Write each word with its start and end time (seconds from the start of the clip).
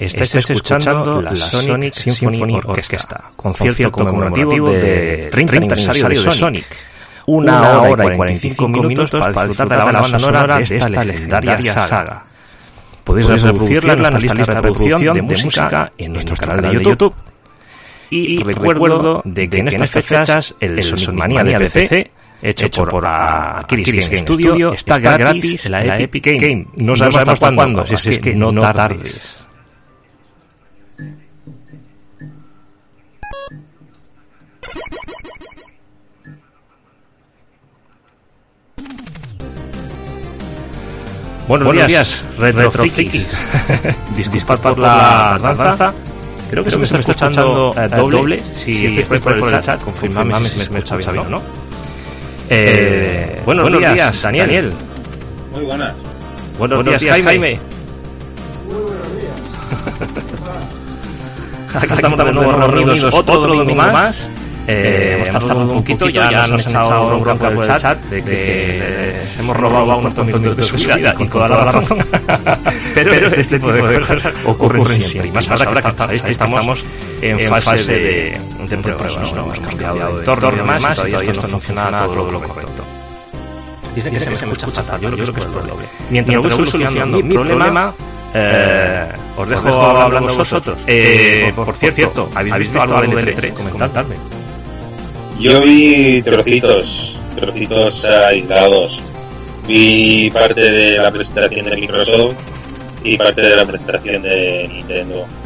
Estáis 0.00 0.34
escuchando 0.36 1.20
la 1.20 1.36
Sonic 1.36 1.92
Symphony 1.92 2.54
Orchestra, 2.64 3.32
concierto 3.36 3.92
conmemorativo 3.92 4.70
de 4.70 5.28
30 5.30 5.56
aniversario 5.56 6.08
de 6.08 6.16
Sonic. 6.16 6.64
Una 7.26 7.82
hora 7.82 8.14
y 8.14 8.16
45 8.16 8.68
minutos 8.68 9.10
para 9.10 9.46
disfrutar 9.46 9.68
de 9.68 9.76
la 9.76 9.84
banda 9.84 10.18
sonora 10.18 10.58
de 10.58 10.62
esta 10.62 11.04
legendaria 11.04 11.74
saga. 11.74 12.24
Podéis 13.04 13.42
reproducirla 13.42 13.92
en 13.92 14.00
nuestra 14.00 14.20
lista 14.20 14.54
de 14.54 14.60
reproducción 14.60 15.14
de 15.14 15.22
música 15.22 15.92
en 15.98 16.12
nuestro 16.12 16.36
canal 16.36 16.62
de 16.62 16.82
YouTube. 16.82 17.14
Y 18.08 18.42
recuerdo 18.42 19.20
de 19.26 19.50
que 19.50 19.58
en 19.58 19.68
estas 19.68 19.90
fechas 19.90 20.54
el 20.60 20.82
Sonic 20.82 21.12
Mania 21.12 21.58
de 21.58 21.68
PC 21.68 22.10
hecho, 22.40 22.84
por, 22.86 23.06
Aquiris 23.06 24.08
Game, 24.08 24.22
Studio 24.22 24.72
está 24.72 24.98
gratis 24.98 25.66
en 25.66 25.72
la 25.72 25.98
Epic 25.98 26.24
Game. 26.24 26.66
No 26.76 26.96
sabemos 26.96 27.28
hasta 27.28 27.54
cuándo, 27.54 27.84
si 27.84 27.94
es 27.94 28.18
que 28.18 28.34
no 28.34 28.50
tardes. 28.62 29.40
Buenos, 41.50 41.66
Buenos 41.66 41.88
días, 41.88 42.24
Retrofrikis. 42.38 43.26
Disculpad 44.16 44.60
por 44.60 44.78
la 44.78 45.36
tardanza. 45.42 45.92
Creo 46.48 46.62
que 46.62 46.70
se 46.70 46.78
me 46.78 46.84
está 46.84 46.98
escuchando 47.00 47.74
eh, 47.76 47.88
doble. 47.88 48.40
Si 48.52 48.86
estáis 48.86 49.20
por 49.20 49.32
el 49.32 49.60
chat, 49.60 49.80
confirmadme 49.80 50.48
si 50.48 50.56
me 50.58 50.62
escucha 50.62 51.12
bien, 51.12 51.28
¿no? 51.28 51.42
Eh, 52.48 53.42
buenos, 53.44 53.64
buenos 53.64 53.80
días, 53.80 54.22
Daniel. 54.22 54.46
Daniel. 54.46 54.72
Muy 55.52 55.64
buenas. 55.64 55.92
Buenos, 56.56 56.84
buenos 56.84 57.00
días, 57.00 57.14
Jaime. 57.14 57.26
Jaime. 57.26 57.60
Muy 58.66 58.82
buenos 58.82 59.08
días. 59.18 59.34
Aquí 61.82 61.92
estamos 61.94 62.24
de 62.26 62.32
nuevo 62.32 62.52
reunidos 62.52 63.12
otro 63.12 63.38
domingo 63.40 63.74
más. 63.74 64.28
Eh, 64.70 65.14
hemos 65.16 65.30
tardado 65.30 65.60
un 65.60 65.78
poquito, 65.78 66.08
ya, 66.08 66.30
ya 66.30 66.46
nos 66.46 66.66
han 66.66 66.70
echado 66.70 67.18
bronca 67.18 67.50
por 67.50 67.64
el 67.64 67.78
chat 67.78 68.04
de 68.04 68.22
que 68.22 69.14
hemos 69.38 69.56
robado 69.56 69.92
a 69.92 69.96
un 69.96 70.02
montón 70.04 70.26
de 70.56 70.62
su 70.62 70.76
vida 70.76 71.14
con 71.14 71.28
toda 71.28 71.48
la 71.48 71.72
razón. 71.72 71.98
pero, 72.94 73.12
este, 73.12 73.40
este 73.40 73.58
tipo 73.58 73.72
de 73.72 74.00
cosas 74.00 74.32
ocurren 74.44 75.00
siempre. 75.00 75.28
Y 75.28 75.32
más 75.32 75.50
ahora 75.50 75.82
que 75.82 75.88
estáis, 75.88 76.24
estamos 76.24 76.84
en 77.20 77.48
fase 77.48 77.92
de, 77.92 78.40
de 78.68 78.76
pruebas. 78.76 79.32
¿no? 79.32 79.42
Hemos 79.42 79.60
cambiado 79.60 80.12
de 80.14 80.18
entorno 80.20 80.52
y 80.52 80.56
demás 80.56 80.82
y 80.82 81.10
todavía 81.10 81.32
esto 81.32 81.48
no 81.48 81.60
funciona 81.60 82.06
todo 82.06 82.30
lo 82.30 82.40
correcto. 82.40 82.84
Dice 83.94 84.10
que 84.10 84.20
se 84.20 84.46
me 84.46 84.52
escucha 84.52 84.68
fatal, 84.68 85.00
yo 85.00 85.10
creo 85.10 85.32
que 85.32 85.40
es 85.40 85.46
el 85.46 85.52
doble. 85.52 85.86
Mientras 86.10 86.42
voy 86.42 86.50
solucionando 86.50 87.22
mi 87.22 87.34
problema, 87.34 87.92
eh, 88.34 89.08
os 89.36 89.48
dejo 89.48 89.68
hablando 89.68 90.34
vosotros. 90.36 90.78
Eh, 90.86 91.52
por, 91.54 91.74
cierto, 91.74 92.30
¿habéis 92.34 92.58
visto 92.58 92.80
algo 92.80 93.16
del 93.16 93.36
E3? 93.36 93.52
Comentadme. 93.52 94.16
Yo 95.40 95.62
vi 95.62 96.20
trocitos, 96.20 97.16
trocitos 97.34 98.04
aislados. 98.04 99.00
Vi 99.66 100.30
parte 100.30 100.60
de 100.60 100.98
la 100.98 101.10
presentación 101.10 101.64
de 101.64 101.76
Microsoft 101.76 102.34
y 103.02 103.16
parte 103.16 103.40
de 103.40 103.56
la 103.56 103.64
presentación 103.64 104.20
de 104.22 104.68
Nintendo. 104.68 105.26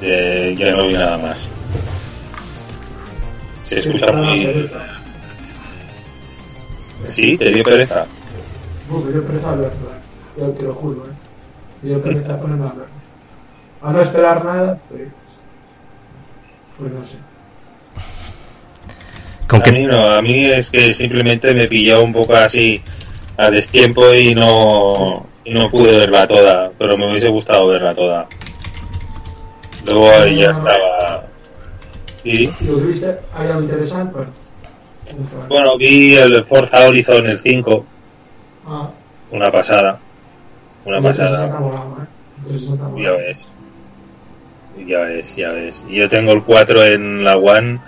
De, 0.00 0.56
ya 0.56 0.70
no 0.70 0.86
vi 0.86 0.94
nada 0.94 1.18
más. 1.18 1.46
Se 3.64 3.80
escucha 3.80 4.12
muy... 4.12 4.70
¿Sí? 7.06 7.36
¿Te 7.36 7.50
dio 7.50 7.62
pereza? 7.62 8.06
No, 8.88 9.00
me 9.00 9.12
dio 9.12 9.26
pereza 9.26 9.50
verlo, 9.56 9.90
yo 10.38 10.48
te 10.52 10.64
lo 10.64 10.74
juro, 10.74 11.04
¿eh? 11.04 11.12
Me 11.82 11.90
dio 11.90 12.00
pereza 12.00 12.40
ponerme 12.40 12.64
a 12.64 12.68
verlo. 12.68 12.86
A 13.82 13.92
no 13.92 14.00
esperar 14.00 14.42
nada, 14.42 14.80
pues... 14.88 15.08
Pues 16.78 16.92
no 16.92 17.04
sé. 17.04 17.18
¿Con 19.50 19.62
a, 19.66 19.72
mí 19.72 19.82
no, 19.84 20.06
a 20.06 20.22
mí 20.22 20.44
es 20.44 20.70
que 20.70 20.92
simplemente 20.92 21.52
me 21.54 21.66
pilló 21.66 22.04
un 22.04 22.12
poco 22.12 22.34
así 22.34 22.80
a 23.36 23.50
destiempo 23.50 24.14
y 24.14 24.32
no, 24.32 25.26
y 25.44 25.52
no 25.52 25.68
pude 25.68 25.98
verla 25.98 26.28
toda, 26.28 26.70
pero 26.78 26.96
me 26.96 27.10
hubiese 27.10 27.30
gustado 27.30 27.66
verla 27.66 27.92
toda. 27.92 28.28
Luego 29.84 30.24
ya 30.26 30.50
estaba. 30.50 31.26
¿Y? 32.22 32.46
¿Lo 32.60 32.76
viste? 32.76 33.18
¿Hay 33.34 33.48
algo 33.48 33.62
interesante? 33.62 34.18
Bueno, 35.48 35.76
vi 35.76 36.14
el 36.14 36.44
Forza 36.44 36.86
Horizon 36.86 37.26
el 37.26 37.38
5. 37.38 37.84
Ah. 38.68 38.90
Una 39.32 39.50
pasada. 39.50 39.98
Una 40.84 40.98
Y 40.98 41.02
pasada. 41.02 41.58
volado, 41.58 41.96
¿eh? 42.02 43.02
Ya 43.02 43.12
ves. 43.12 43.48
Ya 44.86 45.00
ves, 45.00 45.34
ya 45.34 45.48
ves. 45.48 45.84
Yo 45.90 46.08
tengo 46.08 46.30
el 46.30 46.44
4 46.44 46.84
en 46.84 47.24
la 47.24 47.36
One 47.36 47.80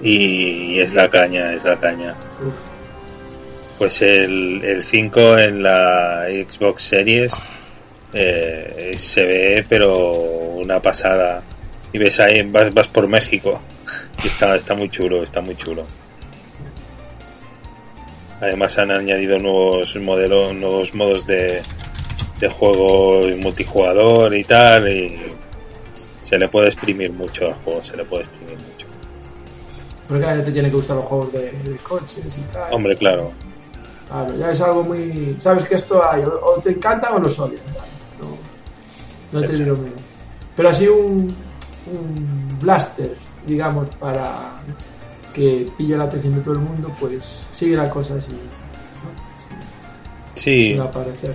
y 0.00 0.78
es 0.78 0.94
la 0.94 1.08
caña, 1.10 1.52
es 1.52 1.64
la 1.64 1.78
caña. 1.78 2.14
Uf. 2.46 2.68
Pues 3.78 4.02
el, 4.02 4.62
el 4.64 4.82
5 4.82 5.38
en 5.38 5.62
la 5.62 6.26
Xbox 6.28 6.82
Series 6.82 7.32
eh, 8.12 8.94
se 8.96 9.24
ve, 9.24 9.66
pero 9.68 10.08
una 10.08 10.80
pasada. 10.80 11.42
Y 11.92 11.98
ves 11.98 12.20
ahí, 12.20 12.42
vas, 12.42 12.72
vas 12.74 12.88
por 12.88 13.08
México. 13.08 13.60
Y 14.22 14.26
está, 14.26 14.56
está 14.56 14.74
muy 14.74 14.88
chulo, 14.88 15.22
está 15.22 15.40
muy 15.40 15.54
chulo. 15.54 15.86
Además 18.40 18.76
han 18.76 18.90
añadido 18.90 19.38
nuevos 19.38 19.94
modelos, 19.94 20.52
nuevos 20.54 20.92
modos 20.92 21.24
de, 21.24 21.62
de 22.40 22.48
juego 22.48 23.20
multijugador 23.36 24.34
y 24.34 24.42
tal. 24.42 24.88
Y 24.88 25.20
se 26.24 26.36
le 26.36 26.48
puede 26.48 26.66
exprimir 26.66 27.12
mucho 27.12 27.46
al 27.46 27.54
juego, 27.54 27.80
se 27.80 27.96
le 27.96 28.04
puede 28.04 28.24
exprimir 28.24 28.56
mucho. 28.58 28.77
Porque 30.08 30.24
a 30.24 30.28
la 30.30 30.36
gente 30.36 30.52
tiene 30.52 30.70
que 30.70 30.76
gustar 30.76 30.96
los 30.96 31.04
juegos 31.04 31.32
de, 31.32 31.52
de 31.52 31.76
coches 31.78 32.36
y 32.38 32.40
tal. 32.52 32.72
Hombre, 32.72 32.96
claro. 32.96 33.30
Claro, 34.08 34.36
ya 34.38 34.50
es 34.50 34.60
algo 34.62 34.82
muy. 34.82 35.36
Sabes 35.38 35.66
que 35.66 35.74
esto 35.74 36.02
hay, 36.02 36.22
o, 36.24 36.60
te 36.62 36.70
encanta 36.70 37.12
o 37.14 37.18
los 37.18 37.38
odias. 37.38 37.60
No, 38.20 39.38
no 39.38 39.46
te 39.46 39.52
diré 39.52 39.72
menos. 39.72 40.00
Pero 40.56 40.68
así 40.70 40.88
un, 40.88 41.34
un 41.92 42.58
blaster, 42.60 43.14
digamos, 43.46 43.90
para 43.96 44.34
que 45.34 45.70
pille 45.76 45.96
la 45.96 46.04
atención 46.04 46.34
de 46.36 46.40
todo 46.40 46.54
el 46.54 46.60
mundo, 46.60 46.90
pues 46.98 47.46
sigue 47.52 47.76
la 47.76 47.90
cosa 47.90 48.14
así. 48.14 48.32
¿no? 48.32 48.38
Sí, 50.34 50.72
Sin 50.72 50.80
aparecer. 50.80 51.34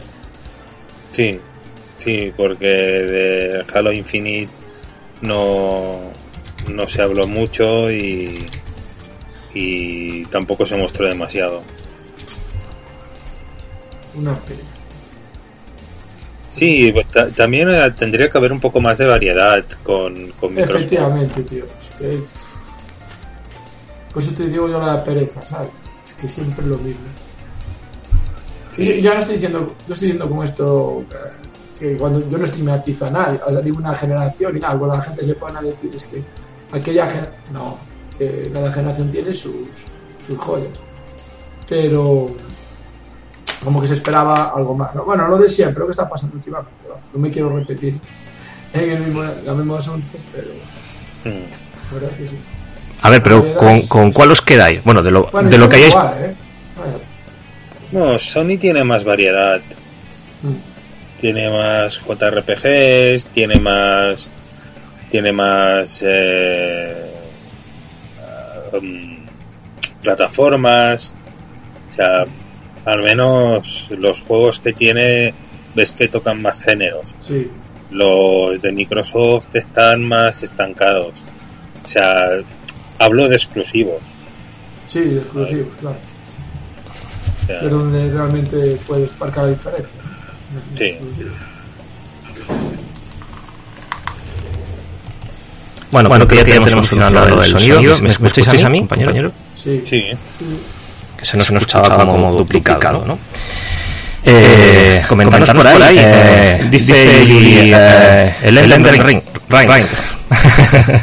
sí, 1.12 1.40
sí, 2.00 2.34
porque 2.36 2.66
de 2.68 3.66
Halo 3.72 3.94
Infinite 3.94 4.50
no, 5.22 6.00
no 6.70 6.88
se 6.88 7.02
habló 7.02 7.28
mucho 7.28 7.92
y, 7.92 8.48
y 9.54 10.26
tampoco 10.26 10.66
se 10.66 10.76
mostró 10.78 11.08
demasiado. 11.08 11.62
Una 14.16 14.34
pena. 14.36 14.60
Sí, 16.52 16.92
pues, 16.94 17.08
ta- 17.08 17.30
también 17.32 17.70
eh, 17.72 17.92
tendría 17.98 18.30
que 18.30 18.38
haber 18.38 18.52
un 18.52 18.60
poco 18.60 18.80
más 18.80 19.00
de 19.00 19.08
variedad 19.08 19.66
con, 19.84 20.30
con 20.40 20.54
Microsoft. 20.54 20.76
Efectivamente, 20.78 21.44
tío. 21.44 21.66
Es 21.66 21.96
que. 21.98 22.24
Por 24.14 24.22
eso 24.22 24.32
te 24.34 24.48
digo 24.48 24.68
yo 24.70 24.80
la 24.80 25.04
pereza, 25.04 25.42
¿sabes? 25.42 25.70
Es 26.06 26.14
que 26.14 26.30
siempre 26.30 26.62
es 26.64 26.68
lo 26.70 26.78
mismo. 26.78 27.02
Sí. 28.72 29.02
Yo 29.02 29.14
no 29.14 29.20
estoy 29.20 29.36
diciendo, 29.36 29.60
no 29.88 29.94
estoy 29.94 30.08
diciendo 30.12 30.30
con 30.30 30.44
esto 30.44 31.04
que, 31.80 31.88
que 31.88 31.98
cuando 31.98 32.28
yo 32.30 32.38
no 32.38 32.46
estigmatizo 32.46 33.08
a 33.08 33.10
nadie, 33.10 33.40
a 33.48 33.52
ninguna 33.62 33.96
generación 33.96 34.56
y 34.58 34.60
nada, 34.60 34.78
cuando 34.78 34.96
la 34.98 35.02
gente 35.02 35.24
se 35.24 35.34
pone 35.34 35.58
a 35.58 35.62
decir 35.64 35.96
es 35.96 36.06
que 36.06 36.22
aquella 36.72 37.08
generación, 37.08 37.36
no, 37.54 37.78
cada 38.54 38.72
generación 38.72 39.10
tiene 39.10 39.34
sus, 39.34 39.54
sus 40.28 40.38
joyas. 40.38 40.70
Pero 41.68 42.28
como 43.64 43.82
que 43.82 43.88
se 43.88 43.94
esperaba 43.94 44.52
algo 44.56 44.76
más, 44.76 44.94
¿no? 44.94 45.06
Bueno, 45.06 45.28
lo 45.28 45.38
de 45.38 45.50
siempre, 45.50 45.80
lo 45.80 45.86
que 45.88 45.92
está 45.92 46.08
pasando 46.10 46.36
últimamente, 46.36 46.86
¿no? 46.88 46.96
No 47.14 47.20
me 47.20 47.32
quiero 47.32 47.56
repetir 47.58 48.00
en 48.74 48.90
el 48.92 49.00
mismo, 49.00 49.24
el 49.24 49.56
mismo 49.56 49.76
asunto, 49.76 50.14
pero 50.34 50.50
Mm. 51.26 51.30
la 51.30 51.94
verdad 51.94 52.10
es 52.10 52.18
que 52.18 52.28
sí. 52.28 52.38
A 53.02 53.10
ver, 53.10 53.24
pero 53.24 53.56
¿con, 53.56 53.88
con 53.88 54.12
cuál 54.12 54.32
os 54.32 54.42
quedáis? 54.42 54.84
Bueno, 54.84 55.02
de 55.02 55.10
lo, 55.12 55.28
Bueno, 55.32 55.50
de 55.50 55.58
lo 55.58 55.70
que 55.70 55.76
hayáis... 55.78 55.92
igual, 55.92 56.14
¿eh? 56.20 56.36
No, 57.94 58.20
Sony 58.20 58.58
tiene 58.60 58.84
más 58.84 59.04
variedad. 59.06 59.62
Mm. 60.42 61.20
Tiene 61.22 61.50
más 61.50 62.00
JRPGs, 62.02 63.28
tiene 63.28 63.60
más. 63.60 64.30
Tiene 65.10 65.32
más. 65.32 66.00
eh, 66.02 67.13
um, 68.74 69.18
plataformas. 70.02 71.14
O 71.90 71.92
sea, 71.92 72.26
al 72.86 73.04
menos 73.04 73.88
los 73.98 74.22
juegos 74.22 74.60
que 74.60 74.74
tiene, 74.74 75.34
ves 75.76 75.92
que 75.94 76.08
tocan 76.08 76.42
más 76.42 76.60
géneros. 76.60 77.16
Sí, 77.20 77.50
Los 77.92 78.62
de 78.62 78.72
Microsoft 78.72 79.56
están 79.56 80.04
más 80.04 80.44
estancados. 80.44 81.24
O 81.84 81.88
sea, 81.88 82.30
hablo 83.00 83.28
de 83.30 83.36
exclusivos. 83.36 84.02
sí, 84.88 85.18
exclusivos, 85.18 85.76
claro. 85.76 85.98
O 87.44 87.46
sea, 87.46 87.60
Es 87.60 87.72
donde 87.72 88.10
realmente 88.10 88.78
puedes 88.88 89.18
marcar 89.20 89.46
la 89.46 89.50
diferencia. 89.52 90.00
Sí. 90.76 90.98
Bueno, 95.94 96.10
bueno 96.10 96.28
que 96.28 96.38
ya 96.38 96.44
tenemos 96.44 96.72
solucionado 96.72 97.30
lo 97.30 97.42
del 97.42 97.52
sonido. 97.52 97.80
¿Me, 98.02 98.18
me 98.20 98.28
escucháis 98.28 98.64
a 98.64 98.70
mí, 98.70 98.80
compañero? 98.80 99.32
Sí. 99.54 99.80
sí, 99.84 100.06
Que 101.16 101.24
se 101.24 101.38
nos 101.38 101.50
escuchaba 101.50 101.96
como 101.98 102.34
duplicado, 102.34 103.06
¿no? 103.06 103.20
Eh, 104.26 105.04
comentanos 105.08 105.50
por 105.52 105.68
ahí, 105.68 105.98
eh, 106.00 106.66
dice 106.72 107.26
Yuli, 107.28 107.74
eh, 107.76 108.34
el 108.42 108.58
Elden 108.58 108.86
Ring, 108.86 109.22
Ring, 109.50 109.70
Ring. 109.70 109.86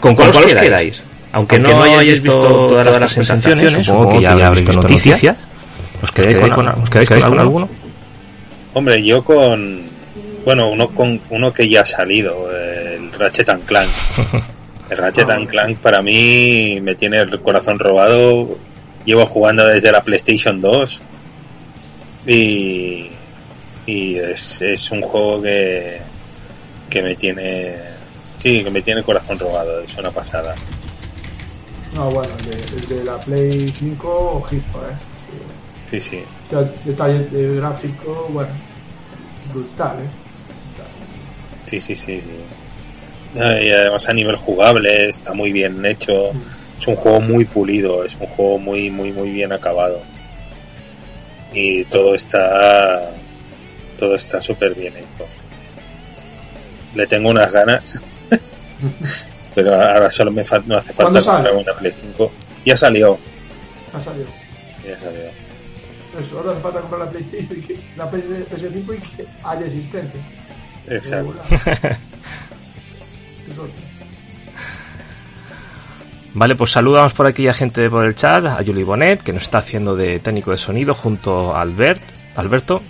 ¿Con 0.00 0.14
cuál 0.14 0.28
os 0.28 0.54
quedáis? 0.54 1.02
Aunque 1.32 1.58
no 1.58 1.82
hayáis 1.82 2.22
visto 2.22 2.66
todas 2.68 3.00
las 3.00 3.14
presentaciones, 3.14 3.72
supongo 3.84 4.10
que 4.10 4.20
ya 4.20 4.32
habréis 4.32 4.66
visto 4.66 4.80
noticias. 4.80 5.36
¿Os 6.02 6.12
quedáis 6.12 6.36
con, 6.52 6.68
¿os 6.68 6.90
quedáis 6.90 7.24
con 7.24 7.40
alguno? 7.40 7.68
Hombre, 8.74 9.02
yo 9.02 9.24
con. 9.24 9.86
Bueno, 10.44 10.70
uno 10.70 10.88
con 10.90 11.20
uno 11.30 11.52
que 11.52 11.68
ya 11.68 11.80
ha 11.80 11.84
salido, 11.84 12.48
el 12.54 12.65
Ratchet 13.16 13.48
and 13.48 13.64
Clank. 13.64 13.90
El 14.90 14.96
Ratchet 14.98 15.28
and 15.30 15.48
Clank 15.48 15.78
para 15.78 16.00
mí 16.00 16.78
me 16.80 16.94
tiene 16.94 17.18
el 17.18 17.42
corazón 17.42 17.78
robado. 17.78 18.56
Llevo 19.04 19.26
jugando 19.26 19.66
desde 19.66 19.90
la 19.90 20.02
PlayStation 20.02 20.60
2 20.60 21.00
y, 22.26 23.10
y 23.86 24.16
es, 24.16 24.62
es 24.62 24.90
un 24.90 25.02
juego 25.02 25.42
que, 25.42 26.00
que 26.88 27.02
me 27.02 27.16
tiene. 27.16 27.76
Sí, 28.36 28.62
que 28.62 28.70
me 28.70 28.82
tiene 28.82 29.00
el 29.00 29.06
corazón 29.06 29.38
robado, 29.38 29.80
es 29.80 29.96
una 29.96 30.10
pasada. 30.10 30.54
No, 31.94 32.10
bueno, 32.10 32.32
el 32.38 32.50
de, 32.50 32.76
el 32.76 32.88
de 32.88 33.04
la 33.04 33.18
Play 33.18 33.68
5, 33.76 34.32
ojito, 34.36 34.78
¿eh? 34.78 34.94
Sí, 35.86 36.00
sí. 36.00 36.22
Ya 36.50 36.62
Detalle 36.84 37.20
de 37.20 37.56
gráfico, 37.56 38.28
bueno, 38.30 38.50
brutal, 39.52 39.96
¿eh? 40.00 40.26
Sí, 41.66 41.80
sí, 41.80 41.96
sí, 41.96 42.20
sí. 42.20 42.65
Y 43.34 43.70
además 43.70 44.08
a 44.08 44.12
nivel 44.14 44.36
jugable 44.36 45.08
está 45.08 45.32
muy 45.34 45.52
bien 45.52 45.84
hecho. 45.84 46.30
Es 46.78 46.86
un 46.86 46.96
juego 46.96 47.20
muy 47.20 47.44
pulido, 47.44 48.04
es 48.04 48.14
un 48.20 48.26
juego 48.26 48.58
muy, 48.58 48.90
muy, 48.90 49.12
muy 49.12 49.30
bien 49.30 49.52
acabado. 49.52 50.00
Y 51.52 51.84
todo 51.86 52.14
está, 52.14 53.10
todo 53.98 54.14
está 54.14 54.40
súper 54.42 54.74
bien 54.74 54.94
hecho. 54.96 55.26
Le 56.94 57.06
tengo 57.06 57.30
unas 57.30 57.52
ganas, 57.52 58.02
pero 59.54 59.74
ahora 59.74 60.10
solo 60.10 60.30
me, 60.30 60.44
fa- 60.44 60.62
me 60.66 60.76
hace 60.76 60.92
falta 60.92 61.20
comprar 61.20 61.54
una 61.54 61.72
Play 61.74 61.92
5. 61.98 62.32
Ya 62.64 62.76
salió, 62.76 63.18
Ha 63.94 64.00
salido. 64.00 64.26
ya 64.86 64.98
salió. 64.98 65.20
Eso, 66.18 66.38
ahora 66.38 66.52
hace 66.52 66.60
falta 66.60 66.80
comprar 66.80 67.00
la 67.02 67.10
PlayStation 67.10 67.58
y 67.58 67.60
que 67.62 67.78
la 67.96 68.10
PS, 68.10 68.24
PS5 68.50 68.96
y 68.96 69.00
que 69.16 69.26
haya 69.44 69.66
existencia. 69.66 70.20
Exacto. 70.88 71.34
Eso. 73.50 73.68
Vale, 76.34 76.54
pues 76.54 76.70
saludamos 76.70 77.14
por 77.14 77.26
aquí 77.26 77.48
a 77.48 77.54
gente 77.54 77.88
por 77.88 78.04
el 78.06 78.14
chat, 78.14 78.44
a 78.44 78.62
Juli 78.64 78.82
Bonet, 78.82 79.22
que 79.22 79.32
nos 79.32 79.44
está 79.44 79.58
haciendo 79.58 79.96
de 79.96 80.18
técnico 80.18 80.50
de 80.50 80.58
sonido, 80.58 80.94
junto 80.94 81.54
a 81.56 81.62
Albert, 81.62 82.02
Alberto. 82.36 82.82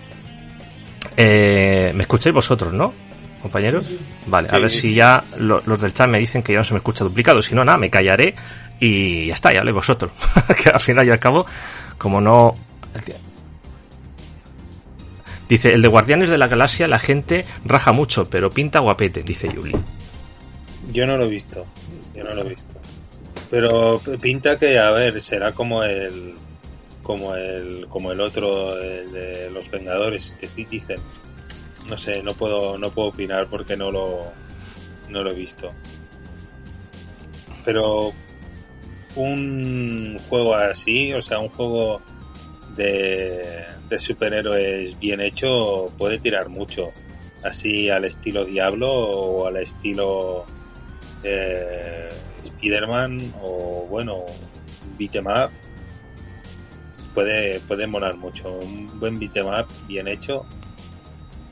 Eh, 1.17 1.93
¿Me 1.95 2.03
escucháis 2.03 2.35
vosotros, 2.35 2.73
no? 2.73 2.93
Compañeros. 3.41 3.85
Sí, 3.87 3.97
sí. 3.97 4.05
Vale, 4.27 4.49
a 4.51 4.59
ver 4.59 4.71
si 4.73 4.95
ya 4.95 5.23
lo- 5.39 5.63
los 5.65 5.81
del 5.81 5.95
chat 5.95 6.09
me 6.09 6.19
dicen 6.19 6.43
que 6.43 6.53
ya 6.53 6.59
no 6.59 6.65
se 6.65 6.75
me 6.75 6.79
escucha 6.79 7.05
duplicado. 7.05 7.41
Si 7.41 7.55
no, 7.55 7.65
nada, 7.65 7.79
me 7.79 7.89
callaré 7.89 8.35
y 8.81 9.27
ya 9.29 9.35
está, 9.35 9.53
ya 9.53 9.61
habléis 9.61 9.77
vosotros. 9.77 10.11
que 10.63 10.69
al 10.71 10.81
final 10.81 11.07
y 11.07 11.11
al 11.11 11.21
cabo, 11.21 11.47
como 11.97 12.21
no. 12.21 12.53
Dice, 15.49 15.73
el 15.73 15.83
de 15.83 15.87
Guardianes 15.89 16.29
de 16.29 16.39
la 16.39 16.49
Galaxia 16.49 16.89
la 16.89 16.99
gente 16.99 17.45
raja 17.65 17.93
mucho, 17.93 18.29
pero 18.29 18.51
pinta 18.51 18.81
guapete, 18.81 19.23
dice 19.23 19.49
Yuli. 19.55 19.77
Yo 20.93 21.07
no 21.07 21.17
lo 21.17 21.25
he 21.25 21.29
visto, 21.29 21.67
yo 22.15 22.25
no 22.25 22.35
lo 22.35 22.43
he 22.43 22.49
visto. 22.51 22.75
Pero 23.51 24.01
pinta 24.21 24.59
que, 24.59 24.79
a 24.79 24.91
ver, 24.91 25.21
será 25.21 25.53
como 25.53 25.83
el 25.83 26.35
como 27.03 27.37
el 27.37 27.87
como 27.89 28.11
el 28.11 28.21
otro, 28.21 28.81
el 28.81 29.13
de 29.13 29.51
los 29.51 29.71
Vengadores, 29.71 30.37
que 30.41 30.49
sí 30.49 30.65
dicen. 30.65 30.99
No 31.89 31.97
sé, 31.97 32.23
no 32.23 32.35
puedo 32.35 32.79
no 32.79 32.91
puedo 32.91 33.09
opinar 33.09 33.47
porque 33.47 33.77
no 33.77 33.93
lo 33.93 34.21
no 35.09 35.23
lo 35.23 35.31
he 35.31 35.35
visto. 35.35 35.73
Pero 37.65 38.13
un 39.15 40.19
juego 40.29 40.55
así, 40.55 41.13
o 41.13 41.23
sea, 41.23 41.39
un 41.39 41.49
juego 41.49 42.03
de, 42.77 43.65
de 43.89 43.99
superhéroes 43.99 44.99
bien 44.99 45.21
hecho 45.21 45.87
puede 45.97 46.19
tirar 46.19 46.49
mucho. 46.49 46.93
Así 47.43 47.89
al 47.91 48.05
estilo 48.05 48.45
Diablo 48.45 48.93
o 48.93 49.47
al 49.47 49.57
estilo 49.59 50.45
eh, 51.27 52.09
Spider-Man 52.43 53.35
o 53.43 53.87
bueno, 53.89 54.25
beat'em 54.99 55.27
up 55.27 55.51
puede, 57.15 57.61
puede 57.61 57.87
molar 57.87 58.17
mucho. 58.17 58.59
Un 58.59 59.01
buen 59.01 59.19
beat'em 59.19 59.47
up 59.47 59.67
bien 59.89 60.09
hecho 60.09 60.47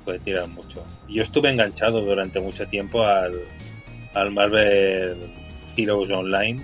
puede 0.04 0.18
tirar 0.18 0.48
mucho. 0.48 0.84
Yo 1.08 1.22
estuve 1.22 1.50
enganchado 1.50 2.02
durante 2.02 2.40
mucho 2.40 2.66
tiempo 2.68 3.04
al, 3.04 3.32
al 4.12 4.30
Marvel 4.30 5.16
Heroes 5.76 6.10
Online 6.10 6.62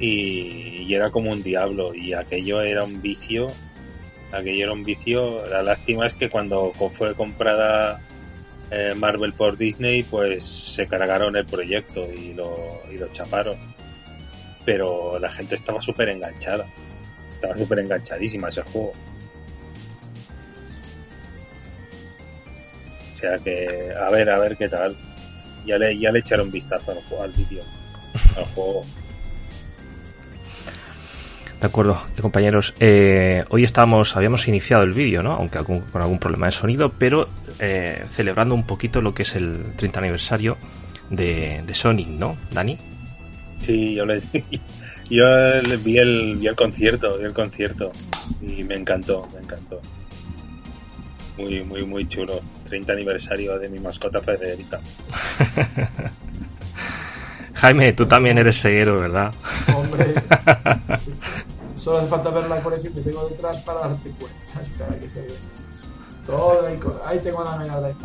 y, 0.00 0.92
era 0.92 1.10
como 1.10 1.30
un 1.30 1.42
diablo 1.42 1.94
y 1.94 2.12
aquello 2.12 2.60
era 2.60 2.84
un 2.84 3.00
vicio. 3.00 3.50
Aquello 4.32 4.64
era 4.64 4.72
un 4.72 4.84
vicio. 4.84 5.46
La 5.48 5.62
lástima 5.62 6.06
es 6.06 6.14
que 6.14 6.28
cuando 6.28 6.72
fue 6.72 7.14
comprada 7.14 8.00
eh, 8.76 8.94
Marvel 8.96 9.32
por 9.34 9.56
Disney, 9.56 10.02
pues 10.02 10.42
se 10.44 10.88
cargaron 10.88 11.36
el 11.36 11.46
proyecto 11.46 12.12
y 12.12 12.34
lo, 12.34 12.82
y 12.92 12.98
lo 12.98 13.06
chaparon. 13.12 13.56
Pero 14.64 15.18
la 15.20 15.30
gente 15.30 15.54
estaba 15.54 15.80
súper 15.80 16.08
enganchada. 16.08 16.66
Estaba 17.30 17.56
súper 17.56 17.78
enganchadísima 17.78 18.48
ese 18.48 18.62
juego. 18.62 18.92
O 23.12 23.16
sea 23.16 23.38
que, 23.38 23.92
a 23.96 24.10
ver, 24.10 24.28
a 24.28 24.38
ver 24.38 24.56
qué 24.56 24.68
tal. 24.68 24.96
Ya 25.64 25.78
le, 25.78 25.96
ya 25.96 26.10
le 26.10 26.18
echaron 26.18 26.50
vistazo 26.50 26.92
al, 26.92 26.98
al 27.22 27.30
vídeo, 27.32 27.62
al 28.36 28.44
juego. 28.46 28.84
De 31.64 31.68
acuerdo, 31.68 31.98
eh, 32.14 32.20
compañeros. 32.20 32.74
Eh, 32.78 33.42
hoy 33.48 33.64
estamos, 33.64 34.18
habíamos 34.18 34.46
iniciado 34.48 34.82
el 34.82 34.92
vídeo, 34.92 35.22
¿no? 35.22 35.32
Aunque 35.32 35.60
con 35.60 35.82
algún 35.94 36.18
problema 36.18 36.44
de 36.44 36.52
sonido, 36.52 36.92
pero 36.92 37.26
eh, 37.58 38.04
celebrando 38.14 38.54
un 38.54 38.66
poquito 38.66 39.00
lo 39.00 39.14
que 39.14 39.22
es 39.22 39.34
el 39.34 39.72
30 39.74 39.98
aniversario 39.98 40.58
de, 41.08 41.62
de 41.66 41.74
Sonic, 41.74 42.08
¿no, 42.08 42.36
Dani? 42.52 42.76
Sí, 43.64 43.94
yo 43.94 44.04
le 44.04 44.20
yo 45.08 45.24
vi 45.82 45.96
el, 45.96 46.36
vi 46.36 46.48
el 46.48 46.54
concierto, 46.54 47.16
vi 47.16 47.24
el 47.24 47.32
concierto 47.32 47.92
y 48.42 48.62
me 48.62 48.74
encantó, 48.74 49.26
me 49.32 49.40
encantó. 49.40 49.80
Muy, 51.38 51.64
muy, 51.64 51.82
muy 51.86 52.06
chulo. 52.06 52.42
30 52.68 52.92
aniversario 52.92 53.58
de 53.58 53.70
mi 53.70 53.78
mascota 53.78 54.20
Federica. 54.20 54.80
Jaime, 57.54 57.94
tú 57.94 58.04
también 58.04 58.36
eres 58.36 58.60
ceguero, 58.60 59.00
¿verdad? 59.00 59.32
Hombre. 59.74 60.12
Solo 61.84 61.98
hace 61.98 62.08
falta 62.08 62.30
ver 62.30 62.48
la 62.48 62.62
colección 62.62 62.94
que 62.94 63.02
tengo 63.02 63.28
detrás 63.28 63.60
para 63.60 63.80
darte 63.80 64.10
cuenta. 64.12 64.98
que 64.98 65.10
se 65.10 65.26
Todo 66.24 66.64
ahí, 66.64 66.80
ahí, 67.04 67.18
tengo 67.18 67.44
la 67.44 67.58
Mega 67.58 67.78
Drive 67.78 67.98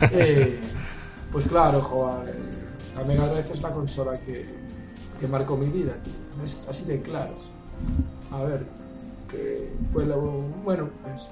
eh, 0.12 0.60
pues 1.32 1.48
claro, 1.48 1.80
joder, 1.80 2.36
la 2.94 3.04
Mega 3.04 3.26
Drive 3.28 3.54
es 3.54 3.62
la 3.62 3.72
consola 3.72 4.20
que, 4.20 4.44
que 5.18 5.26
marcó 5.26 5.56
mi 5.56 5.70
vida, 5.70 5.94
tío. 5.94 6.44
Es 6.44 6.68
así 6.68 6.84
de 6.84 7.00
claro. 7.00 7.34
A 8.30 8.42
ver, 8.42 8.66
que 9.30 9.74
fue 9.90 10.04
lo. 10.04 10.20
Bueno, 10.20 10.90
pues. 11.02 11.30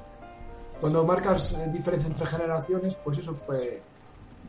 Cuando 0.80 1.04
marcas 1.04 1.54
diferencia 1.70 2.08
entre 2.08 2.26
generaciones, 2.26 2.94
pues 2.94 3.18
eso 3.18 3.34
fue 3.34 3.82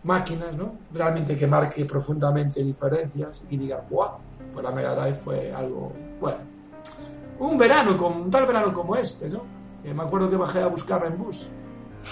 máquinas, 0.03 0.55
¿no? 0.55 0.77
Realmente 0.93 1.35
que 1.35 1.47
marque 1.47 1.83
profundamente 1.83 2.63
diferencias 2.63 3.43
y 3.43 3.47
que 3.47 3.57
digan, 3.57 3.81
¡buah! 3.89 4.19
Pues 4.53 4.63
la 4.63 4.71
Mega 4.71 4.95
Drive 4.95 5.15
fue 5.15 5.51
algo, 5.51 5.91
bueno, 6.21 6.52
un 7.39 7.57
verano, 7.57 7.97
como, 7.97 8.17
un 8.17 8.29
tal 8.29 8.45
verano 8.45 8.73
como 8.73 8.95
este, 8.95 9.29
¿no? 9.29 9.41
me 9.91 10.03
acuerdo 10.03 10.29
que 10.29 10.37
bajé 10.37 10.61
a 10.61 10.67
buscarla 10.67 11.07
en 11.07 11.17
bus, 11.17 11.49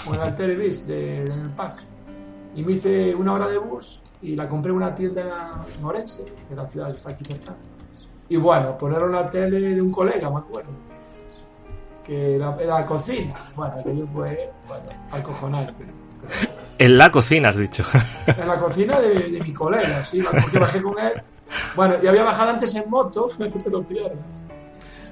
con 0.06 0.16
el 0.16 0.22
Alteribis 0.22 0.88
de, 0.88 1.26
en 1.26 1.32
el 1.32 1.50
pack. 1.52 1.84
Y 2.54 2.64
me 2.64 2.74
hice 2.74 3.16
una 3.16 3.34
hora 3.34 3.48
de 3.48 3.58
bus 3.58 4.02
y 4.22 4.36
la 4.36 4.50
compré 4.50 4.72
en 4.72 4.78
una 4.78 4.94
tienda 4.94 5.64
en 5.78 5.86
Orense, 5.86 6.26
en 6.50 6.58
la 6.58 6.68
ciudad 6.68 6.90
que 6.90 6.98
está 6.98 7.12
aquí 7.12 7.24
cerca. 7.24 7.56
Y 8.28 8.36
bueno, 8.36 8.78
poner 8.78 9.04
una 9.04 9.30
tele 9.30 9.60
de 9.60 9.82
un 9.82 9.92
colega, 9.92 10.30
me 10.30 10.40
acuerdo. 10.40 10.72
Que 12.04 12.36
era 12.36 12.56
la 12.58 12.86
cocina. 12.86 13.34
Bueno, 13.56 13.76
aquello 13.80 14.08
fue, 14.08 14.52
bueno, 14.68 14.84
acojonante. 15.12 15.86
En 16.78 16.98
la 16.98 17.10
cocina, 17.10 17.50
has 17.50 17.58
dicho. 17.58 17.86
En 18.28 18.48
la 18.48 18.60
cocina 18.60 19.00
de, 19.00 19.30
de 19.30 19.42
mi 19.42 19.54
colega, 19.54 20.04
sí, 20.04 20.22
porque 20.22 20.60
bajé 20.60 20.82
con 20.82 21.00
él. 21.00 21.22
Bueno, 21.76 21.96
y 22.02 22.08
había 22.08 22.24
bajado 22.24 22.52
antes 22.52 22.76
en 22.76 22.90
moto, 22.90 23.30
te 23.64 23.70
lo 23.70 23.84
pierdas 23.84 24.42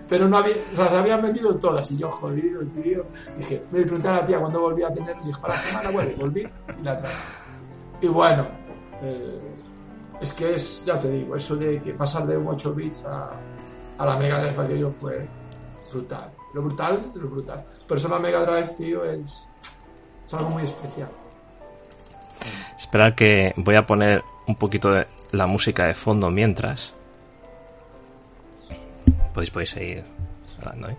pero 0.10 0.28
no 0.28 0.38
había, 0.38 0.56
o 0.74 0.76
sea, 0.76 0.90
se 0.90 0.98
habían 0.98 1.22
vendido 1.22 1.56
todas. 1.58 1.92
Y 1.92 1.98
yo, 1.98 2.10
jodido, 2.10 2.62
tío. 2.82 3.06
Dije, 3.38 3.64
me 3.72 3.82
pregunté 3.84 4.08
a 4.08 4.14
la 4.14 4.26
tía 4.26 4.40
cuándo 4.40 4.60
volví 4.60 4.82
a 4.82 4.92
tener. 4.92 5.16
Y 5.22 5.28
dije, 5.28 5.40
para 5.40 5.54
la 5.54 5.60
semana, 5.60 5.92
bueno, 5.92 6.12
volví 6.18 6.42
y 6.42 6.84
la 6.84 6.98
traje. 6.98 7.18
Y 8.02 8.08
bueno, 8.08 8.48
eh, 9.02 9.40
es 10.20 10.34
que 10.34 10.56
es, 10.56 10.84
ya 10.84 10.98
te 10.98 11.12
digo, 11.12 11.36
eso 11.36 11.56
de 11.56 11.80
que 11.80 11.94
pasar 11.94 12.26
de 12.26 12.36
un 12.36 12.48
8 12.48 12.74
bits 12.74 13.06
a, 13.06 13.30
a 14.00 14.06
la 14.06 14.18
Mega 14.18 14.42
Drive 14.42 14.60
aquello 14.60 14.90
fue 14.90 15.28
brutal. 15.92 16.32
Lo 16.56 16.64
brutal, 16.64 17.12
lo 17.14 17.30
brutal. 17.30 17.64
Pero 17.88 17.98
eso 17.98 18.10
la 18.10 18.20
Mega 18.20 18.44
Drive, 18.44 18.70
tío, 18.76 19.06
es, 19.06 19.48
es 20.26 20.34
algo 20.34 20.50
muy 20.50 20.64
especial. 20.64 21.10
Esperar 22.76 23.14
que 23.14 23.54
voy 23.58 23.76
a 23.76 23.86
poner 23.86 24.24
un 24.48 24.56
poquito 24.56 24.90
de 24.92 25.06
la 25.34 25.46
música 25.46 25.86
de 25.86 25.94
fondo 25.94 26.32
mientras 26.32 26.96
podéis, 29.34 29.52
podéis 29.52 29.70
seguir 29.70 30.04
hablando. 30.58 30.90
¿eh? 30.90 30.98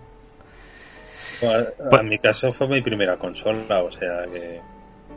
en 1.41 2.07
mi 2.07 2.19
caso 2.19 2.51
fue 2.51 2.67
mi 2.67 2.81
primera 2.81 3.17
consola, 3.17 3.83
o 3.83 3.91
sea 3.91 4.25
que 4.31 4.61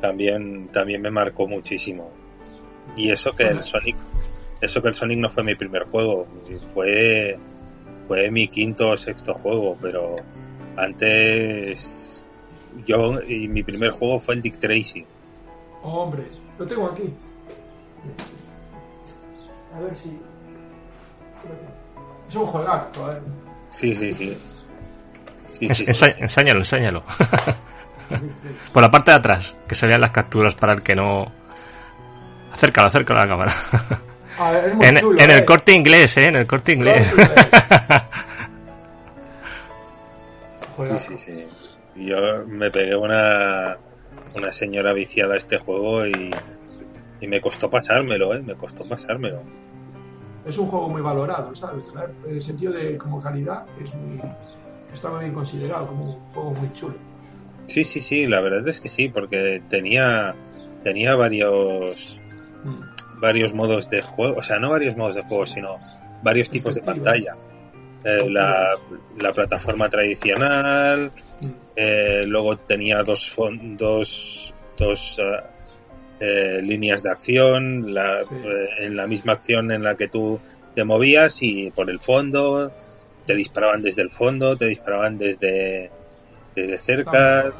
también, 0.00 0.68
también 0.68 1.02
me 1.02 1.10
marcó 1.10 1.46
muchísimo. 1.46 2.10
Y 2.96 3.10
eso 3.10 3.32
que 3.32 3.44
el 3.44 3.62
Sonic, 3.62 3.96
eso 4.60 4.82
que 4.82 4.88
el 4.88 4.94
Sonic 4.94 5.18
no 5.18 5.30
fue 5.30 5.42
mi 5.42 5.54
primer 5.54 5.84
juego, 5.84 6.26
fue, 6.72 7.38
fue 8.08 8.30
mi 8.30 8.48
quinto 8.48 8.90
o 8.90 8.96
sexto 8.96 9.34
juego, 9.34 9.76
pero 9.80 10.16
antes 10.76 12.26
yo 12.86 13.22
y 13.22 13.48
mi 13.48 13.62
primer 13.62 13.90
juego 13.90 14.18
fue 14.18 14.34
el 14.34 14.42
Dick 14.42 14.58
Tracy. 14.58 15.04
hombre, 15.82 16.24
lo 16.58 16.66
tengo 16.66 16.86
aquí. 16.86 17.12
A 19.74 19.80
ver 19.80 19.96
si. 19.96 20.18
Es 22.34 22.40
un 22.40 22.46
juegazo, 22.46 23.12
¿eh? 23.12 23.20
Sí, 23.68 23.94
sí, 23.94 24.12
sí. 24.12 24.36
sí, 25.52 25.68
sí, 25.68 25.84
Enséñalo, 26.18 26.58
enséñalo. 26.58 27.04
Por 28.72 28.82
la 28.82 28.90
parte 28.90 29.12
de 29.12 29.18
atrás, 29.18 29.54
que 29.68 29.76
se 29.76 29.86
vean 29.86 30.00
las 30.00 30.10
capturas 30.10 30.54
para 30.54 30.72
el 30.72 30.82
que 30.82 30.96
no. 30.96 31.30
Acércalo, 32.52 32.88
acércalo 32.88 33.20
a 33.20 33.22
la 33.22 33.28
cámara. 33.28 33.54
En, 34.80 34.96
en 34.96 35.30
el 35.30 35.38
¿eh? 35.38 35.44
corte 35.44 35.74
inglés, 35.74 36.16
¿eh? 36.16 36.26
En 36.26 36.34
el 36.34 36.44
corte 36.44 36.72
inglés. 36.72 37.06
sí, 40.80 40.98
sí, 40.98 41.16
sí. 41.16 41.46
Yo 41.94 42.16
me 42.48 42.68
pegué 42.72 42.96
una, 42.96 43.76
una 44.36 44.50
señora 44.50 44.92
viciada 44.92 45.34
a 45.34 45.36
este 45.36 45.58
juego 45.58 46.04
y, 46.04 46.34
y 47.20 47.28
me 47.28 47.40
costó 47.40 47.70
pasármelo, 47.70 48.34
¿eh? 48.34 48.42
Me 48.42 48.56
costó 48.56 48.88
pasármelo 48.88 49.44
es 50.44 50.58
un 50.58 50.66
juego 50.66 50.88
muy 50.88 51.02
valorado, 51.02 51.54
¿sabes? 51.54 51.84
En 52.26 52.34
el 52.34 52.42
sentido 52.42 52.72
de 52.72 52.96
como 52.98 53.20
calidad, 53.20 53.66
que 53.76 53.84
es 53.84 53.94
muy, 53.94 54.20
está 54.92 55.10
muy 55.10 55.20
bien 55.20 55.34
considerado 55.34 55.86
como 55.86 56.04
un 56.04 56.20
juego 56.32 56.50
muy 56.52 56.72
chulo. 56.72 56.96
Sí, 57.66 57.84
sí, 57.84 58.00
sí, 58.00 58.26
la 58.26 58.40
verdad 58.40 58.66
es 58.68 58.80
que 58.80 58.88
sí, 58.88 59.08
porque 59.08 59.62
tenía, 59.68 60.34
tenía 60.82 61.16
varios, 61.16 62.20
mm. 62.62 63.20
varios 63.20 63.54
modos 63.54 63.88
de 63.88 64.02
juego, 64.02 64.36
o 64.38 64.42
sea, 64.42 64.58
no 64.58 64.70
varios 64.70 64.96
modos 64.96 65.14
de 65.14 65.22
juego, 65.22 65.46
sino 65.46 65.78
varios 66.22 66.50
tipos 66.50 66.74
de 66.74 66.82
pantalla. 66.82 67.36
Eh, 68.04 68.28
la, 68.28 68.76
la, 69.18 69.32
plataforma 69.32 69.88
tradicional, 69.88 71.10
mm. 71.40 71.50
eh, 71.74 72.24
luego 72.26 72.58
tenía 72.58 73.02
dos, 73.02 73.34
dos, 73.78 74.52
dos 74.76 75.18
uh, 75.18 75.53
eh, 76.20 76.60
líneas 76.62 77.02
de 77.02 77.10
acción, 77.10 77.94
la, 77.94 78.20
eh, 78.22 78.68
en 78.80 78.96
la 78.96 79.06
misma 79.06 79.32
acción 79.34 79.70
en 79.72 79.82
la 79.82 79.96
que 79.96 80.08
tú 80.08 80.40
te 80.74 80.84
movías 80.84 81.42
y 81.42 81.70
por 81.70 81.90
el 81.90 82.00
fondo, 82.00 82.72
te 83.26 83.34
disparaban 83.34 83.82
desde 83.82 84.02
el 84.02 84.10
fondo, 84.10 84.56
te 84.56 84.66
disparaban 84.66 85.18
desde, 85.18 85.90
desde 86.54 86.78
cerca, 86.78 87.52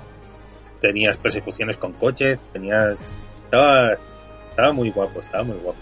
tenías 0.80 1.16
persecuciones 1.16 1.76
con 1.76 1.92
coches, 1.92 2.38
tenías... 2.52 3.00
Estaba, 3.44 3.92
estaba 4.44 4.73
muy 4.73 4.90
guapo, 4.90 5.20
estaba 5.20 5.44
muy 5.44 5.56
guapo. 5.58 5.78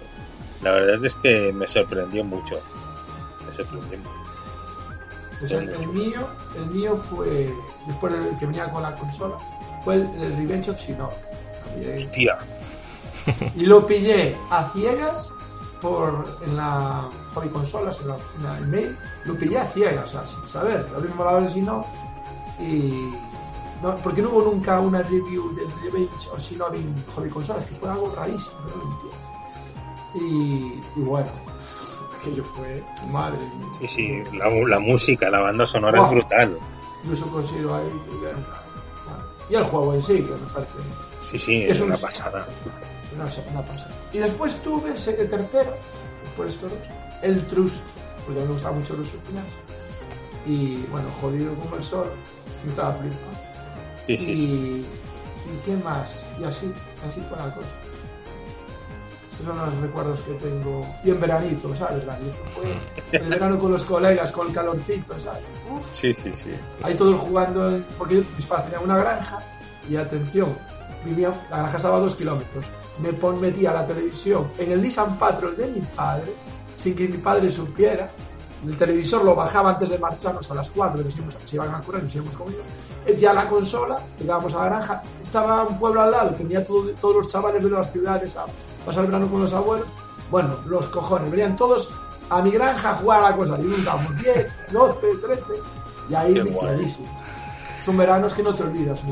La 0.63 0.73
verdad 0.73 1.05
es 1.05 1.15
que 1.17 1.53
me 1.53 1.67
sorprendió 1.67 2.23
mucho. 2.23 2.61
Me 3.47 3.53
sorprendió 3.53 3.99
pues 5.43 5.51
el, 5.51 5.89
mío, 5.89 6.21
el 6.57 6.67
mío 6.67 6.97
fue, 6.97 7.53
después 7.89 8.13
del 8.15 8.39
que 8.39 8.47
venía 8.47 8.71
con 8.71 8.81
la 8.81 8.95
consola, 8.95 9.37
fue 9.83 9.97
el, 9.97 10.37
Revenge 10.37 10.71
of 10.71 10.79
Shinobi. 10.79 11.17
Hostia, 11.97 12.39
lo 13.57 13.87
pillé 13.87 14.37
a 14.51 14.69
ciegas 14.71 15.35
por 15.81 16.25
en 16.47 16.57
la 16.57 17.09
hobby 17.35 17.49
consolas, 17.49 18.01
en 18.01 18.09
la, 18.45 18.61
mail, 18.69 18.97
lo 19.25 19.35
pillé 19.35 19.59
a 19.59 19.67
ciegas, 19.67 20.05
o 20.05 20.07
sea, 20.07 20.27
sin 20.27 20.47
saber, 20.47 20.89
lo 20.93 21.01
mismo 21.01 21.25
la 21.25 21.49
si 21.49 21.61
no. 21.61 21.85
Y. 22.61 23.13
No, 23.83 23.97
porque 23.97 24.23
no 24.23 24.31
hubo 24.31 24.43
nunca 24.43 24.79
una 24.79 25.03
review 25.03 25.53
del 25.57 25.69
Revenge 25.83 26.29
o 26.33 26.39
si 26.39 26.55
no 26.55 26.73
en 26.73 26.95
hobby 27.17 27.29
consolas, 27.29 27.65
que 27.65 27.75
fue 27.75 27.91
algo 27.91 28.15
rarísimo, 28.15 28.55
entiendo. 28.65 29.17
Y, 30.15 31.01
y 31.01 31.03
bueno, 31.03 31.29
aquello 32.21 32.45
fue 32.45 32.85
madre 33.11 33.41
mía. 33.41 33.69
Sí, 33.81 33.89
sí, 33.89 34.37
la, 34.37 34.49
la 34.49 34.79
música, 34.79 35.29
la 35.31 35.41
banda 35.41 35.67
sonora 35.67 36.01
es 36.01 36.11
brutal. 36.11 36.57
Incluso 37.03 37.27
consigo 37.27 37.75
ahí. 37.75 37.91
Y 39.51 39.55
el 39.55 39.65
juego 39.65 39.95
en 39.95 40.03
sí, 40.03 40.15
que 40.15 40.31
me 40.31 40.53
parece. 40.53 40.79
Sí, 41.21 41.39
sí, 41.39 41.63
es 41.65 41.81
una 41.81 41.97
pasada. 41.97 42.47
Una. 43.15 43.29
Y 44.13 44.19
después 44.19 44.57
tuve 44.63 44.91
el, 44.91 45.29
tercero, 45.29 45.77
después 46.25 46.49
de 46.49 46.55
estos 46.55 46.73
el 47.23 47.47
Trust, 47.47 47.83
porque 48.27 48.41
me 48.41 48.47
gustaba 48.47 48.77
mucho 48.77 48.95
los 48.97 49.11
finales. 49.11 49.53
Y 50.47 50.85
bueno, 50.91 51.09
jodido 51.21 51.55
como 51.55 51.77
el 51.77 51.85
sol, 51.85 52.11
me 52.65 52.71
estaba 52.71 52.93
flipando. 52.93 53.39
Sí, 54.07 54.17
sí, 54.17 54.31
y, 54.33 54.37
sí. 54.37 54.87
¿Y 55.47 55.65
qué 55.65 55.77
más? 55.77 56.23
Y 56.41 56.45
así, 56.45 56.73
así 57.09 57.21
fue 57.21 57.37
la 57.39 57.55
cosa. 57.55 57.75
Esos 59.31 59.47
son 59.47 59.57
los 59.57 59.81
recuerdos 59.81 60.21
que 60.21 60.33
tengo. 60.35 60.87
Y 61.05 61.11
en 61.11 61.21
veranito, 61.21 61.75
¿sabes? 61.75 62.03
Eso 62.03 62.41
fue 62.55 63.19
el 63.19 63.29
verano 63.29 63.59
con 63.59 63.73
los 63.73 63.85
colegas, 63.85 64.33
con 64.33 64.49
el 64.49 64.53
calorcito, 64.53 65.19
¿sabes? 65.21 65.43
Uf. 65.71 65.91
Sí, 65.91 66.13
sí, 66.13 66.35
sí. 66.35 66.51
Ahí 66.83 66.95
todos 66.95 67.21
jugando, 67.21 67.81
porque 67.97 68.23
mis 68.37 68.47
padres 68.47 68.67
tenían 68.67 68.85
una 68.85 68.99
granja 68.99 69.39
y 69.89 69.97
atención, 69.97 70.55
vivía, 71.05 71.33
la 71.51 71.59
granja 71.59 71.77
estaba 71.77 71.97
a 71.97 72.01
dos 72.01 72.15
kilómetros. 72.15 72.67
Me 72.99 73.13
pon, 73.13 73.41
metía 73.41 73.73
la 73.73 73.87
televisión 73.87 74.51
en 74.59 74.73
el 74.73 74.83
Nissan 74.83 75.19
Patrol 75.19 75.57
de 75.57 75.67
mi 75.69 75.81
padre, 75.81 76.33
sin 76.77 76.95
que 76.95 77.09
mi 77.09 77.19
padre 77.19 77.51
supiera. 77.51 78.11
El 78.67 78.77
televisor 78.77 79.25
lo 79.25 79.35
bajaba 79.35 79.71
antes 79.71 79.89
de 79.89 79.99
marcharnos 79.99 80.49
a 80.51 80.55
las 80.55 80.71
4, 80.71 81.03
que 81.03 81.21
nos 81.23 81.35
se 81.45 81.57
iban 81.57 81.75
a 81.75 81.81
correr, 81.81 82.05
nos 82.05 82.15
íbamos 82.15 82.35
conmigo. 82.37 82.63
Ya 83.19 83.33
la 83.33 83.49
consola, 83.49 83.99
llegábamos 84.21 84.55
a 84.55 84.59
la 84.59 84.65
granja, 84.67 85.03
estaba 85.23 85.65
un 85.65 85.79
pueblo 85.79 86.01
al 86.01 86.13
lado 86.13 86.37
que 86.37 86.45
venía 86.45 86.65
todo, 86.65 86.89
todos 87.01 87.17
los 87.17 87.29
chavales 87.29 87.65
de 87.65 87.71
las 87.71 87.91
ciudades 87.91 88.37
a 88.37 88.47
pasar 88.87 89.05
el 89.05 89.11
verano 89.11 89.29
con 89.29 89.41
los 89.41 89.53
abuelos. 89.53 89.89
Bueno, 90.31 90.55
los 90.67 90.87
cojones, 90.87 91.31
venían 91.31 91.57
todos 91.57 91.91
a 92.31 92.41
mi 92.41 92.51
granja 92.51 92.93
a 92.93 92.95
jugar 92.95 93.25
a 93.25 93.31
la 93.31 93.37
cosa. 93.37 93.59
Y 93.59 93.65
juntábamos 93.65 94.17
10, 94.17 94.49
12, 94.73 95.07
13, 95.23 95.43
y 96.09 96.15
ahí 96.15 96.41
viciadísimo. 96.41 97.09
Son 97.85 97.97
veranos 97.97 98.33
que 98.33 98.43
no 98.43 98.55
te 98.55 98.63
olvidas. 98.63 99.03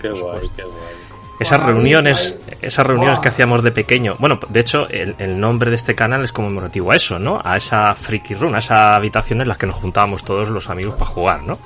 Qué 0.00 0.10
guay, 0.10 0.48
qué 0.54 0.64
guay. 0.64 1.11
Esas 1.42 1.62
reuniones, 1.62 2.36
esas 2.60 2.86
reuniones 2.86 3.18
que 3.18 3.28
hacíamos 3.28 3.62
de 3.62 3.72
pequeño. 3.72 4.16
Bueno, 4.18 4.38
de 4.48 4.60
hecho, 4.60 4.88
el, 4.88 5.14
el, 5.18 5.38
nombre 5.38 5.70
de 5.70 5.76
este 5.76 5.94
canal 5.94 6.24
es 6.24 6.32
conmemorativo 6.32 6.92
a 6.92 6.96
eso, 6.96 7.18
¿no? 7.18 7.40
A 7.44 7.56
esa 7.56 7.94
freaky 7.94 8.34
room, 8.34 8.54
a 8.54 8.58
esa 8.58 8.94
habitación 8.94 9.42
en 9.42 9.48
la 9.48 9.56
que 9.56 9.66
nos 9.66 9.76
juntábamos 9.76 10.24
todos 10.24 10.48
los 10.48 10.70
amigos 10.70 10.94
para 10.94 11.10
jugar, 11.10 11.42
¿no? 11.42 11.58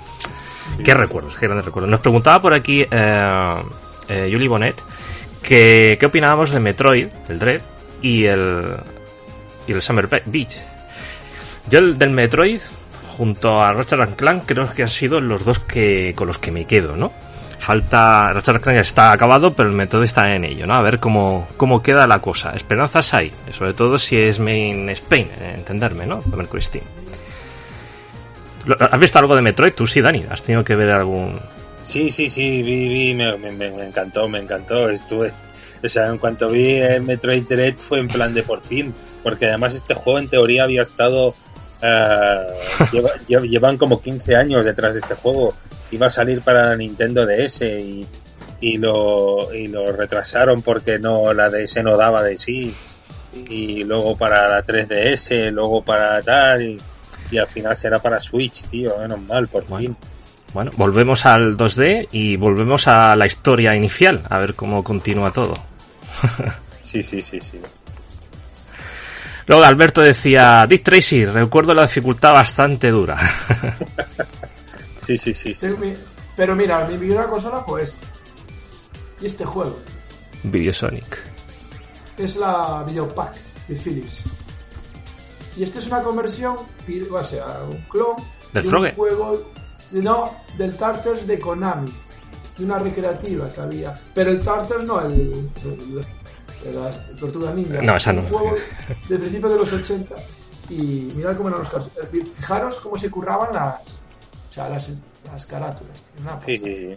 Qué 0.85 0.95
recuerdos, 0.95 1.37
qué 1.37 1.47
grandes 1.47 1.65
recuerdos. 1.65 1.91
Nos 1.91 2.01
preguntaba 2.01 2.41
por 2.41 2.53
aquí 2.53 2.87
eh, 2.91 3.63
eh, 4.09 4.29
Julie 4.31 4.49
Bonet 4.49 4.77
que, 5.43 5.97
qué 5.99 6.07
opinábamos 6.07 6.51
de 6.51 6.61
Metroid, 6.61 7.09
el 7.29 7.39
Dread, 7.39 7.61
y 8.03 8.25
el, 8.25 8.77
y 9.67 9.73
el 9.73 9.83
Summer 9.83 10.09
Beach. 10.27 10.59
Yo 11.71 11.79
el 11.79 11.99
del 11.99 12.11
Metroid, 12.11 12.61
junto 13.17 13.63
a 13.63 13.73
Ratchet 13.73 14.17
Clank, 14.17 14.45
creo 14.47 14.69
que 14.69 14.83
han 14.83 14.89
sido 14.89 15.21
los 15.21 15.45
dos 15.45 15.59
que 15.59 16.15
con 16.17 16.27
los 16.27 16.39
que 16.39 16.51
me 16.51 16.65
quedo, 16.67 16.97
¿no? 16.97 17.13
Falta, 17.59 18.33
Ratchet 18.33 18.61
Clank 18.61 18.79
está 18.79 19.13
acabado, 19.13 19.53
pero 19.53 19.69
el 19.69 19.75
Metroid 19.75 20.05
está 20.05 20.33
en 20.35 20.45
ello, 20.45 20.67
¿no? 20.67 20.75
A 20.75 20.83
ver 20.83 21.01
cómo, 21.01 21.49
cómo 21.57 21.83
queda 21.83 22.07
la 22.07 22.21
cosa. 22.21 22.51
Esperanzas 22.51 23.13
hay, 23.15 23.33
sobre 23.51 23.75
todo 23.75 23.99
si 23.99 24.21
es 24.21 24.39
Main 24.39 24.89
Spain, 24.91 25.29
entenderme, 25.55 26.07
¿no? 26.07 26.23
Mercury 26.35 26.63
Steam. 26.63 26.85
¿Has 28.79 29.01
visto 29.01 29.19
algo 29.19 29.37
de 29.37 29.43
Metroid? 29.43 29.73
Tú 29.73 29.87
sí, 29.87 30.01
Dani. 30.01 30.25
¿Has 30.29 30.43
tenido 30.43 30.65
que 30.65 30.75
ver 30.75 30.91
algún...? 30.91 31.35
Sí, 31.85 32.11
sí, 32.11 32.29
sí, 32.29 32.63
vi, 32.63 32.89
vi 32.89 33.15
me, 33.15 33.29
encantó, 33.87 34.29
me 34.29 34.39
encantó. 34.41 34.89
Estuve... 34.91 35.33
O 35.85 35.89
sea, 35.89 36.09
en 36.09 36.19
cuanto 36.19 36.49
vi 36.49 36.77
el 36.77 37.03
Metroid 37.03 37.45
Dread 37.45 37.77
fue 37.77 38.01
en 38.01 38.09
plan 38.09 38.35
de 38.35 38.43
por 38.43 38.61
fin. 38.61 38.93
Porque 39.23 39.47
además 39.47 39.75
este 39.75 39.95
juego 39.95 40.19
en 40.19 40.29
teoría 40.29 40.65
había 40.65 40.83
estado... 40.83 41.35
Lleva, 42.93 43.11
llevan 43.43 43.77
como 43.77 44.01
15 44.01 44.35
años 44.35 44.65
detrás 44.65 44.95
de 44.95 45.01
este 45.01 45.15
juego. 45.15 45.55
Iba 45.91 46.07
a 46.07 46.11
salir 46.11 46.43
para 46.43 46.71
la 46.71 46.77
Nintendo 46.77 47.27
DS 47.27 47.63
y, 47.63 48.07
y, 48.61 48.79
lo, 48.79 49.53
y 49.55 49.69
lo 49.69 49.93
retrasaron 49.93 50.63
porque 50.63 50.99
no 50.99 51.33
la 51.33 51.49
DS 51.49 51.83
no 51.83 51.97
daba 51.97 52.23
de 52.23 52.39
sí. 52.39 52.75
Y 53.49 53.85
luego 53.85 54.17
para 54.17 54.49
la 54.49 54.65
3DS, 54.65 55.51
luego 55.51 55.83
para 55.83 56.23
tal... 56.23 56.63
Y, 56.63 56.81
y 57.31 57.39
al 57.39 57.49
final 57.49 57.77
será 57.77 57.99
para 57.99 58.21
Switch, 58.21 58.67
tío, 58.69 58.97
menos 58.99 59.21
mal, 59.21 59.49
por 59.49 59.67
bueno, 59.67 59.89
fin. 59.89 59.97
Bueno, 60.53 60.71
volvemos 60.77 61.27
al 61.27 61.57
2D 61.57 62.09
y 62.13 62.37
volvemos 62.37 62.89
a 62.89 63.17
la 63.17 63.27
historia 63.27 63.75
inicial, 63.75 64.23
a 64.29 64.39
ver 64.39 64.55
cómo 64.55 64.83
continúa 64.83 65.33
todo. 65.33 65.55
sí, 66.85 67.03
sí, 67.03 67.21
sí, 67.21 67.41
sí. 67.41 67.59
Luego 69.47 69.65
Alberto 69.65 70.01
decía, 70.01 70.67
Dick 70.69 70.83
Tracy, 70.83 71.25
recuerdo 71.25 71.75
la 71.75 71.83
dificultad 71.83 72.33
bastante 72.33 72.91
dura. 72.91 73.17
sí, 75.07 75.19
sí, 75.19 75.35
sí, 75.35 75.55
sí. 75.55 75.61
Pero, 75.61 75.79
pero 76.35 76.57
mira, 76.57 76.87
mi 76.87 76.97
primera 76.97 77.27
consola 77.27 77.61
fue 77.61 77.83
este. 77.83 78.05
Y 79.21 79.27
este 79.27 79.45
juego. 79.45 79.79
Videosonic. 80.43 81.19
Es 82.19 82.37
la 82.37 82.85
Videopack 82.87 83.37
de 83.69 83.77
Philips. 83.77 84.25
Y 85.57 85.63
esta 85.63 85.79
es 85.79 85.87
una 85.87 86.03
conversión, 86.03 86.57
o 86.57 87.25
sea, 87.25 87.47
un 87.71 87.81
clon 87.89 88.17
¿Del 88.53 88.71
de 88.71 88.77
un 88.77 88.91
juego, 88.93 89.43
no, 89.93 90.33
del 90.59 90.77
Tartars 90.77 91.27
de 91.27 91.39
Konami, 91.39 91.91
de 92.59 92.65
una 92.65 92.79
recreativa 92.79 93.49
que 93.49 93.61
había. 93.61 93.95
Pero 94.13 94.31
el 94.31 94.41
Tartars 94.41 94.85
no, 94.85 95.01
el, 95.01 95.51
el, 95.65 96.05
el 96.67 96.75
las 96.75 97.17
Tortugas 97.17 97.55
Ninja. 97.55 97.81
No, 97.81 97.97
esa 97.97 98.13
no. 98.13 98.23
Un 98.23 98.29
juego 98.29 98.57
de 99.09 99.19
principios 99.19 99.53
de 99.53 99.59
los 99.59 99.73
80. 99.73 100.15
Y 100.69 101.13
mirad 101.15 101.37
cómo 101.37 101.49
eran 101.49 101.61
los 101.61 101.71
casos. 101.71 101.91
Fijaros 102.35 102.81
cómo 102.81 102.97
se 102.97 103.09
curraban 103.11 103.55
las, 103.55 104.01
sea, 104.57 104.69
las, 104.69 104.91
las 105.27 105.47
carátulas. 105.47 106.05
Una 106.21 106.41
Sí, 106.41 106.59
sí, 106.59 106.77
sí. 106.77 106.97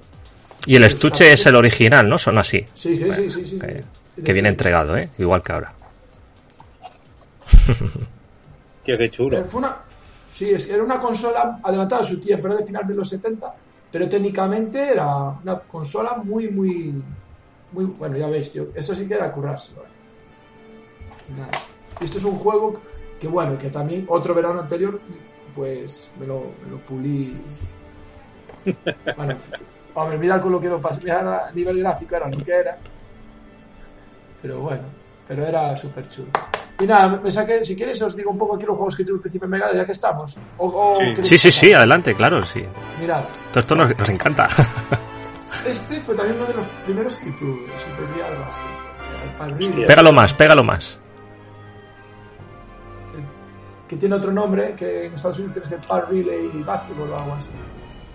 Y 0.66 0.76
el 0.76 0.84
estuche 0.84 1.32
es 1.34 1.46
el 1.46 1.56
original, 1.56 2.08
¿no? 2.08 2.18
Son 2.18 2.38
así. 2.38 2.66
Sí, 2.74 2.96
sí, 2.96 3.12
sí, 3.12 3.30
sí, 3.30 3.46
sí, 3.46 3.60
Que, 3.60 3.84
sí. 4.16 4.22
que 4.24 4.34
viene 4.34 4.50
entregado, 4.50 4.98
¿eh? 4.98 5.10
Igual 5.18 5.42
que 5.44 5.52
ahora. 5.52 5.74
Que 8.84 8.94
es 8.94 9.00
de 9.00 9.10
chulo. 9.10 9.44
Fue 9.46 9.60
una, 9.60 9.76
sí, 10.32 10.50
es, 10.52 10.70
era 10.70 10.82
una 10.82 11.00
consola 11.00 11.60
adelantada 11.62 12.02
a 12.02 12.06
su 12.06 12.20
tiempo, 12.20 12.48
era 12.48 12.56
de 12.56 12.66
final 12.66 12.88
de 12.88 12.96
los 12.96 13.10
70, 13.10 13.54
pero 13.92 14.08
técnicamente 14.08 14.94
era 14.94 15.16
una 15.44 15.60
consola 15.60 16.16
muy, 16.16 16.48
muy, 16.50 16.96
muy, 17.74 17.86
bueno, 17.86 18.16
ya 18.18 18.28
veis, 18.28 18.52
tío, 18.52 18.70
esto 18.74 18.96
sí 18.96 19.06
que 19.06 19.16
era 19.16 19.32
currarse. 19.32 19.74
Nada. 21.38 21.52
Esto 22.00 22.18
es 22.18 22.24
un 22.24 22.38
juego 22.38 22.82
que, 23.20 23.28
bueno, 23.28 23.58
que 23.58 23.70
también 23.70 24.06
otro 24.08 24.34
verano 24.34 24.62
anterior, 24.62 25.00
pues 25.60 26.10
me 26.18 26.26
lo, 26.26 26.54
me 26.64 26.72
lo 26.72 26.78
pulí. 26.86 27.38
Bueno, 29.18 29.36
hombre, 29.94 30.18
mira 30.18 30.40
con 30.40 30.54
lo 30.54 30.62
que 30.62 30.70
lo 30.70 30.80
pasé, 30.80 31.02
mira, 31.04 31.48
a 31.48 31.52
nivel 31.52 31.80
gráfico 31.80 32.16
era 32.16 32.30
lo 32.30 32.38
que 32.42 32.52
era, 32.54 32.78
pero 34.42 34.62
bueno, 34.62 34.84
pero 35.28 35.46
era 35.46 35.76
súper 35.76 36.08
chulo. 36.08 36.30
Y 36.80 36.86
nada, 36.86 37.20
me 37.22 37.30
saqué, 37.30 37.66
si 37.66 37.76
quieres 37.76 38.02
os 38.02 38.16
digo 38.16 38.32
un 38.32 38.38
poco 38.38 38.56
aquí 38.56 38.66
los 38.66 38.78
juegos 38.78 38.96
que 38.96 39.04
tuve 39.04 39.16
al 39.16 39.20
principio 39.20 39.48
en 39.48 39.52
Mega, 39.52 39.74
ya 39.74 39.84
que 39.84 39.92
estamos. 39.92 40.38
O, 40.60 40.68
o 40.68 40.96
Sí. 40.96 41.24
Sí, 41.24 41.38
sí, 41.38 41.52
sí, 41.52 41.74
adelante, 41.74 42.16
claro, 42.16 42.46
sí. 42.46 42.64
Mirad, 43.02 43.24
Todo 43.52 43.60
esto 43.60 43.76
nos, 43.76 43.98
nos 43.98 44.10
encanta. 44.10 44.48
este 45.68 46.00
fue 46.00 46.16
también 46.16 46.38
uno 46.38 46.46
de 46.46 46.54
los 46.54 46.68
primeros 46.86 47.18
que 47.18 47.32
tuve, 47.32 47.68
Super 47.78 48.06
pégalo 49.86 50.14
más, 50.14 50.34
pégalo 50.34 50.64
más. 50.64 50.98
Que 53.90 53.98
tiene 53.98 54.14
otro 54.16 54.32
nombre, 54.32 54.76
que 54.76 55.08
en 55.08 55.16
Estados 55.16 55.40
Unidos 55.40 55.56
tienes 55.56 55.82
que 55.82 55.88
Pal 55.88 56.06
Relay 56.08 56.48
Basketball 56.64 57.10
o 57.10 57.18
algo 57.18 57.34
así. 57.34 57.50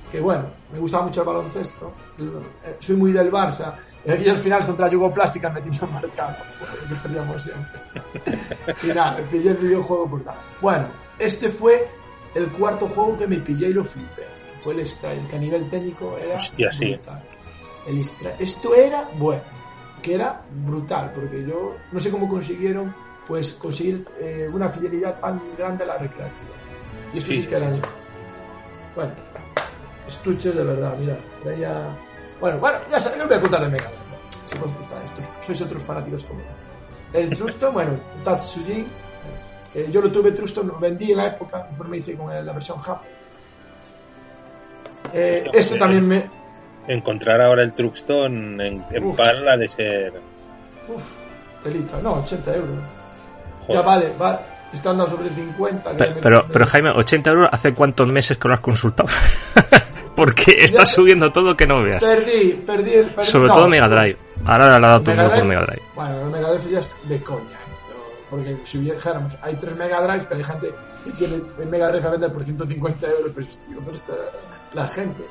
Que 0.08 0.20
bueno, 0.20 0.44
me 0.72 0.78
gustaba 0.78 1.02
mucho 1.02 1.22
el 1.22 1.26
baloncesto. 1.26 1.92
Eh, 2.16 2.76
Soy 2.78 2.94
muy 2.94 3.10
del 3.10 3.32
Barça. 3.32 3.74
Y 4.06 4.12
aquellos 4.12 4.38
finales 4.38 4.66
contra 4.66 4.88
Yugoplástica 4.88 5.50
me 5.50 5.60
tenían 5.60 5.92
marcado. 5.92 6.36
Que 6.88 6.94
perdíamos 6.94 7.42
siempre. 7.42 7.80
Y 8.84 8.86
nada, 8.94 9.16
pillé 9.28 9.50
el 9.50 9.56
videojuego 9.56 10.08
por 10.08 10.22
tal. 10.22 10.36
Bueno, 10.60 10.86
este 11.18 11.48
fue 11.48 11.88
el 12.36 12.52
cuarto 12.52 12.86
juego 12.86 13.16
que 13.16 13.26
me 13.26 13.38
pillé 13.38 13.70
y 13.70 13.72
lo 13.72 13.82
flipé. 13.82 14.22
Fue 14.62 14.74
el 14.74 14.80
Strike, 14.86 15.26
que 15.26 15.36
a 15.36 15.38
nivel 15.40 15.68
técnico 15.68 16.16
era 16.16 16.36
Hostia, 16.36 16.70
sí. 16.70 16.92
brutal. 16.92 17.20
El 17.88 17.98
Strike. 17.98 18.36
Esto 18.40 18.74
era 18.76 19.08
bueno, 19.18 19.42
que 20.00 20.14
era 20.14 20.40
brutal, 20.64 21.10
porque 21.12 21.44
yo 21.44 21.74
no 21.90 21.98
sé 21.98 22.12
cómo 22.12 22.28
consiguieron 22.28 22.94
pues 23.26 23.52
conseguir 23.52 24.04
eh, 24.20 24.48
una 24.52 24.68
fidelidad 24.68 25.18
tan 25.20 25.40
grande 25.56 25.84
a 25.84 25.86
la 25.88 25.98
recreativa. 25.98 26.54
Y 27.12 27.18
esto 27.18 27.32
sí, 27.32 27.42
Sí, 27.42 27.48
que 27.48 27.56
eran. 27.56 27.80
Bueno, 28.94 29.12
estuches 30.06 30.54
de 30.54 30.64
verdad, 30.64 30.96
mira. 30.98 31.18
Traía. 31.42 31.88
Bueno, 32.40 32.58
bueno, 32.58 32.78
ya 32.90 33.00
sabéis, 33.00 33.22
no 33.22 33.28
voy 33.28 33.36
a 33.36 33.40
contar 33.40 33.60
de 33.62 33.68
Mega. 33.68 33.90
Si 34.46 34.56
os 34.58 34.76
gusta 34.76 35.02
esto, 35.04 35.20
sois 35.40 35.60
otros 35.62 35.82
fanáticos 35.82 36.24
como 36.24 36.40
yo. 36.40 37.18
El 37.18 37.30
Truston, 37.30 37.72
bueno, 37.72 37.92
Tatsuji. 38.24 38.86
eh, 39.74 39.88
yo 39.90 40.00
lo 40.00 40.10
tuve 40.10 40.32
Truston, 40.32 40.66
lo 40.68 40.78
vendí 40.78 41.12
en 41.12 41.18
la 41.18 41.26
época, 41.28 41.64
después 41.68 41.88
me 41.88 41.96
hice 41.98 42.14
con 42.16 42.28
la 42.44 42.52
versión 42.52 42.78
Jap. 42.78 43.02
Eh, 45.12 45.42
este 45.52 45.78
también 45.78 46.06
me. 46.06 46.28
Encontrar 46.88 47.40
ahora 47.40 47.62
el 47.62 47.72
Truxton 47.72 48.60
en, 48.60 48.84
en 48.90 49.04
Uf. 49.04 49.16
Parla 49.16 49.56
de 49.56 49.68
ser. 49.68 50.12
Uf, 50.88 51.18
telita, 51.62 51.98
no, 52.02 52.14
80 52.14 52.54
euros. 52.56 52.78
Joder. 53.66 53.80
Ya 53.80 53.86
vale, 53.86 54.12
va, 54.20 54.40
está 54.72 54.90
andando 54.90 55.10
sobre 55.12 55.28
50. 55.30 55.90
que 55.92 55.96
Pe- 55.96 56.14
me- 56.14 56.20
Pero, 56.20 56.42
me- 56.46 56.52
pero 56.52 56.66
Jaime, 56.66 56.90
80 56.90 57.30
euros, 57.30 57.48
¿hace 57.52 57.74
cuántos 57.74 58.06
meses 58.08 58.36
que 58.38 58.48
lo 58.48 58.54
has 58.54 58.60
consultado? 58.60 59.08
Porque 60.16 60.56
está 60.60 60.86
subiendo 60.86 61.32
todo 61.32 61.56
que 61.56 61.66
no 61.66 61.82
veas. 61.82 62.02
Perdí, 62.04 62.62
perdí, 62.64 62.92
perdí 63.14 63.24
Sobre 63.30 63.48
todo 63.48 63.68
Mega 63.68 63.88
Drive. 63.88 64.16
Ahora 64.44 64.68
le 64.78 64.86
ha 64.86 64.88
dado 64.90 65.02
todo 65.02 65.14
por 65.16 65.44
Mega 65.44 65.62
Drive. 65.62 65.82
Bueno, 65.96 66.20
el 66.20 66.26
Mega 66.30 66.50
Drive 66.52 66.70
ya 66.72 66.78
es 66.78 66.96
de 67.04 67.20
coña. 67.22 67.58
Porque 68.30 68.56
si 68.64 68.78
dijéramos, 68.78 69.36
hay 69.42 69.54
tres 69.56 69.74
Mega 69.76 70.00
Drives, 70.02 70.24
pero 70.26 70.38
hay 70.38 70.44
gente 70.44 70.70
que 71.04 71.10
tiene 71.10 71.40
el 71.58 71.66
Mega 71.66 71.88
Drive 71.90 72.06
a 72.06 72.10
vender 72.10 72.32
por 72.32 72.44
150 72.44 73.06
euros, 73.08 73.32
pero 73.34 73.46
tío, 73.46 73.78
pero 73.84 73.96
está 73.96 74.12
la 74.72 74.86
gente. 74.88 75.24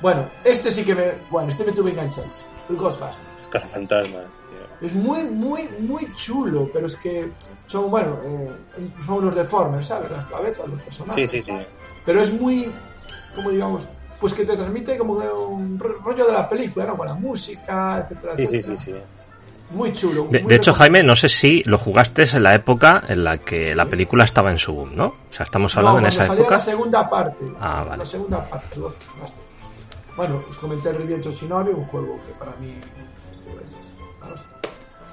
Bueno, 0.00 0.28
este 0.44 0.70
sí 0.70 0.84
que 0.84 0.94
me. 0.94 1.14
Bueno, 1.30 1.48
este 1.48 1.64
me 1.64 1.72
tuve 1.72 1.90
enganchado. 1.90 2.28
El 2.68 2.76
Ghostbusters. 2.76 3.28
Es 3.40 3.48
cazafantasma. 3.48 4.20
Es 4.80 4.94
muy, 4.94 5.24
muy, 5.24 5.68
muy 5.80 6.12
chulo, 6.14 6.70
pero 6.72 6.86
es 6.86 6.96
que 6.96 7.30
son, 7.66 7.90
bueno, 7.90 8.18
eh, 8.24 8.50
son 9.04 9.16
unos 9.16 9.34
deformes, 9.34 9.86
¿sabes? 9.86 10.10
Las 10.10 10.26
cabezas, 10.26 10.68
los 10.68 10.82
personajes. 10.82 11.30
Sí, 11.30 11.42
sí, 11.42 11.52
sí. 11.52 11.66
Pero 12.04 12.20
es 12.20 12.32
muy, 12.32 12.70
como 13.34 13.50
digamos, 13.50 13.88
pues 14.20 14.34
que 14.34 14.44
te 14.44 14.56
transmite 14.56 14.96
como 14.96 15.14
un 15.14 15.78
rollo 15.78 16.26
de 16.26 16.32
la 16.32 16.48
película, 16.48 16.86
¿no? 16.86 16.96
Con 16.96 17.06
la 17.06 17.14
música, 17.14 18.04
etcétera, 18.04 18.36
sí, 18.36 18.46
Sí, 18.46 18.62
sí, 18.62 18.76
sí. 18.76 18.92
Muy 19.70 19.92
chulo. 19.92 20.26
De, 20.30 20.54
hecho, 20.54 20.72
Jaime, 20.72 21.02
no 21.02 21.14
sé 21.14 21.28
si 21.28 21.62
lo 21.64 21.76
jugaste 21.76 22.24
en 22.24 22.42
la 22.42 22.54
época 22.54 23.02
en 23.06 23.22
la 23.22 23.36
que 23.36 23.74
la 23.74 23.84
película 23.84 24.24
estaba 24.24 24.50
en 24.50 24.58
su 24.58 24.72
boom, 24.72 24.96
¿no? 24.96 25.06
O 25.06 25.32
sea, 25.32 25.44
estamos 25.44 25.76
hablando 25.76 25.98
en 25.98 26.06
esa 26.06 26.24
salió 26.24 26.42
época. 26.42 26.54
la 26.54 26.60
segunda 26.60 27.10
parte. 27.10 27.44
Ah, 27.60 27.84
vale. 27.84 27.98
La 27.98 28.04
segunda 28.06 28.42
parte, 28.48 28.80
dos, 28.80 28.96
Bueno, 30.16 30.42
os 30.48 30.56
comenté 30.56 30.88
el 30.88 30.96
Riviento 30.96 31.30
Shinobi, 31.30 31.72
un 31.72 31.84
juego 31.84 32.18
que 32.26 32.32
para 32.32 32.52
mí. 32.56 32.74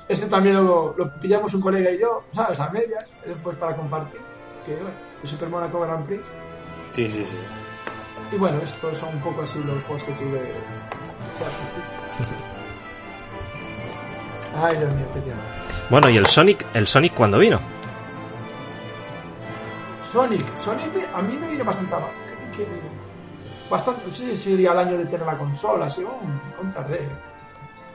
Este 0.08 0.28
también 0.28 0.56
lo, 0.56 0.96
pillamos 1.20 1.54
un 1.56 1.62
colega 1.62 1.92
y 1.92 2.00
yo, 2.00 2.24
¿sabes? 2.32 2.60
A 2.60 2.70
media, 2.70 3.00
después 3.26 3.58
para 3.58 3.76
compartir. 3.76 4.22
Que, 4.66 4.76
bueno, 4.76 4.92
el 5.22 5.28
Super 5.28 5.50
Monaco 5.50 5.80
Grand 5.80 6.06
Prix. 6.06 6.24
Sí, 6.92 7.10
sí, 7.10 7.26
sí. 7.26 7.38
Y 8.32 8.38
bueno, 8.38 8.60
estos 8.62 8.98
son 8.98 9.16
un 9.16 9.22
poco 9.22 9.42
así 9.42 9.60
los 9.64 9.82
juegos 9.84 10.04
que 10.04 10.12
tuve. 10.14 10.54
Ay, 14.62 14.78
Dios 14.78 14.94
mío, 14.94 15.06
qué 15.14 15.20
tiempo. 15.22 15.44
Bueno, 15.90 16.10
¿y 16.10 16.18
el 16.18 16.26
Sonic, 16.28 16.66
el 16.74 16.88
Sonic 16.88 17.14
cuándo 17.14 17.40
vino? 17.40 17.60
Sonic, 20.04 20.56
Sonic 20.56 21.10
a 21.14 21.22
mí 21.22 21.36
me 21.36 21.50
vino 21.50 21.66
bastante 21.66 21.96
mal. 21.96 22.12
bastante, 23.70 24.06
no 24.06 24.12
sé 24.12 24.36
si 24.36 24.52
sería 24.52 24.72
el 24.72 24.80
año 24.80 24.98
de 24.98 25.06
tener 25.06 25.26
la 25.26 25.38
consola, 25.38 25.86
así, 25.86 26.04
un, 26.04 26.42
un 26.62 26.72
tardé. 26.72 27.10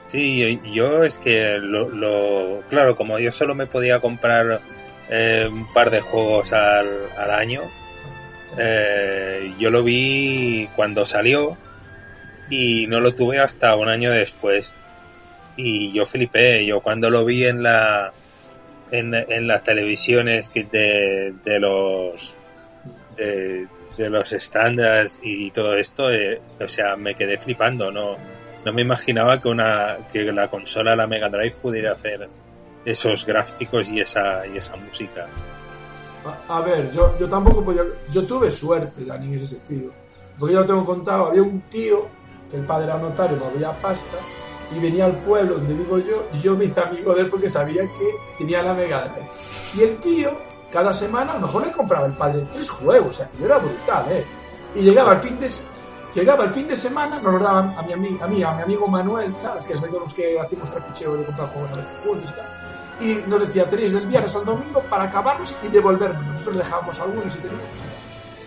Sí, 0.05 0.59
yo 0.73 1.03
es 1.03 1.19
que 1.19 1.57
lo, 1.59 2.63
claro, 2.69 2.95
como 2.95 3.17
yo 3.19 3.31
solo 3.31 3.55
me 3.55 3.65
podía 3.65 3.99
comprar 4.01 4.61
eh, 5.09 5.47
un 5.49 5.71
par 5.71 5.89
de 5.89 6.01
juegos 6.01 6.51
al, 6.51 7.09
año, 7.17 7.61
eh, 8.57 9.53
yo 9.57 9.69
lo 9.69 9.83
vi 9.83 10.69
cuando 10.75 11.05
salió 11.05 11.57
y 12.49 12.87
no 12.87 12.99
lo 12.99 13.15
tuve 13.15 13.39
hasta 13.39 13.75
un 13.75 13.87
año 13.87 14.11
después 14.11 14.75
y 15.55 15.91
yo 15.93 16.05
flipé. 16.05 16.65
Yo 16.65 16.81
cuando 16.81 17.09
lo 17.09 17.23
vi 17.23 17.45
en 17.45 17.63
la 17.63 18.13
en, 18.91 19.47
las 19.47 19.63
televisiones 19.63 20.51
de, 20.53 21.33
de 21.43 21.59
los 21.59 22.35
de, 23.15 23.67
los 23.97 24.33
estándares 24.33 25.19
y 25.23 25.51
todo 25.51 25.77
esto, 25.77 26.11
eh, 26.11 26.41
o 26.59 26.67
sea, 26.67 26.95
me 26.95 27.15
quedé 27.15 27.37
flipando. 27.37 27.91
No 27.91 28.17
no 28.65 28.73
me 28.73 28.81
imaginaba 28.81 29.41
que 29.41 29.47
una 29.47 30.07
que 30.11 30.31
la 30.31 30.49
consola 30.49 30.95
la 30.95 31.07
Mega 31.07 31.29
Drive 31.29 31.55
pudiera 31.61 31.93
hacer 31.93 32.29
esos 32.85 33.25
gráficos 33.25 33.89
y 33.89 33.99
esa 33.99 34.45
y 34.47 34.57
esa 34.57 34.75
música. 34.75 35.27
A, 36.47 36.61
ver, 36.61 36.91
yo, 36.91 37.17
yo 37.17 37.27
tampoco 37.27 37.63
podía. 37.63 37.81
Yo 38.11 38.25
tuve 38.25 38.51
suerte, 38.51 39.05
Dani, 39.05 39.27
en 39.27 39.33
ese 39.35 39.55
sentido. 39.55 39.91
Porque 40.37 40.53
yo 40.53 40.59
lo 40.59 40.65
tengo 40.65 40.85
contado. 40.85 41.27
Había 41.27 41.41
un 41.41 41.61
tío 41.61 42.07
que 42.49 42.57
el 42.57 42.65
padre 42.65 42.85
era 42.85 42.97
notario, 42.97 43.37
me 43.37 43.45
había 43.45 43.71
pasta 43.81 44.17
y 44.75 44.79
venía 44.79 45.05
al 45.05 45.17
pueblo 45.21 45.55
donde 45.55 45.73
vivo 45.73 45.97
yo 45.99 46.27
y 46.33 46.39
yo 46.39 46.55
me 46.55 46.65
hice 46.65 46.79
amigo 46.79 47.13
de 47.13 47.21
él 47.21 47.29
porque 47.29 47.49
sabía 47.49 47.83
que 47.83 48.15
tenía 48.37 48.61
la 48.61 48.73
Mega 48.73 49.01
Drive. 49.01 49.29
Y 49.75 49.81
el 49.83 49.97
tío, 49.97 50.37
cada 50.71 50.93
semana, 50.93 51.31
a 51.31 51.35
lo 51.35 51.41
mejor 51.41 51.65
le 51.65 51.71
compraba 51.71 52.05
el 52.05 52.13
padre 52.13 52.45
tres 52.51 52.69
juegos, 52.69 53.09
o 53.09 53.13
sea, 53.13 53.27
que 53.29 53.43
era 53.43 53.57
brutal, 53.57 54.11
¿eh? 54.11 54.25
Y 54.75 54.81
llegaba 54.81 55.11
al 55.11 55.17
fin 55.17 55.39
de, 55.39 55.49
llegaba 56.13 56.43
el 56.43 56.49
fin 56.51 56.67
de 56.67 56.75
semana, 56.75 57.19
nos 57.19 57.33
lo 57.33 57.39
daban 57.39 57.75
a 57.77 57.81
mi, 57.81 57.93
amigo, 57.93 58.23
a 58.23 58.27
mí, 58.27 58.43
a 58.43 58.51
mi 58.53 58.61
amigo 58.63 58.87
Manuel, 58.87 59.33
¿sabes? 59.41 59.65
Que 59.65 59.73
es 59.73 59.81
con 59.81 59.99
los 59.99 60.13
que 60.13 60.39
hacíamos 60.39 60.69
trapicheo 60.69 61.15
de 61.15 61.25
comprar 61.25 61.49
juegos 61.49 61.71
a 61.71 61.75
veces 61.75 61.91
juntos 62.05 62.29
y 62.29 62.33
tal. 62.33 62.61
Y 63.01 63.29
nos 63.29 63.39
decía, 63.41 63.67
tenéis 63.67 63.93
del 63.93 64.05
viernes 64.05 64.35
al 64.35 64.45
domingo 64.45 64.81
para 64.89 65.05
acabarlos 65.05 65.55
y 65.63 65.67
devolvernos. 65.69 66.23
Nosotros 66.23 66.57
dejábamos 66.57 66.99
algunos 66.99 67.35
y 67.35 67.39
teníamos. 67.39 67.65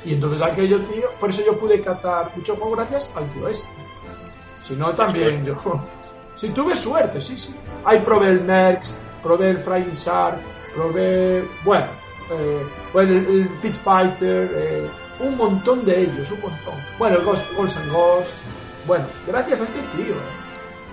Y 0.05 0.15
entonces 0.15 0.43
aquello, 0.43 0.81
tío, 0.83 1.11
por 1.19 1.31
eso 1.31 1.43
yo 1.45 1.59
pude 1.59 1.81
catar 1.81 2.31
muchos 2.37 2.59
juegos 2.59 2.77
gracias 2.77 3.11
al 3.17 3.29
tío 3.31 3.49
este. 3.49 3.67
Si 4.63 4.75
no, 4.75 4.95
también 4.95 5.43
yo 5.43 5.55
Sí, 6.35 6.51
tuve 6.51 6.75
suerte, 6.75 7.21
sí, 7.21 7.37
sí. 7.37 7.55
Ahí 7.85 8.01
probé 8.01 8.29
el 8.29 8.43
Merx, 8.43 8.97
probé 9.23 9.51
el 9.51 9.59
Flying 9.59 9.93
Shark, 9.93 10.39
probé, 10.75 11.49
bueno, 11.65 11.87
eh, 12.33 12.67
bueno 12.93 13.13
el, 13.13 13.49
Pit 13.63 13.75
Fighter, 13.75 14.51
eh, 14.53 14.91
un 15.21 15.37
montón 15.37 15.85
de 15.85 16.03
ellos, 16.03 16.31
un 16.31 16.41
montón. 16.41 16.75
Bueno, 16.99 17.19
el 17.19 17.25
Ghost, 17.25 17.47
Ghost 17.57 17.77
and 17.79 17.93
Ghost, 17.93 18.35
bueno, 18.87 19.07
gracias 19.27 19.61
a 19.61 19.65
este 19.65 19.81
tío. 19.97 20.15
Eh. 20.15 20.45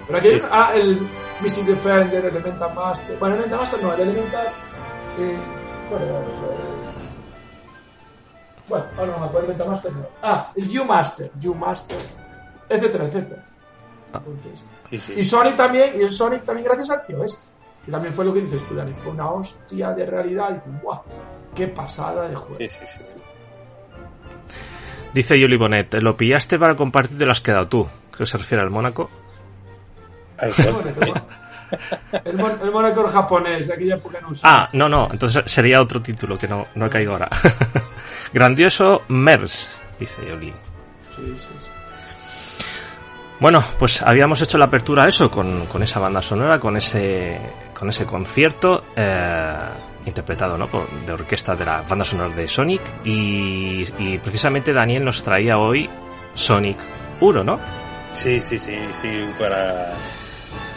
Pero 0.08 0.20
aquí, 0.20 0.30
ah, 0.52 0.72
el 0.76 1.00
Mystic 1.42 1.66
Defender, 1.66 2.26
Elemental 2.26 2.74
Master, 2.74 3.18
bueno, 3.18 3.36
Elemental 3.36 3.60
Master 3.60 3.84
no, 3.84 3.94
el 3.94 4.02
Elemental, 4.02 4.48
eh, 5.20 5.38
bueno, 5.90 6.06
bueno, 8.68 8.86
ahora 8.98 9.12
no 9.12 9.20
me 9.20 9.26
acuerdo, 9.26 9.40
Elemental 9.40 9.68
Master 9.68 9.94
no. 9.94 10.08
Ah, 10.22 10.52
el 10.56 10.80
U-Master, 10.80 11.32
U-Master, 11.46 11.98
etcétera, 12.70 13.06
etcétera. 13.06 13.46
Entonces, 14.14 14.66
y 14.92 15.24
Sonic 15.24 15.56
también, 15.56 15.94
y 15.98 16.04
el 16.04 16.10
Sonic 16.10 16.44
también 16.44 16.66
gracias 16.66 16.90
al 16.90 17.04
tío 17.04 17.24
este. 17.24 17.50
Y 17.88 17.92
también 17.92 18.14
fue 18.14 18.26
lo 18.26 18.34
que 18.34 18.42
dices 18.42 18.64
tú, 18.68 18.76
Dani, 18.76 18.94
fue 18.94 19.12
una 19.12 19.30
hostia 19.30 19.92
de 19.94 20.06
realidad. 20.06 20.52
Y 20.52 20.54
dices, 20.56 20.82
¡guau! 20.84 21.02
¡Qué 21.56 21.68
pasada 21.68 22.28
de 22.28 22.36
juego! 22.36 22.58
Sí, 22.58 22.70
sí, 22.70 22.86
sí. 22.86 23.00
Dice 25.14 25.38
Yuli 25.40 25.58
Bonet, 25.58 25.94
lo 26.02 26.16
pillaste 26.16 26.58
para 26.58 26.76
compartir, 26.76 27.18
te 27.18 27.26
lo 27.26 27.32
has 27.32 27.42
quedado 27.42 27.68
tú. 27.68 27.88
¿Qué 28.16 28.26
se 28.26 28.38
refiere 28.38 28.64
al 28.64 28.70
Mónaco? 28.70 29.10
el, 30.42 30.54
el, 32.26 32.72
Mónaco 32.72 33.08
japonés, 33.08 33.68
de 33.68 33.74
aquella 33.74 33.96
época 33.96 34.20
no 34.22 34.30
Ah, 34.44 34.68
no, 34.74 34.90
no, 34.90 35.10
entonces 35.12 35.44
sería 35.46 35.82
otro 35.82 36.02
título 36.02 36.38
que 36.38 36.48
no, 36.48 36.68
no 36.76 36.86
he 36.86 36.90
caído 36.90 37.14
ahora. 37.14 37.30
Grandioso 38.34 39.04
MERS, 39.10 39.78
dice 40.00 40.28
Yoli. 40.28 40.54
Sí, 41.10 41.34
sí, 41.36 41.48
sí. 41.60 41.70
Bueno, 43.40 43.64
pues 43.80 44.02
habíamos 44.04 44.40
hecho 44.42 44.60
la 44.60 44.66
apertura 44.66 45.06
a 45.06 45.08
eso 45.08 45.30
con, 45.32 45.66
con 45.66 45.82
esa 45.82 46.00
banda 46.00 46.22
sonora, 46.22 46.60
con 46.60 46.78
ese, 46.78 47.40
con 47.74 47.90
ese 47.90 48.06
concierto 48.06 48.84
eh, 48.96 49.56
interpretado 50.06 50.58
¿no? 50.58 50.68
Por, 50.68 50.90
de 50.90 51.14
orquesta 51.14 51.56
de 51.56 51.66
la 51.66 51.82
banda 51.82 52.06
sonora 52.06 52.34
de 52.36 52.48
Sonic 52.48 52.82
y, 53.04 53.86
precisamente 54.24 54.74
Daniel 54.74 55.06
nos 55.06 55.24
traía 55.24 55.58
hoy 55.58 55.90
Sonic 56.34 56.78
1, 57.20 57.44
¿no? 57.44 57.60
Sí, 58.12 58.42
sí, 58.42 58.60
sí, 58.60 58.76
sí, 58.92 59.26
para, 59.40 59.94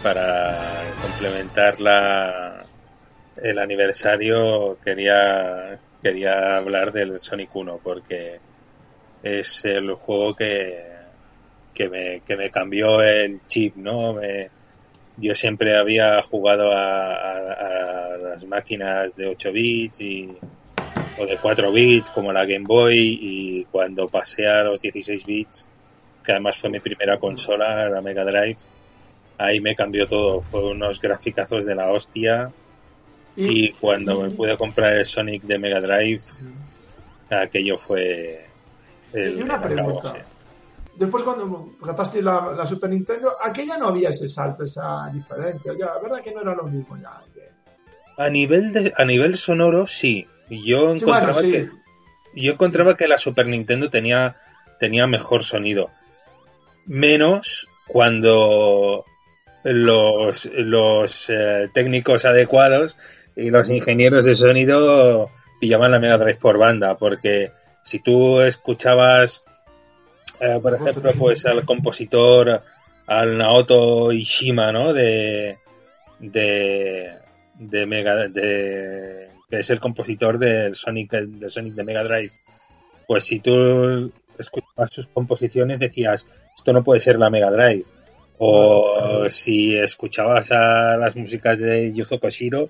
para 0.02 0.84
complementar 1.02 1.80
la, 1.80 2.64
el 3.42 3.58
aniversario 3.58 4.78
quería, 4.84 5.78
quería 6.02 6.56
hablar 6.56 6.92
del 6.92 7.18
Sonic 7.18 7.54
1 7.54 7.80
porque 7.82 8.38
es 9.22 9.64
el 9.64 9.94
juego 9.94 10.36
que 10.36 10.94
que 11.74 11.88
me, 11.88 12.20
que 12.20 12.36
me 12.36 12.50
cambió 12.50 13.02
el 13.02 13.44
chip, 13.46 13.76
¿no? 13.76 14.20
Yo 15.16 15.34
siempre 15.34 15.76
había 15.76 16.22
jugado 16.22 16.70
a, 16.72 18.16
las 18.22 18.44
máquinas 18.46 19.16
de 19.16 19.28
8 19.28 19.52
bits 19.52 20.00
y, 20.00 20.28
o 21.18 21.26
de 21.26 21.38
4 21.38 21.70
bits 21.70 22.10
como 22.10 22.32
la 22.32 22.44
Game 22.44 22.64
Boy 22.66 23.18
y 23.20 23.64
cuando 23.66 24.08
pasé 24.08 24.46
a 24.46 24.64
los 24.64 24.80
16 24.80 25.24
bits, 25.24 25.68
que 26.24 26.32
además 26.32 26.58
fue 26.58 26.70
mi 26.70 26.80
primera 26.80 27.18
consola, 27.18 27.88
la 27.88 28.00
Mega 28.00 28.24
Drive, 28.24 28.56
ahí 29.38 29.60
me 29.60 29.76
cambió 29.76 30.08
todo. 30.08 30.40
Fue 30.40 30.64
unos 30.64 31.00
graficazos 31.00 31.64
de 31.64 31.74
la 31.74 31.90
hostia. 31.90 32.50
Y, 33.36 33.70
cuando 33.72 34.22
me 34.22 34.30
pude 34.30 34.56
comprar 34.56 34.94
el 34.94 35.04
Sonic 35.04 35.42
de 35.42 35.58
Mega 35.58 35.80
Drive, 35.80 36.22
aquello 37.30 37.76
fue... 37.76 38.46
El, 39.12 39.38
y 39.38 39.42
una 39.42 39.60
pregunta 39.60 40.24
después 40.96 41.22
cuando 41.22 41.70
captaste 41.84 42.22
la, 42.22 42.52
la, 42.56 42.66
Super 42.66 42.90
Nintendo, 42.90 43.32
aquella 43.42 43.76
no 43.76 43.88
había 43.88 44.10
ese 44.10 44.28
salto, 44.28 44.64
esa 44.64 45.08
diferencia. 45.12 45.72
Ya, 45.78 45.86
la 45.86 46.00
verdad 46.00 46.20
que 46.20 46.32
no 46.32 46.42
era 46.42 46.54
lo 46.54 46.64
mismo 46.64 46.96
ya. 46.96 47.20
A 48.16 48.30
nivel 48.30 48.72
de, 48.72 48.92
a 48.96 49.04
nivel 49.04 49.34
sonoro, 49.34 49.86
sí. 49.86 50.26
Yo 50.48 50.94
encontraba 50.94 51.40
que 51.40 51.70
yo 52.34 52.52
encontraba 52.52 52.96
que 52.96 53.08
la 53.08 53.18
Super 53.18 53.46
Nintendo 53.46 53.90
tenía 53.90 54.36
tenía 54.78 55.06
mejor 55.06 55.42
sonido. 55.42 55.90
Menos 56.86 57.68
cuando 57.86 59.04
los, 59.62 60.46
los 60.52 61.30
eh, 61.30 61.70
técnicos 61.72 62.24
adecuados 62.24 62.96
y 63.36 63.50
los 63.50 63.70
ingenieros 63.70 64.24
de 64.24 64.34
sonido 64.34 65.30
pillaban 65.60 65.90
la 65.90 65.98
Mega 65.98 66.18
Drive 66.18 66.38
por 66.38 66.58
banda, 66.58 66.96
porque 66.96 67.52
si 67.82 68.00
tú 68.00 68.40
escuchabas 68.40 69.44
eh, 70.44 70.60
por 70.60 70.74
ejemplo, 70.74 71.10
pues 71.18 71.46
al 71.46 71.64
compositor, 71.64 72.60
al 73.06 73.38
Naoto 73.38 74.12
Ishima, 74.12 74.72
¿no? 74.72 74.92
De, 74.92 75.56
de, 76.18 77.12
de 77.58 77.86
Mega, 77.86 78.28
de, 78.28 79.28
que 79.48 79.58
es 79.58 79.70
el 79.70 79.80
compositor 79.80 80.38
del 80.38 80.74
Sonic, 80.74 81.12
del 81.12 81.50
Sonic 81.50 81.74
de 81.74 81.84
Mega 81.84 82.04
Drive. 82.04 82.32
Pues 83.06 83.24
si 83.24 83.40
tú 83.40 84.12
escuchabas 84.38 84.92
sus 84.92 85.06
composiciones 85.06 85.78
decías, 85.78 86.26
esto 86.56 86.72
no 86.72 86.84
puede 86.84 87.00
ser 87.00 87.18
la 87.18 87.30
Mega 87.30 87.50
Drive. 87.50 87.84
O 88.38 89.26
si 89.28 89.76
escuchabas 89.76 90.50
a 90.50 90.96
las 90.96 91.16
músicas 91.16 91.60
de 91.60 91.92
Yuzo 91.92 92.18
Koshiro 92.18 92.68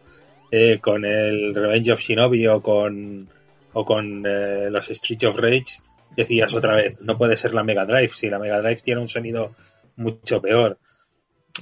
eh, 0.51 0.79
con 0.81 1.05
el 1.05 1.55
Revenge 1.55 1.93
of 1.93 2.01
Shinobi 2.01 2.47
o 2.47 2.61
con, 2.61 3.29
o 3.73 3.85
con 3.85 4.25
eh, 4.27 4.69
los 4.71 4.87
Streets 4.89 5.25
of 5.25 5.39
Rage, 5.39 5.81
decías 6.17 6.55
otra 6.55 6.75
vez, 6.75 7.01
no 7.01 7.17
puede 7.17 7.37
ser 7.37 7.55
la 7.55 7.65
Mega 7.65 7.87
Drive, 7.87 8.09
si 8.09 8.29
la 8.29 8.39
Mega 8.39 8.61
Drive 8.61 8.83
tiene 8.83 9.01
un 9.01 9.09
sonido 9.09 9.55
mucho 9.97 10.41
peor. 10.41 10.79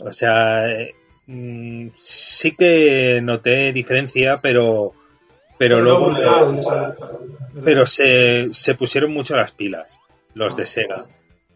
O 0.01 0.13
sea, 0.13 0.71
eh, 0.71 0.95
mm, 1.27 1.89
sí 1.97 2.55
que 2.57 3.21
noté 3.23 3.73
diferencia, 3.73 4.41
pero 4.41 4.95
pero, 5.63 5.81
luego 5.81 6.13
pero 7.65 7.87
se, 7.87 8.49
se 8.53 8.75
pusieron 8.75 9.13
mucho 9.13 9.37
las 9.37 9.53
pilas 9.53 10.01
los 10.35 10.57
de 10.57 10.67
Sega. 10.67 11.07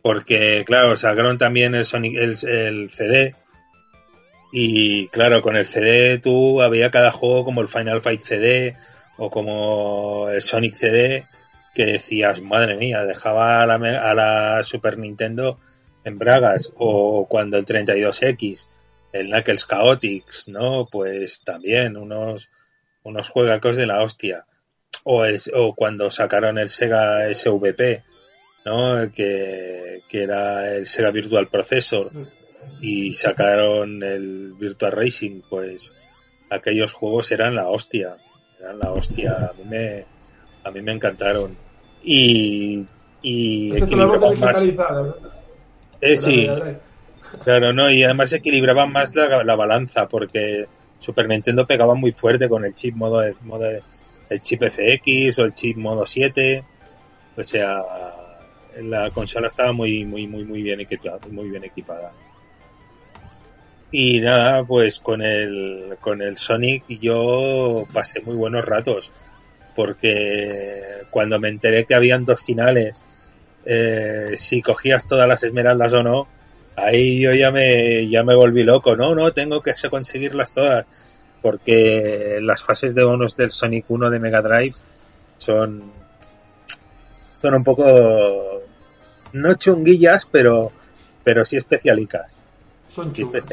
Porque 0.00 0.62
claro 0.64 0.96
sacaron 0.96 1.38
también 1.38 1.74
el 1.74 1.84
Sonic 1.84 2.16
el, 2.16 2.36
el 2.48 2.90
CD 2.90 3.34
y 4.52 5.08
claro 5.08 5.42
con 5.42 5.56
el 5.56 5.66
CD 5.66 6.18
tú 6.18 6.62
había 6.62 6.92
cada 6.92 7.10
juego 7.10 7.42
como 7.42 7.62
el 7.62 7.68
Final 7.68 8.00
Fight 8.00 8.20
CD 8.20 8.76
o 9.16 9.28
como 9.28 10.28
el 10.30 10.40
Sonic 10.40 10.74
CD 10.74 11.24
que 11.76 11.84
decías 11.84 12.40
madre 12.40 12.76
mía 12.76 13.04
dejaba 13.04 13.62
a 13.62 13.66
la, 13.66 13.74
a 13.74 14.14
la 14.14 14.62
Super 14.62 14.98
Nintendo 14.98 15.60
en 16.04 16.18
bragas 16.18 16.72
o 16.76 17.26
cuando 17.28 17.58
el 17.58 17.66
32X 17.66 18.66
el 19.12 19.28
Knuckles 19.28 19.68
Chaotix 19.68 20.48
no 20.48 20.88
pues 20.90 21.42
también 21.44 21.96
unos 21.96 22.48
unos 23.06 23.28
juegacos 23.28 23.76
de 23.76 23.86
la 23.86 24.02
hostia. 24.02 24.46
O, 25.04 25.24
es, 25.24 25.50
o 25.54 25.74
cuando 25.74 26.10
sacaron 26.10 26.58
el 26.58 26.68
Sega 26.68 27.32
SVP, 27.32 28.02
¿no? 28.64 29.12
Que, 29.12 30.00
que 30.08 30.24
era 30.24 30.74
el 30.74 30.86
Sega 30.86 31.12
Virtual 31.12 31.46
Processor 31.46 32.10
y 32.80 33.12
sacaron 33.12 34.02
el 34.02 34.54
Virtual 34.58 34.90
Racing, 34.90 35.42
pues 35.48 35.94
aquellos 36.50 36.92
juegos 36.92 37.30
eran 37.30 37.54
la 37.54 37.68
hostia. 37.68 38.16
Eran 38.58 38.80
la 38.80 38.90
hostia. 38.90 39.50
A 39.50 39.52
mí 39.52 39.64
me, 39.68 40.04
a 40.64 40.70
mí 40.72 40.82
me 40.82 40.92
encantaron. 40.92 41.56
Y, 42.08 42.86
y 43.20 43.76
equilibraban 43.76 44.38
más. 44.38 44.64
Eh, 46.00 46.16
sí. 46.16 46.48
Claro, 47.42 47.72
no, 47.72 47.90
y 47.90 48.04
además 48.04 48.32
equilibraban 48.32 48.92
más 48.92 49.12
la, 49.16 49.42
la 49.42 49.56
balanza, 49.56 50.06
porque 50.06 50.68
Super 51.00 51.28
Nintendo 51.28 51.66
pegaba 51.66 51.94
muy 51.94 52.12
fuerte 52.12 52.48
con 52.48 52.64
el 52.64 52.74
chip 52.74 52.94
modo, 52.94 53.22
modo 53.42 53.66
el 54.30 54.40
chip 54.40 54.62
FX 54.62 55.40
o 55.40 55.44
el 55.46 55.52
chip 55.52 55.76
modo 55.76 56.06
7. 56.06 56.64
O 57.36 57.42
sea, 57.42 57.82
la 58.80 59.10
consola 59.10 59.48
estaba 59.48 59.72
muy 59.72 60.04
muy 60.04 60.28
muy 60.28 60.44
muy 60.44 60.62
bien 60.62 60.80
equipada, 60.80 61.18
muy 61.28 61.48
bien 61.48 61.64
equipada. 61.64 62.12
Y 63.90 64.20
nada, 64.20 64.62
pues 64.62 65.00
con 65.00 65.22
el 65.22 65.96
con 66.00 66.22
el 66.22 66.36
Sonic 66.36 66.84
yo 67.00 67.84
pasé 67.92 68.20
muy 68.20 68.36
buenos 68.36 68.64
ratos 68.64 69.10
porque 69.76 71.02
cuando 71.10 71.38
me 71.38 71.48
enteré 71.48 71.84
que 71.84 71.94
habían 71.94 72.24
dos 72.24 72.42
finales, 72.42 73.04
eh, 73.66 74.32
si 74.36 74.62
cogías 74.62 75.06
todas 75.06 75.28
las 75.28 75.42
esmeraldas 75.44 75.92
o 75.92 76.02
no, 76.02 76.26
ahí 76.74 77.20
yo 77.20 77.32
ya 77.32 77.52
me, 77.52 78.08
ya 78.08 78.24
me 78.24 78.34
volví 78.34 78.64
loco, 78.64 78.96
no, 78.96 79.14
no, 79.14 79.32
tengo 79.32 79.62
que 79.62 79.74
conseguirlas 79.90 80.52
todas, 80.52 80.86
porque 81.42 82.38
las 82.40 82.62
fases 82.62 82.94
de 82.94 83.04
bonus 83.04 83.36
del 83.36 83.50
Sonic 83.50 83.84
1 83.88 84.10
de 84.10 84.18
Mega 84.18 84.40
Drive 84.42 84.74
son, 85.36 85.92
son 87.42 87.54
un 87.54 87.62
poco, 87.62 88.62
no 89.32 89.54
chunguillas, 89.54 90.26
pero, 90.30 90.72
pero 91.22 91.44
sí 91.44 91.56
especialicas. 91.56 92.26
Son 92.88 93.12
chungas. 93.12 93.44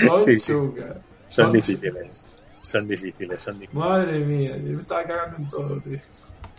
Son, 0.00 0.40
son, 0.40 0.74
son 1.26 1.52
difíciles. 1.52 2.26
Son 2.64 2.88
difíciles, 2.88 3.42
son 3.42 3.58
difíciles. 3.58 3.84
Madre 3.84 4.18
mía, 4.20 4.56
yo 4.56 4.72
me 4.72 4.80
estaba 4.80 5.04
cagando 5.04 5.36
en 5.36 5.48
todo, 5.48 5.80
tío. 5.80 5.98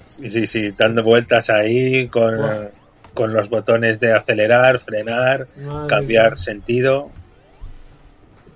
Sí, 0.10 0.30
sí, 0.30 0.48
sí, 0.48 0.72
dando 0.72 1.04
vueltas 1.04 1.50
ahí 1.50 2.08
con 2.08 2.70
con 3.16 3.34
los 3.34 3.50
botones 3.50 4.00
de 4.00 4.12
acelerar, 4.12 4.78
frenar, 4.78 5.48
cambiar 5.88 6.38
sentido. 6.38 7.10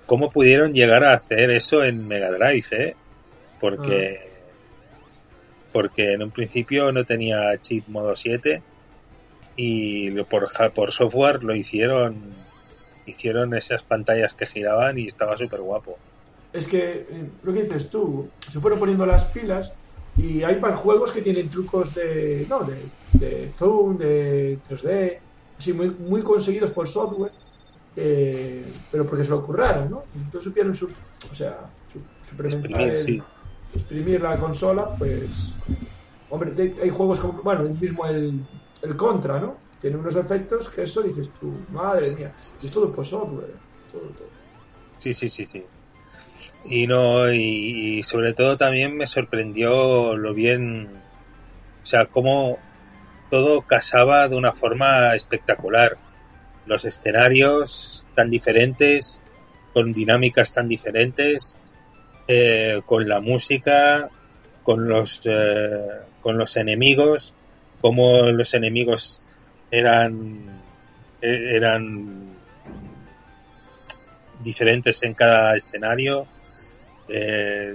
¿Cómo 0.06 0.30
pudieron 0.30 0.74
llegar 0.74 1.02
a 1.02 1.14
hacer 1.14 1.50
eso 1.50 1.82
en 1.82 2.06
Mega 2.06 2.30
Drive, 2.30 2.66
eh? 2.72 2.96
Porque, 3.58 4.20
ah. 4.22 4.98
porque 5.72 6.12
en 6.12 6.22
un 6.22 6.30
principio 6.30 6.92
no 6.92 7.04
tenía 7.04 7.58
chip 7.60 7.88
modo 7.88 8.14
7 8.14 8.62
y 9.56 10.10
por, 10.24 10.48
por 10.74 10.92
software 10.92 11.42
lo 11.42 11.54
hicieron, 11.54 12.20
hicieron 13.06 13.54
esas 13.54 13.82
pantallas 13.82 14.34
que 14.34 14.46
giraban 14.46 14.98
y 14.98 15.06
estaba 15.06 15.36
súper 15.38 15.60
guapo. 15.60 15.98
Es 16.52 16.66
que 16.66 17.06
eh, 17.08 17.30
lo 17.42 17.52
que 17.52 17.62
dices 17.62 17.90
tú, 17.90 18.28
se 18.40 18.58
fueron 18.60 18.78
poniendo 18.78 19.06
las 19.06 19.24
pilas 19.26 19.72
y 20.16 20.42
hay 20.42 20.60
juegos 20.74 21.12
que 21.12 21.22
tienen 21.22 21.48
trucos 21.48 21.94
de, 21.94 22.46
no, 22.48 22.60
de, 22.64 22.90
de 23.14 23.50
zoom, 23.50 23.96
de 23.96 24.58
3D, 24.62 25.20
así 25.56 25.72
muy, 25.72 25.90
muy 25.90 26.22
conseguidos 26.22 26.70
por 26.72 26.88
software, 26.88 27.32
eh, 27.96 28.64
pero 28.90 29.06
porque 29.06 29.24
se 29.24 29.30
lo 29.30 29.38
ocurraron, 29.38 29.90
¿no? 29.90 30.04
Entonces 30.14 30.44
supieron, 30.44 30.74
su, 30.74 30.86
o 30.86 31.34
sea, 31.34 31.72
exprimir, 32.44 33.24
exprimir 33.72 34.20
la 34.20 34.36
consola, 34.36 34.94
pues, 34.98 35.52
hombre, 36.28 36.74
hay 36.82 36.90
juegos 36.90 37.20
como, 37.20 37.42
bueno, 37.42 37.62
el 37.62 37.78
mismo 37.78 38.04
el, 38.06 38.44
el 38.82 38.96
Contra, 38.96 39.40
¿no? 39.40 39.56
Tiene 39.80 39.96
unos 39.96 40.16
efectos 40.16 40.68
que 40.68 40.82
eso 40.82 41.00
dices 41.00 41.30
tú, 41.40 41.50
madre 41.70 42.14
mía, 42.14 42.34
es 42.60 42.70
todo 42.70 42.92
por 42.92 43.06
software, 43.06 43.54
todo, 43.90 44.02
todo. 44.02 44.28
Sí, 44.98 45.14
sí, 45.14 45.28
sí, 45.28 45.46
sí 45.46 45.64
y 46.64 46.86
no 46.86 47.32
y, 47.32 48.02
sobre 48.02 48.32
todo 48.34 48.56
también 48.56 48.96
me 48.96 49.06
sorprendió 49.06 50.16
lo 50.16 50.34
bien 50.34 50.88
o 51.82 51.86
sea 51.86 52.06
cómo 52.06 52.58
todo 53.30 53.62
casaba 53.62 54.28
de 54.28 54.36
una 54.36 54.52
forma 54.52 55.14
espectacular. 55.14 55.96
Los 56.66 56.84
escenarios 56.84 58.06
tan 58.14 58.28
diferentes 58.28 59.22
con 59.72 59.92
dinámicas 59.92 60.52
tan 60.52 60.68
diferentes 60.68 61.58
eh, 62.28 62.82
con 62.84 63.08
la 63.08 63.20
música 63.20 64.10
con 64.62 64.88
los 64.88 65.22
eh, 65.26 65.86
con 66.20 66.36
los 66.36 66.56
enemigos 66.56 67.34
cómo 67.80 68.30
los 68.30 68.52
enemigos 68.54 69.22
eran 69.70 70.60
eh, 71.22 71.50
eran 71.52 72.39
diferentes 74.42 75.02
en 75.02 75.14
cada 75.14 75.56
escenario 75.56 76.26
eh, 77.08 77.74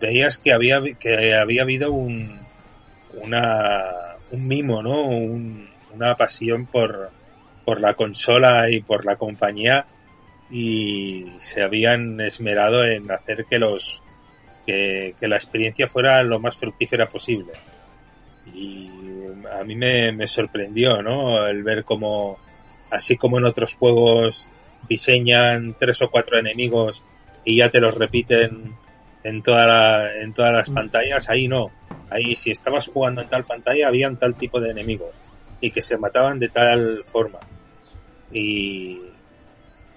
veías 0.00 0.38
que 0.38 0.52
había, 0.52 0.80
que 0.98 1.34
había 1.34 1.62
habido 1.62 1.92
un, 1.92 2.38
una, 3.14 3.84
un 4.30 4.46
mimo, 4.46 4.82
¿no? 4.82 5.06
una 5.92 6.16
pasión 6.16 6.66
por, 6.66 7.10
por 7.64 7.80
la 7.80 7.94
consola 7.94 8.70
y 8.70 8.80
por 8.80 9.04
la 9.04 9.16
compañía 9.16 9.86
y 10.50 11.32
se 11.38 11.62
habían 11.62 12.20
esmerado 12.20 12.84
en 12.84 13.10
hacer 13.10 13.44
que 13.44 13.58
los 13.58 14.02
que, 14.66 15.14
la 15.20 15.36
experiencia 15.36 15.88
fuera 15.88 16.22
lo 16.22 16.38
más 16.38 16.56
fructífera 16.56 17.08
posible 17.08 17.52
y 18.54 18.88
a 19.52 19.64
mí 19.64 19.74
me, 19.74 20.12
me 20.12 20.26
sorprendió 20.26 21.02
no 21.02 21.46
el 21.46 21.62
ver 21.62 21.84
cómo 21.84 22.38
así 22.90 23.16
como 23.16 23.38
en 23.38 23.44
otros 23.44 23.74
juegos 23.74 24.48
diseñan 24.88 25.74
tres 25.78 26.02
o 26.02 26.10
cuatro 26.10 26.38
enemigos 26.38 27.04
y 27.44 27.56
ya 27.56 27.70
te 27.70 27.80
los 27.80 27.94
repiten 27.94 28.74
en, 29.22 29.42
toda 29.42 30.14
en 30.16 30.32
todas 30.32 30.52
las 30.52 30.70
mm. 30.70 30.74
pantallas, 30.74 31.28
ahí 31.28 31.48
no. 31.48 31.70
Ahí 32.10 32.34
si 32.34 32.50
estabas 32.50 32.88
jugando 32.88 33.22
en 33.22 33.28
tal 33.28 33.44
pantalla 33.44 33.88
habían 33.88 34.18
tal 34.18 34.36
tipo 34.36 34.60
de 34.60 34.70
enemigos 34.70 35.14
y 35.60 35.70
que 35.70 35.82
se 35.82 35.98
mataban 35.98 36.38
de 36.38 36.48
tal 36.48 37.04
forma. 37.04 37.38
Y, 38.32 39.00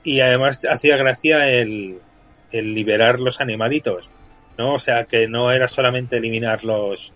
y 0.04 0.20
además 0.20 0.62
hacía 0.70 0.98
gracia 0.98 1.50
el, 1.50 2.00
el 2.52 2.74
liberar 2.74 3.20
los 3.20 3.42
animalitos, 3.42 4.10
¿no? 4.58 4.74
O 4.74 4.80
sea, 4.80 5.06
que 5.06 5.28
no 5.28 5.52
era 5.52 5.68
solamente 5.68 6.18
eliminar 6.18 6.64
los, 6.64 7.14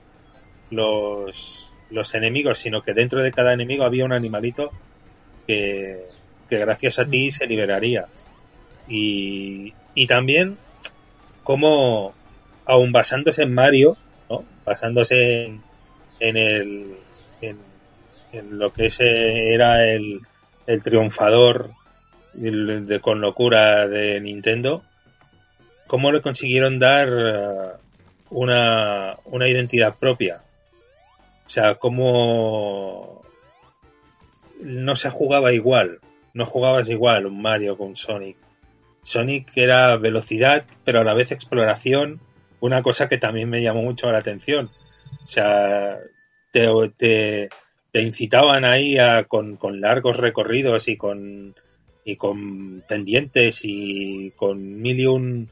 los, 0.69 1.71
los 1.89 2.15
enemigos, 2.15 2.59
sino 2.59 2.81
que 2.81 2.93
dentro 2.93 3.23
de 3.23 3.31
cada 3.31 3.53
enemigo 3.53 3.83
había 3.83 4.05
un 4.05 4.13
animalito 4.13 4.71
que, 5.45 6.05
que 6.47 6.57
gracias 6.57 6.99
a 6.99 7.05
ti 7.05 7.27
mm. 7.27 7.31
se 7.31 7.47
liberaría. 7.47 8.07
Y, 8.87 9.73
y 9.95 10.07
también 10.07 10.57
como, 11.43 12.13
aún 12.65 12.91
basándose 12.91 13.43
en 13.43 13.53
Mario, 13.53 13.97
¿no? 14.29 14.43
basándose 14.65 15.45
en, 15.45 15.61
en 16.19 16.37
el, 16.37 16.95
en, 17.41 17.57
en 18.33 18.59
lo 18.59 18.73
que 18.73 18.87
ese 18.87 19.53
era 19.53 19.85
el, 19.87 20.21
el 20.65 20.83
triunfador 20.83 21.71
de, 22.33 22.99
con 22.99 23.21
locura 23.21 23.87
de 23.87 24.19
Nintendo, 24.19 24.83
cómo 25.87 26.11
le 26.11 26.21
consiguieron 26.21 26.79
dar 26.79 27.09
eh, 27.09 27.77
una, 28.29 29.17
una 29.25 29.47
identidad 29.47 29.95
propia. 29.95 30.41
O 31.45 31.49
sea, 31.49 31.75
cómo 31.75 33.21
no 34.59 34.95
se 34.95 35.09
jugaba 35.09 35.53
igual, 35.53 35.99
no 36.37 36.45
jugabas 36.45 36.87
igual 36.89 37.25
un 37.25 37.41
Mario 37.41 37.77
con 37.77 37.95
Sonic. 37.95 38.37
Sonic 39.01 39.51
era 39.57 39.97
velocidad, 39.97 40.65
pero 40.85 41.01
a 41.01 41.03
la 41.03 41.15
vez 41.15 41.31
exploración, 41.31 42.19
una 42.59 42.83
cosa 42.83 43.07
que 43.07 43.17
también 43.17 43.49
me 43.49 43.63
llamó 43.63 43.81
mucho 43.81 44.07
la 44.11 44.19
atención. 44.19 44.69
O 45.25 45.29
sea, 45.29 45.95
te, 46.51 46.69
te, 47.91 48.01
incitaban 48.01 48.65
ahí 48.65 48.99
a, 48.99 49.23
con, 49.23 49.57
con 49.57 49.81
largos 49.81 50.17
recorridos 50.17 50.87
y 50.87 50.97
con 50.97 51.55
y 52.05 52.15
con 52.15 52.83
pendientes 52.87 53.61
y 53.63 54.31
con 54.35 54.79
mil 54.79 54.99
y 54.99 55.07
un 55.07 55.49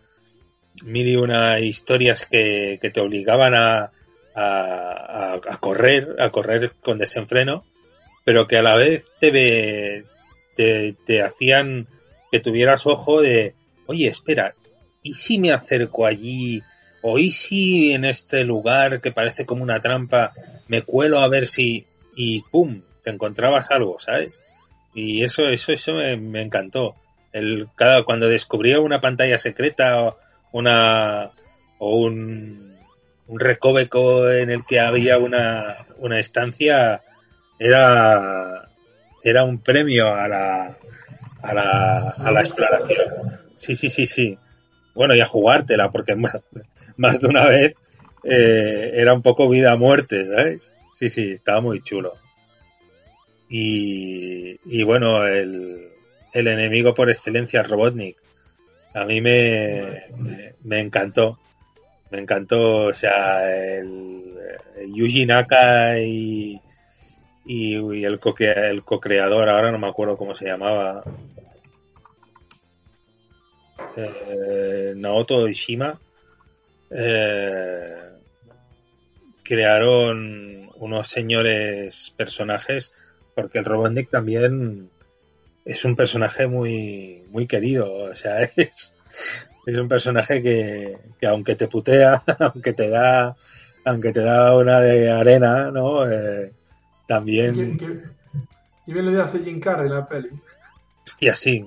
mil 0.85 1.07
y 1.07 1.15
una 1.15 1.59
historias 1.59 2.25
que, 2.25 2.79
te 2.79 2.99
obligaban 3.01 3.55
a, 3.55 3.91
a, 4.35 5.39
correr, 5.59 6.15
a 6.19 6.29
correr 6.29 6.71
con 6.81 6.97
desenfreno, 6.97 7.65
pero 8.23 8.47
que 8.47 8.57
a 8.57 8.61
la 8.61 8.75
vez 8.75 9.11
te, 9.19 10.05
te, 10.55 11.21
hacían 11.21 11.87
que 12.31 12.39
tuvieras 12.39 12.85
ojo 12.85 13.21
de, 13.21 13.53
oye, 13.85 14.07
espera, 14.07 14.55
¿y 15.03 15.13
si 15.13 15.39
me 15.39 15.51
acerco 15.51 16.05
allí? 16.05 16.61
¿O 17.01 17.19
y 17.19 17.31
si 17.31 17.93
en 17.93 18.05
este 18.05 18.43
lugar 18.43 19.01
que 19.01 19.11
parece 19.11 19.45
como 19.45 19.63
una 19.63 19.81
trampa 19.81 20.33
me 20.67 20.81
cuelo 20.81 21.19
a 21.19 21.27
ver 21.27 21.47
si... 21.47 21.85
y 22.15 22.41
¡pum! 22.41 22.81
te 23.03 23.11
encontrabas 23.11 23.69
algo, 23.69 23.99
¿sabes? 23.99 24.39
Y 24.95 25.23
eso, 25.23 25.47
eso, 25.47 25.71
eso 25.71 25.93
me, 25.93 26.41
encantó. 26.41 26.95
El, 27.31 27.67
cada, 27.75 28.03
cuando 28.03 28.27
descubría 28.27 28.79
una 28.79 29.01
pantalla 29.01 29.37
secreta 29.37 30.01
o 30.01 30.17
una 30.51 31.29
o 31.77 31.97
un, 31.97 32.75
un 33.27 33.39
recoveco 33.39 34.29
en 34.31 34.49
el 34.49 34.65
que 34.65 34.79
había 34.79 35.17
una, 35.17 35.85
una 35.97 36.19
estancia, 36.19 37.01
era, 37.59 38.64
era 39.25 39.43
un 39.43 39.57
premio 39.57 40.13
a 40.13 40.27
la, 40.27 40.77
a 41.41 41.53
la, 41.53 42.09
a 42.09 42.31
la 42.31 42.39
exploración. 42.41 43.41
Sí, 43.55 43.75
sí, 43.75 43.89
sí, 43.89 44.05
sí. 44.05 44.37
Bueno, 44.93 45.15
y 45.15 45.21
a 45.21 45.25
jugártela, 45.25 45.89
porque 45.89 46.15
más, 46.15 46.45
más 46.95 47.19
de 47.19 47.27
una 47.27 47.45
vez 47.45 47.75
eh, 48.23 48.91
era 48.93 49.13
un 49.13 49.21
poco 49.21 49.49
vida 49.49 49.75
muerte, 49.75 50.27
¿sabes? 50.27 50.73
Sí, 50.93 51.09
sí, 51.09 51.31
estaba 51.31 51.59
muy 51.59 51.81
chulo. 51.81 52.13
Y, 53.49 54.83
bueno, 54.83 55.25
el, 55.25 55.89
el, 56.33 56.47
enemigo 56.47 56.93
por 56.93 57.09
excelencia, 57.09 57.63
Robotnik. 57.63 58.17
A 58.93 59.05
mí 59.05 59.21
me, 59.21 60.03
me, 60.63 60.79
encantó. 60.79 61.39
Me 62.11 62.19
encantó, 62.19 62.85
o 62.85 62.93
sea, 62.93 63.49
el, 63.55 64.33
Yuji 64.93 65.25
Naka 65.25 65.99
y, 65.99 66.59
y, 67.45 68.03
el, 68.03 68.19
co 68.19 68.35
el 68.37 68.83
co-creador, 68.83 69.49
ahora 69.49 69.71
no 69.71 69.77
me 69.79 69.87
acuerdo 69.87 70.17
cómo 70.17 70.33
se 70.33 70.45
llamaba. 70.45 71.03
Eh, 73.97 74.93
Naoto 74.95 75.47
Ishima. 75.47 75.99
Eh, 76.89 77.95
crearon 79.43 80.69
unos 80.77 81.07
señores 81.07 82.13
personajes 82.17 82.91
porque 83.35 83.59
el 83.59 83.65
Robotnik 83.65 84.09
también 84.09 84.89
es 85.65 85.83
un 85.83 85.95
personaje 85.95 86.47
muy, 86.47 87.23
muy 87.29 87.47
querido, 87.47 87.93
o 87.93 88.15
sea, 88.15 88.41
es, 88.55 88.93
es 89.65 89.77
un 89.77 89.87
personaje 89.87 90.41
que, 90.41 90.97
que 91.19 91.27
aunque 91.27 91.55
te 91.55 91.67
putea, 91.67 92.21
aunque 92.39 92.73
te 92.73 92.89
da, 92.89 93.35
aunque 93.83 94.11
te 94.11 94.21
da 94.21 94.55
una 94.55 94.79
de 94.81 95.11
arena, 95.11 95.71
¿no? 95.71 96.09
Eh, 96.09 96.51
también... 97.07 97.79
Y 98.87 98.93
bien 98.93 99.11
le 99.11 99.19
hace 99.19 99.39
Jim 99.39 99.59
Carrey 99.59 99.89
la 99.89 100.07
peli. 100.07 100.29
Hostia, 101.05 101.35
sí. 101.35 101.65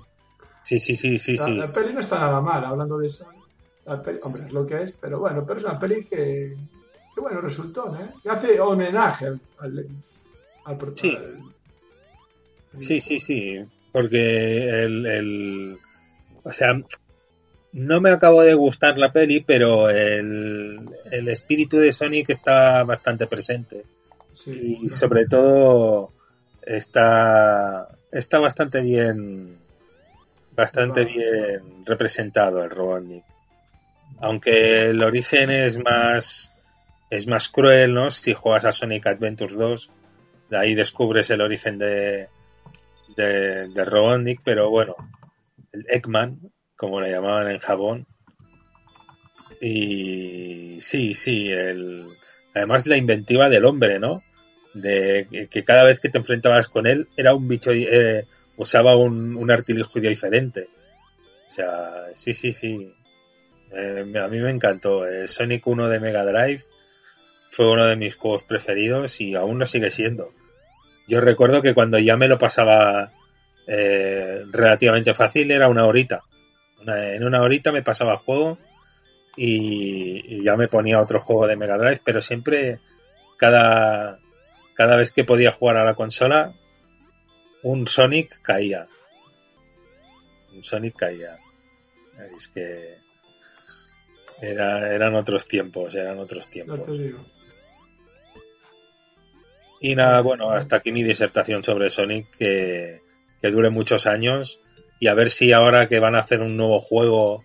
Sí, 0.63 0.79
sí, 0.79 0.97
sí, 0.97 1.19
sí, 1.19 1.37
la, 1.37 1.45
sí. 1.45 1.55
La 1.55 1.67
peli 1.67 1.93
no 1.95 2.01
está 2.01 2.19
nada 2.19 2.41
mal, 2.41 2.65
hablando 2.65 2.99
de 2.99 3.07
eso. 3.07 3.29
La 3.87 4.01
peli, 4.01 4.19
hombre, 4.23 4.45
es 4.47 4.53
lo 4.53 4.67
que 4.67 4.83
es, 4.83 4.93
pero 4.93 5.19
bueno, 5.19 5.45
pero 5.47 5.59
es 5.59 5.65
una 5.65 5.79
peli 5.79 6.05
que, 6.05 6.55
que 7.15 7.21
bueno, 7.21 7.41
resultó, 7.41 7.97
¿eh? 7.97 8.07
Y 8.25 8.29
hace 8.29 8.61
homenaje 8.61 9.27
al, 9.27 9.41
al, 9.59 9.87
al, 10.65 10.97
sí. 10.97 11.19
Sí, 12.81 13.01
sí, 13.01 13.19
sí. 13.19 13.61
Porque 13.91 14.85
el, 14.85 15.07
el, 15.07 15.79
O 16.45 16.53
sea, 16.53 16.81
no 17.73 18.01
me 18.01 18.11
acabo 18.11 18.43
de 18.43 18.55
gustar 18.55 18.99
la 18.99 19.11
peli, 19.11 19.41
pero 19.41 19.91
el, 19.91 20.89
el 21.11 21.29
espíritu 21.29 21.79
de 21.79 21.93
Sonic 21.93 22.31
está 22.31 22.85
bastante 22.85 23.27
presente. 23.27 23.85
Y 24.47 24.89
sobre 24.89 25.27
todo 25.27 26.13
está, 26.63 27.89
está 28.13 28.39
bastante 28.39 28.81
bien 28.81 29.59
bastante 30.59 31.05
bien 31.05 31.87
representado 31.87 32.65
el 32.65 32.71
Robotnik. 32.71 33.25
Aunque 34.21 34.89
el 34.89 35.03
origen 35.05 35.51
es 35.51 35.79
más 35.79 36.53
es 37.11 37.27
más 37.27 37.49
cruel, 37.49 37.95
¿no? 37.95 38.11
Si 38.11 38.35
juegas 38.35 38.65
a 38.65 38.73
Sonic 38.73 39.07
Adventures 39.07 39.57
2, 39.57 39.91
de 40.51 40.59
ahí 40.59 40.75
descubres 40.75 41.31
el 41.31 41.41
origen 41.41 41.79
de, 41.79 42.29
de, 43.17 43.69
de 43.69 43.85
Robotnik, 43.85 44.41
pero 44.45 44.69
bueno, 44.69 44.97
el 45.73 45.87
Eggman, 45.89 46.41
como 46.77 47.01
le 47.01 47.11
llamaban 47.11 47.49
en 47.51 47.59
Japón. 47.59 48.07
Y 49.61 50.79
sí, 50.81 51.15
sí, 51.15 51.51
el, 51.51 52.09
además 52.55 52.87
la 52.87 52.97
inventiva 52.97 53.49
del 53.49 53.65
hombre, 53.65 53.99
¿no? 53.99 54.23
De 54.75 55.49
que 55.51 55.65
cada 55.65 55.85
vez 55.85 55.99
que 56.01 56.09
te 56.09 56.19
enfrentabas 56.19 56.69
con 56.69 56.87
él 56.87 57.09
era 57.17 57.35
un 57.35 57.49
bicho, 57.49 57.73
eh, 57.73 58.27
usaba 58.57 58.97
un, 58.97 59.37
un 59.37 59.51
artilugio 59.51 60.03
diferente. 60.03 60.69
O 61.49 61.51
sea, 61.51 62.07
sí, 62.13 62.35
sí, 62.35 62.53
sí. 62.53 62.93
Eh, 63.73 64.05
a 64.23 64.29
mí 64.29 64.39
me 64.39 64.51
encantó. 64.51 65.07
Eh, 65.07 65.27
Sonic 65.29 65.67
1 65.67 65.89
de 65.89 66.01
Mega 66.01 66.25
Drive 66.25 66.63
fue 67.51 67.71
uno 67.71 67.87
de 67.87 67.97
mis 67.97 68.15
juegos 68.15 68.43
preferidos 68.43 69.21
y 69.21 69.35
aún 69.35 69.59
lo 69.59 69.67
sigue 69.67 69.91
siendo. 69.91 70.33
Yo 71.07 71.21
recuerdo 71.21 71.63
que 71.63 71.75
cuando 71.75 71.99
ya 71.99 72.17
me 72.17 72.29
lo 72.29 72.39
pasaba 72.39 73.13
eh, 73.67 74.43
relativamente 74.51 75.15
fácil 75.15 75.51
era 75.51 75.69
una 75.69 75.87
horita. 75.87 76.23
en 76.87 77.25
una 77.25 77.43
horita 77.43 77.73
me 77.73 77.83
pasaba 77.83 78.13
el 78.13 78.19
juego 78.19 78.59
y, 79.37 80.43
ya 80.43 80.57
me 80.57 80.69
ponía 80.69 81.01
otro 81.01 81.19
juego 81.19 81.47
de 81.47 81.57
Mega 81.57 81.79
Drive, 81.79 82.01
pero 82.05 82.21
siempre 82.21 82.79
cada, 83.37 84.19
cada 84.79 84.95
vez 84.95 85.11
que 85.11 85.25
podía 85.25 85.51
jugar 85.51 85.77
a 85.77 85.85
la 85.85 85.95
consola, 85.95 86.55
un 87.65 87.89
Sonic 87.89 88.41
caía. 88.43 88.87
Un 90.55 90.63
Sonic 90.63 90.95
caía. 90.95 91.37
Es 92.37 92.47
que 92.47 92.97
eran 94.41 95.17
otros 95.17 95.49
tiempos, 95.49 95.97
eran 95.97 96.21
otros 96.21 96.47
tiempos. 96.47 96.97
Y 99.81 99.97
nada, 99.97 100.21
bueno, 100.21 100.53
hasta 100.53 100.77
aquí 100.77 100.93
mi 100.93 101.03
disertación 101.03 101.65
sobre 101.65 101.91
Sonic, 101.91 102.31
que, 102.37 103.01
dure 103.43 103.71
muchos 103.71 104.07
años. 104.07 104.61
Y 105.01 105.09
a 105.09 105.15
ver 105.15 105.31
si 105.31 105.51
ahora 105.51 105.89
que 105.89 105.99
van 105.99 106.15
a 106.15 106.21
hacer 106.21 106.41
un 106.41 106.57
nuevo 106.57 106.79
juego 106.79 107.43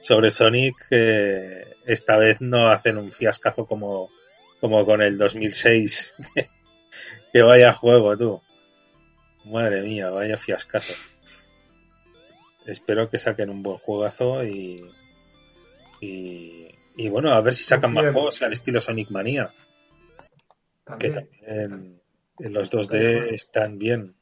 sobre 0.00 0.30
Sonic, 0.30 0.86
eh, 0.90 1.66
esta 1.84 2.16
vez 2.16 2.40
no 2.40 2.70
hacen 2.70 2.96
un 2.96 3.12
fiascazo 3.12 3.66
como, 3.66 4.08
como 4.58 4.86
con 4.86 5.02
el 5.02 5.18
2006. 5.18 6.16
que 7.32 7.42
vaya 7.42 7.72
juego, 7.72 8.16
tú. 8.16 8.42
Madre 9.44 9.82
mía, 9.82 10.10
vaya 10.10 10.36
fiascazo. 10.36 10.94
Espero 12.66 13.08
que 13.08 13.18
saquen 13.18 13.50
un 13.50 13.62
buen 13.62 13.78
juegazo 13.78 14.44
y, 14.44 14.84
y, 16.00 17.08
bueno, 17.08 17.32
a 17.32 17.40
ver 17.40 17.54
si 17.54 17.64
sacan 17.64 17.92
más 17.92 18.12
juegos 18.12 18.42
al 18.42 18.52
estilo 18.52 18.80
Sonic 18.80 19.10
Mania. 19.10 19.50
Que 20.98 21.10
también 21.10 22.00
en 22.38 22.52
los 22.52 22.72
2D 22.72 23.32
están 23.32 23.78
bien. 23.78 24.14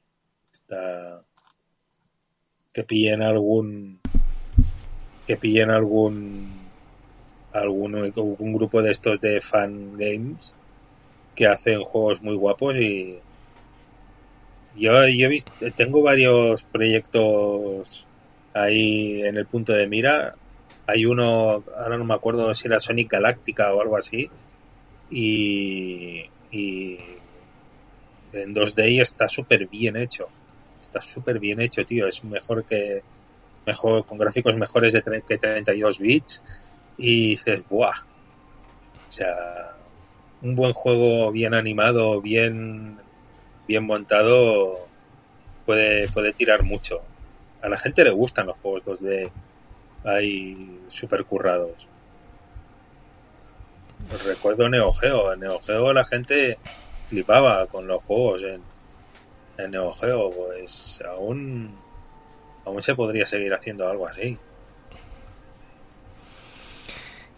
Está 0.53 1.23
que 2.73 2.85
pillen 2.85 3.23
algún 3.23 4.01
que 5.27 5.37
pillen 5.37 5.71
algún 5.71 6.51
algún, 7.53 7.97
algún 7.97 8.53
grupo 8.53 8.83
de 8.83 8.93
estos 8.93 9.21
de 9.21 9.41
fan 9.41 9.97
games 9.97 10.55
que 11.35 11.47
hacen 11.47 11.83
juegos 11.83 12.23
muy 12.23 12.35
guapos 12.35 12.77
y 12.77 13.19
yo, 14.77 15.07
yo 15.09 15.29
tengo 15.75 16.03
varios 16.03 16.65
proyectos 16.65 18.07
ahí 18.55 19.23
en 19.23 19.37
el 19.37 19.47
punto 19.47 19.73
de 19.73 19.87
mira 19.89 20.35
hay 20.87 21.07
uno 21.07 21.65
ahora 21.77 21.99
no 21.99 22.05
me 22.05 22.15
acuerdo 22.15 22.55
si 22.55 22.67
era 22.69 22.81
Sonic 22.81 23.11
Galáctica 23.11 23.73
o 23.75 23.81
algo 23.81 23.97
así 23.97 24.31
y 25.11 26.31
y, 26.51 26.99
en 28.33 28.55
2D 28.55 28.91
y 28.93 29.01
está 29.01 29.29
súper 29.29 29.69
bien 29.69 29.97
hecho. 29.97 30.29
Está 30.81 31.01
súper 31.01 31.39
bien 31.39 31.61
hecho, 31.61 31.85
tío. 31.85 32.07
Es 32.07 32.25
mejor 32.25 32.65
que. 32.65 33.03
mejor 33.67 34.05
Con 34.07 34.19
gráficos 34.19 34.57
mejores 34.57 34.93
de 34.93 35.03
que 35.03 35.39
32 35.39 35.99
bits. 35.99 36.43
Y 36.97 37.31
dices, 37.31 37.65
¡buah! 37.69 38.05
O 39.09 39.13
sea, 39.13 39.77
un 40.43 40.55
buen 40.55 40.73
juego 40.73 41.31
bien 41.33 41.55
animado, 41.55 42.21
bien, 42.21 42.99
bien 43.69 43.85
montado, 43.85 44.87
puede, 45.67 46.09
puede 46.09 46.33
tirar 46.33 46.63
mucho. 46.63 47.03
A 47.63 47.69
la 47.69 47.79
gente 47.79 48.05
le 48.05 48.11
gustan 48.11 48.47
los 48.47 48.57
juegos 48.59 49.03
2D 49.03 49.31
ahí 50.05 50.81
super 50.89 51.25
currados. 51.25 51.89
Recuerdo 54.27 54.69
Neo 54.69 54.93
Geo. 54.93 55.33
En 55.33 55.41
Neo 55.41 55.61
Geo 55.61 55.93
la 55.93 56.05
gente 56.05 56.59
flipaba 57.07 57.67
con 57.67 57.87
los 57.87 58.03
juegos 58.03 58.43
en, 58.45 58.63
en 59.59 59.71
Neo 59.71 59.93
Geo. 59.93 60.31
Pues 60.31 61.03
aún, 61.07 61.77
aún 62.65 62.83
se 62.83 62.95
podría 62.95 63.27
seguir 63.27 63.53
haciendo 63.53 63.89
algo 63.89 64.07
así. 64.07 64.39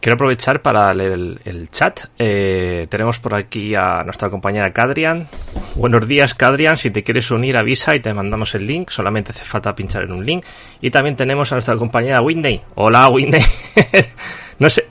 Quiero 0.03 0.15
aprovechar 0.15 0.63
para 0.63 0.93
leer 0.93 1.41
el, 1.45 1.71
chat. 1.71 2.01
Eh, 2.19 2.89
tenemos 2.91 3.21
por 3.21 3.37
aquí 3.37 3.77
a 3.77 4.03
nuestra 4.03 4.31
compañera 4.31 4.73
Cadrian. 4.73 5.29
Buenos 5.77 6.09
días, 6.09 6.35
Cadrian. 6.35 6.77
Si 6.77 6.91
te 6.91 7.05
quieres 7.05 7.31
unir, 7.31 7.57
avisa 7.57 7.95
y 7.95 8.01
te 8.01 8.13
mandamos 8.13 8.53
el 8.57 8.67
link. 8.67 8.91
Solamente 8.91 9.31
hace 9.31 9.45
falta 9.45 9.77
pinchar 9.77 10.03
en 10.03 10.11
un 10.11 10.27
link. 10.27 10.45
Y 10.81 10.91
también 10.91 11.15
tenemos 11.15 11.53
a 11.53 11.55
nuestra 11.55 11.77
compañera 11.77 12.21
Whitney. 12.21 12.61
Hola, 12.75 13.09
Whitney. 13.11 13.43
no 14.59 14.69
sé, 14.69 14.89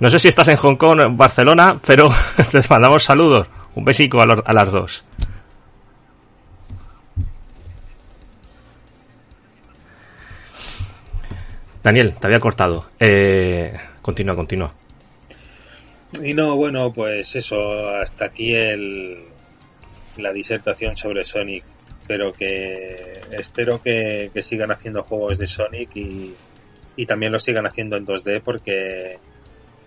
no 0.00 0.08
sé 0.08 0.18
si 0.18 0.28
estás 0.28 0.48
en 0.48 0.56
Hong 0.56 0.76
Kong 0.76 0.98
o 0.98 1.02
en 1.02 1.16
Barcelona, 1.18 1.78
pero 1.86 2.08
te 2.50 2.62
mandamos 2.70 3.04
saludos. 3.04 3.46
Un 3.74 3.84
besico 3.84 4.22
a, 4.22 4.24
a 4.24 4.52
las 4.54 4.72
dos. 4.72 5.04
Daniel, 11.82 12.14
te 12.18 12.26
había 12.28 12.40
cortado. 12.40 12.86
Eh, 12.98 13.76
Continúa, 14.04 14.36
continúa. 14.36 14.74
Y 16.22 16.34
no, 16.34 16.56
bueno, 16.56 16.92
pues 16.92 17.36
eso, 17.36 17.88
hasta 17.88 18.26
aquí 18.26 18.54
el, 18.54 19.24
la 20.18 20.30
disertación 20.34 20.94
sobre 20.94 21.24
Sonic. 21.24 21.64
Pero 22.06 22.34
que 22.34 23.22
espero 23.32 23.80
que, 23.80 24.30
sigan 24.42 24.70
haciendo 24.70 25.04
juegos 25.04 25.38
de 25.38 25.46
Sonic 25.46 25.96
y, 25.96 26.34
y 26.96 27.06
también 27.06 27.32
lo 27.32 27.38
sigan 27.38 27.64
haciendo 27.64 27.96
en 27.96 28.04
2D 28.04 28.42
porque 28.42 29.16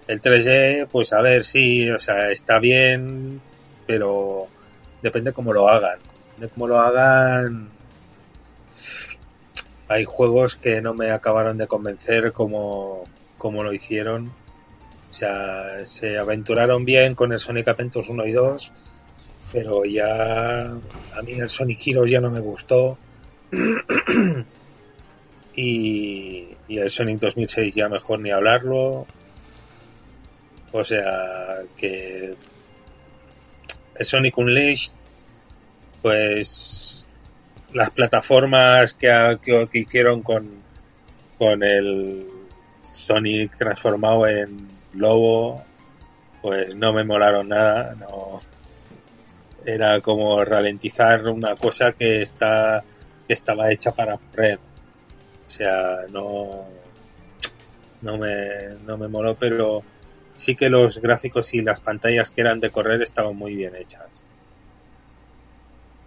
el 0.07 0.19
3D, 0.19 0.87
pues 0.87 1.13
a 1.13 1.21
ver, 1.21 1.43
sí, 1.43 1.87
o 1.91 1.99
sea, 1.99 2.31
está 2.31 2.57
bien, 2.57 3.39
pero 3.85 4.47
depende 5.03 5.31
cómo 5.31 5.53
lo 5.53 5.69
hagan. 5.69 5.99
De 6.37 6.47
cómo 6.47 6.67
lo 6.67 6.79
hagan, 6.79 7.69
hay 9.87 10.05
juegos 10.05 10.55
que 10.55 10.81
no 10.81 10.95
me 10.95 11.11
acabaron 11.11 11.59
de 11.59 11.67
convencer 11.67 12.33
como, 12.33 13.03
como 13.37 13.63
lo 13.63 13.73
hicieron. 13.73 14.31
O 15.09 15.13
sea, 15.13 15.85
se 15.85 16.17
aventuraron 16.17 16.85
bien 16.85 17.15
con 17.15 17.31
el 17.31 17.39
Sonic 17.39 17.67
Adventures 17.69 18.09
1 18.09 18.25
y 18.25 18.31
2, 18.31 18.71
pero 19.51 19.85
ya 19.85 20.63
a 20.65 21.21
mí 21.23 21.33
el 21.33 21.49
Sonic 21.49 21.87
Heroes 21.87 22.11
ya 22.11 22.21
no 22.21 22.29
me 22.29 22.39
gustó. 22.39 22.97
y, 25.55 26.47
el 26.67 26.89
Sonic 26.89 27.19
2006 27.19 27.75
ya 27.75 27.89
mejor 27.89 28.19
ni 28.19 28.31
hablarlo. 28.31 29.07
O 30.73 30.83
sea, 30.83 31.61
que 31.77 32.35
el 33.95 34.05
Sonic 34.05 34.37
Unleashed, 34.37 34.93
pues 36.01 37.07
las 37.73 37.89
plataformas 37.91 38.93
que, 38.93 39.39
que, 39.41 39.67
que 39.71 39.79
hicieron 39.79 40.21
con, 40.21 40.49
con 41.37 41.63
el 41.63 42.36
Sonic 42.87 43.55
transformado 43.57 44.27
en 44.27 44.67
lobo, 44.93 45.63
pues 46.41 46.75
no 46.75 46.93
me 46.93 47.03
molaron 47.03 47.49
nada, 47.49 47.95
no 47.95 48.41
era 49.65 49.99
como 49.99 50.43
ralentizar 50.45 51.27
una 51.27 51.55
cosa 51.55 51.91
que 51.91 52.21
está 52.21 52.83
que 53.27 53.33
estaba 53.33 53.69
hecha 53.71 53.91
para 53.91 54.17
correr. 54.17 54.59
O 55.45 55.49
sea, 55.49 56.05
no 56.09 56.65
no 58.01 58.17
me 58.17 58.69
no 58.85 58.97
me 58.97 59.07
moló, 59.09 59.35
pero 59.35 59.83
sí 60.37 60.55
que 60.55 60.69
los 60.69 61.01
gráficos 61.01 61.53
y 61.53 61.61
las 61.61 61.81
pantallas 61.81 62.31
que 62.31 62.41
eran 62.41 62.61
de 62.61 62.69
correr 62.69 63.01
estaban 63.01 63.35
muy 63.35 63.55
bien 63.55 63.75
hechas. 63.75 64.07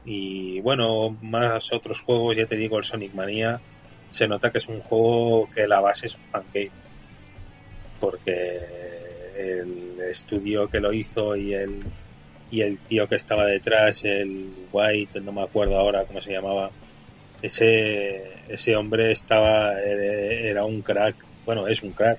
Y 0.07 0.61
bueno, 0.62 1.16
más 1.20 1.72
otros 1.72 2.01
juegos, 2.01 2.37
ya 2.37 2.47
te 2.47 2.57
digo, 2.57 2.78
el 2.78 2.85
Sonic 2.85 3.12
Mania, 3.12 3.61
se 4.11 4.28
nota 4.28 4.50
que 4.50 4.58
es 4.58 4.68
un 4.68 4.80
juego 4.80 5.48
que 5.54 5.66
la 5.66 5.80
base 5.80 6.06
es 6.06 6.14
un 6.14 6.42
game. 6.52 6.70
Porque 8.00 8.58
el 9.36 10.00
estudio 10.00 10.68
que 10.68 10.80
lo 10.80 10.92
hizo 10.92 11.36
y 11.36 11.54
el 11.54 11.84
y 12.52 12.62
el 12.62 12.80
tío 12.80 13.06
que 13.06 13.14
estaba 13.14 13.46
detrás, 13.46 14.04
el 14.04 14.52
White, 14.72 15.20
no 15.20 15.32
me 15.32 15.42
acuerdo 15.42 15.78
ahora 15.78 16.04
cómo 16.04 16.20
se 16.20 16.32
llamaba, 16.32 16.70
ese 17.42 18.22
ese 18.48 18.76
hombre 18.76 19.12
estaba 19.12 19.80
era 19.80 20.64
un 20.64 20.82
crack, 20.82 21.14
bueno, 21.46 21.68
es 21.68 21.82
un 21.82 21.92
crack. 21.92 22.18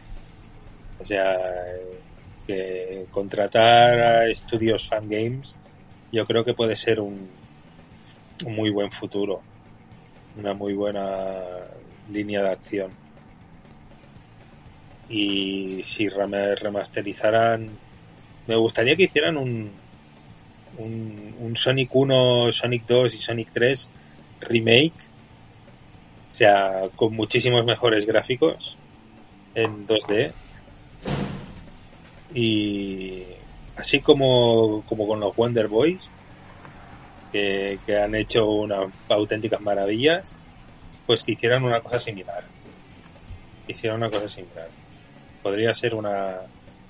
O 1.00 1.06
sea, 1.06 1.38
que 2.48 3.06
contratar 3.12 4.00
a 4.00 4.28
estudios 4.28 4.88
fan 4.88 5.10
games 5.10 5.58
yo 6.12 6.26
creo 6.26 6.44
que 6.44 6.54
puede 6.54 6.76
ser 6.76 7.00
un 7.00 7.30
muy 8.46 8.70
buen 8.70 8.92
futuro, 8.92 9.42
una 10.38 10.54
muy 10.54 10.74
buena 10.74 11.42
línea 12.12 12.42
de 12.42 12.50
acción. 12.50 12.92
Y 15.10 15.84
si 15.84 16.08
remasterizaran 16.08 17.70
me 18.48 18.56
gustaría 18.56 18.96
que 18.96 19.04
hicieran 19.04 19.38
un, 19.38 19.72
un, 20.78 21.56
Sonic 21.56 21.94
1, 21.94 22.52
Sonic 22.52 22.86
2 22.86 23.14
y 23.14 23.18
Sonic 23.18 23.52
3 23.52 23.90
remake 24.42 24.94
o 26.32 26.34
sea 26.34 26.90
con 26.96 27.14
muchísimos 27.14 27.66
mejores 27.66 28.06
gráficos 28.06 28.78
en 29.54 29.86
2D 29.86 30.32
y 32.34 33.24
así 33.76 34.00
como, 34.00 34.84
como 34.88 35.08
con 35.08 35.20
los 35.20 35.36
Wonder 35.36 35.68
Boys 35.68 36.10
que, 37.32 37.80
que 37.86 37.98
han 37.98 38.16
hecho 38.16 38.46
unas 38.46 38.92
auténticas 39.10 39.62
maravillas 39.62 40.34
pues 41.06 41.24
que 41.24 41.34
hicieran 41.34 41.64
una 41.64 41.82
cosa 41.82 42.00
similar 42.00 42.44
hicieran 43.68 43.98
una 43.98 44.10
cosa 44.10 44.28
similar 44.28 44.70
podría 45.42 45.74
ser 45.74 45.96
una. 45.96 46.38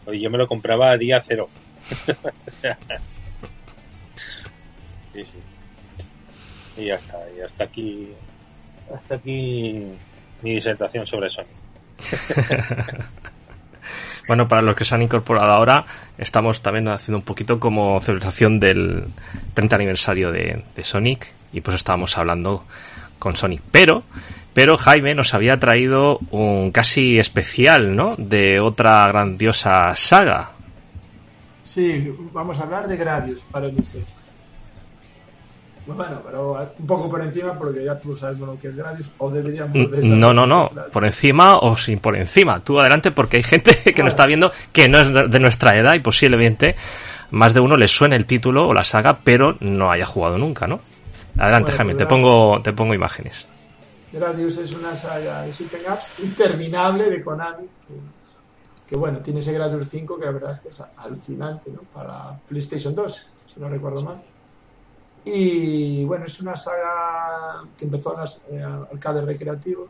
Yo 0.08 0.30
me 0.30 0.38
lo 0.38 0.48
compraba 0.48 0.92
a 0.92 0.98
día 0.98 1.22
cero. 1.22 1.50
sí, 5.14 5.24
sí. 5.24 5.38
Y 6.78 6.86
ya 6.86 6.96
está, 6.96 7.20
y 7.36 7.42
hasta 7.42 7.64
aquí. 7.66 8.10
Hasta 8.94 9.16
aquí 9.16 9.86
mi 10.42 10.54
disertación 10.54 11.08
sobre 11.08 11.30
Sony. 11.30 11.46
bueno, 14.28 14.48
para 14.48 14.62
los 14.62 14.76
que 14.76 14.86
se 14.86 14.96
han 14.96 15.02
incorporado 15.02 15.52
ahora, 15.52 15.86
estamos 16.18 16.62
también 16.62 16.88
haciendo 16.88 17.18
un 17.20 17.26
poquito 17.26 17.60
como 17.60 18.00
celebración 18.00 18.60
del 18.60 19.06
30 19.54 19.76
aniversario 19.76 20.32
de, 20.32 20.64
Sonic 20.84 21.28
y 21.54 21.62
pues 21.62 21.76
estábamos 21.76 22.18
hablando 22.18 22.66
con 23.20 23.36
Sonic. 23.36 23.62
Pero 23.72 24.04
pero 24.54 24.78
Jaime 24.78 25.16
nos 25.16 25.34
había 25.34 25.60
traído 25.60 26.20
un 26.32 26.72
casi 26.72 27.20
especial, 27.20 27.96
¿no? 27.96 28.16
De 28.18 28.60
otra 28.60 29.08
grandiosa 29.08 29.96
saga. 29.96 30.52
Sí, 31.64 32.14
vamos 32.34 32.60
a 32.60 32.64
hablar 32.64 32.88
de 32.88 32.98
Gradius 32.98 33.44
para 33.44 33.68
Eliseo. 33.68 34.04
Bueno, 35.86 36.22
pero 36.24 36.74
un 36.78 36.86
poco 36.86 37.10
por 37.10 37.22
encima, 37.22 37.58
porque 37.58 37.84
ya 37.84 38.00
tú 38.00 38.16
sabes 38.16 38.40
lo 38.40 38.58
que 38.60 38.68
es 38.68 38.76
Gradius, 38.76 39.10
o 39.18 39.32
deberíamos 39.32 39.76
No, 40.04 40.34
no, 40.34 40.46
no, 40.46 40.70
por 40.92 41.06
encima 41.06 41.58
o 41.58 41.76
sin 41.76 42.00
por 42.00 42.16
encima. 42.16 42.64
Tú 42.64 42.80
adelante, 42.80 43.12
porque 43.12 43.38
hay 43.38 43.44
gente 43.44 43.76
que 43.96 44.04
nos 44.04 44.14
está 44.14 44.26
viendo 44.26 44.52
que 44.72 44.88
no 44.88 45.00
es 45.00 45.12
de 45.12 45.40
nuestra 45.40 45.76
edad 45.76 45.96
y 45.96 46.00
posiblemente 46.00 46.76
más 47.32 47.54
de 47.54 47.62
uno 47.62 47.76
le 47.76 47.88
suene 47.88 48.16
el 48.16 48.26
título 48.26 48.68
o 48.68 48.74
la 48.74 48.84
saga, 48.84 49.20
pero 49.24 49.58
no 49.60 49.92
haya 49.92 50.06
jugado 50.06 50.38
nunca, 50.38 50.68
¿no? 50.68 50.82
Adelante, 51.38 51.72
Jaime, 51.72 51.96
te 51.96 52.06
pongo, 52.06 52.62
te 52.62 52.74
pongo 52.74 52.94
imágenes. 52.94 53.48
Gradius 54.12 54.58
es 54.58 54.74
una 54.74 54.96
saga 54.96 55.44
de 55.44 55.54
super 55.54 55.80
ups 55.90 56.12
interminable 56.20 57.10
de 57.10 57.24
Konami. 57.24 57.66
Que, 58.88 58.98
bueno, 58.98 59.20
tiene 59.20 59.40
ese 59.40 59.54
Gradius 59.54 59.88
5 59.88 60.20
que 60.20 60.26
la 60.26 60.32
verdad 60.32 60.52
es 60.52 60.60
que 60.60 60.68
es 60.68 60.84
alucinante, 60.98 61.72
¿no? 61.72 61.80
Para 61.94 62.38
PlayStation 62.50 62.94
2, 62.94 63.28
si 63.54 63.60
no 63.60 63.70
recuerdo 63.70 64.04
mal. 64.04 64.22
Y 65.24 66.04
bueno, 66.06 66.26
es 66.26 66.42
una 66.42 66.56
saga 66.56 67.64
que 67.78 67.86
empezó 67.86 68.14
en 68.14 68.20
los 68.22 68.46
eh, 68.50 68.64
arcades 68.64 69.24
recreativos. 69.24 69.90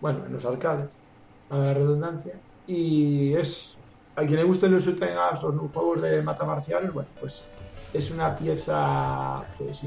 Bueno, 0.00 0.26
en 0.26 0.32
los 0.32 0.44
arcades, 0.44 0.88
a 1.50 1.56
la 1.56 1.74
redundancia. 1.74 2.34
Y 2.66 3.34
es. 3.34 3.76
A 4.14 4.22
quien 4.22 4.36
le 4.36 4.42
gusten 4.42 4.72
los 4.72 4.84
los 4.84 5.72
juegos 5.72 6.02
de 6.02 6.22
mata 6.22 6.44
marciales, 6.44 6.92
bueno, 6.92 7.08
pues 7.20 7.46
es 7.94 8.10
una 8.10 8.34
pieza 8.34 9.42
pues, 9.56 9.82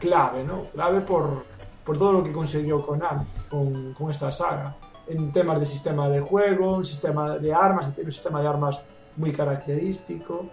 clave, 0.00 0.42
¿no? 0.44 0.64
Clave 0.72 1.00
por, 1.02 1.44
por 1.84 1.96
todo 1.96 2.14
lo 2.14 2.24
que 2.24 2.32
consiguió 2.32 2.84
Konami 2.84 3.24
con, 3.48 3.94
con 3.94 4.10
esta 4.10 4.32
saga. 4.32 4.74
En 5.06 5.30
temas 5.32 5.60
de 5.60 5.66
sistema 5.66 6.08
de 6.08 6.20
juego, 6.20 6.76
un 6.76 6.84
sistema 6.84 7.38
de 7.38 7.54
armas, 7.54 7.94
tiene 7.94 8.08
un 8.08 8.12
sistema 8.12 8.42
de 8.42 8.48
armas 8.48 8.82
muy 9.16 9.32
característico. 9.32 10.46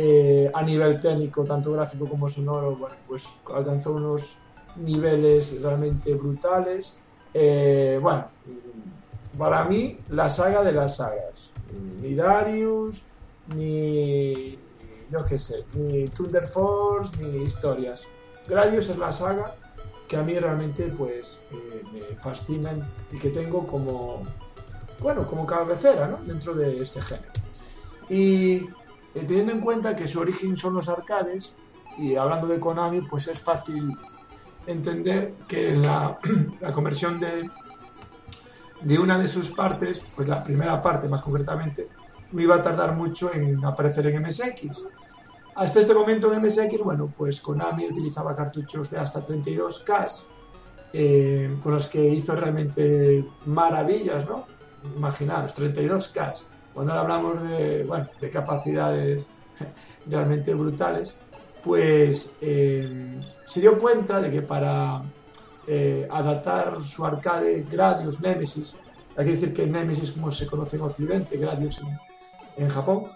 Eh, 0.00 0.48
a 0.54 0.62
nivel 0.62 1.00
técnico, 1.00 1.42
tanto 1.42 1.72
gráfico 1.72 2.08
como 2.08 2.28
sonoro, 2.28 2.76
bueno, 2.76 2.94
pues 3.08 3.40
alcanzó 3.52 3.94
unos 3.94 4.36
niveles 4.76 5.60
realmente 5.60 6.14
brutales. 6.14 6.96
Eh, 7.34 7.98
bueno, 8.00 8.28
para 9.36 9.64
mí, 9.64 9.98
la 10.10 10.30
saga 10.30 10.62
de 10.62 10.70
las 10.70 10.98
sagas. 10.98 11.50
Ni 12.00 12.14
Darius, 12.14 13.02
ni. 13.56 14.56
Yo 15.10 15.24
qué 15.24 15.36
sé, 15.36 15.64
ni 15.74 16.06
Thunder 16.06 16.46
Force, 16.46 17.10
ni 17.20 17.42
historias. 17.42 18.06
Gradius 18.46 18.90
es 18.90 18.98
la 18.98 19.10
saga 19.10 19.56
que 20.06 20.16
a 20.16 20.22
mí 20.22 20.38
realmente 20.38 20.92
pues 20.96 21.42
eh, 21.50 21.82
me 21.92 22.16
fascinan 22.16 22.88
y 23.10 23.18
que 23.18 23.30
tengo 23.30 23.66
como 23.66 24.22
bueno 25.00 25.26
como 25.26 25.44
cabecera 25.44 26.06
¿no? 26.06 26.18
dentro 26.24 26.54
de 26.54 26.82
este 26.82 27.00
género 27.02 27.32
y 28.08 28.66
eh, 29.14 29.24
teniendo 29.26 29.52
en 29.52 29.60
cuenta 29.60 29.96
que 29.96 30.06
su 30.06 30.20
origen 30.20 30.56
son 30.56 30.74
los 30.74 30.88
arcades 30.88 31.54
y 31.98 32.16
hablando 32.16 32.46
de 32.46 32.60
Konami 32.60 33.00
pues 33.02 33.26
es 33.28 33.38
fácil 33.38 33.92
entender 34.66 35.34
que 35.46 35.76
la, 35.76 36.18
la 36.60 36.72
conversión 36.72 37.18
de 37.18 37.48
de 38.82 38.98
una 38.98 39.18
de 39.18 39.28
sus 39.28 39.50
partes, 39.50 40.02
pues 40.14 40.28
la 40.28 40.42
primera 40.42 40.80
parte 40.80 41.08
más 41.08 41.22
concretamente, 41.22 41.88
no 42.32 42.40
iba 42.40 42.56
a 42.56 42.62
tardar 42.62 42.94
mucho 42.94 43.32
en 43.32 43.64
aparecer 43.64 44.06
en 44.06 44.22
MSX. 44.22 44.84
Hasta 45.56 45.80
este 45.80 45.94
momento 45.94 46.32
en 46.32 46.42
MSX, 46.42 46.82
bueno, 46.84 47.12
pues 47.16 47.40
Konami 47.40 47.86
utilizaba 47.86 48.36
cartuchos 48.36 48.90
de 48.90 48.98
hasta 48.98 49.24
32K, 49.24 50.22
eh, 50.92 51.56
con 51.62 51.72
los 51.72 51.88
que 51.88 52.06
hizo 52.08 52.34
realmente 52.36 53.26
maravillas, 53.46 54.26
¿no? 54.26 54.46
Imaginaros, 54.96 55.56
32K. 55.58 56.44
Cuando 56.78 56.92
ahora 56.92 57.16
hablamos 57.16 57.42
de, 57.42 57.82
bueno, 57.82 58.08
de 58.20 58.30
capacidades 58.30 59.28
realmente 60.06 60.54
brutales, 60.54 61.16
pues 61.64 62.36
eh, 62.40 63.20
se 63.44 63.60
dio 63.60 63.76
cuenta 63.80 64.20
de 64.20 64.30
que 64.30 64.42
para 64.42 65.02
eh, 65.66 66.06
adaptar 66.08 66.80
su 66.80 67.04
arcade 67.04 67.66
Gradius 67.68 68.20
Nemesis. 68.20 68.76
Hay 69.16 69.24
que 69.24 69.32
decir 69.32 69.52
que 69.52 69.66
Nemesis, 69.66 70.12
como 70.12 70.30
se 70.30 70.46
conoce 70.46 70.76
en 70.76 70.82
Occidente, 70.82 71.36
Gradius 71.36 71.80
en, 72.56 72.68
Japón, 72.68 73.06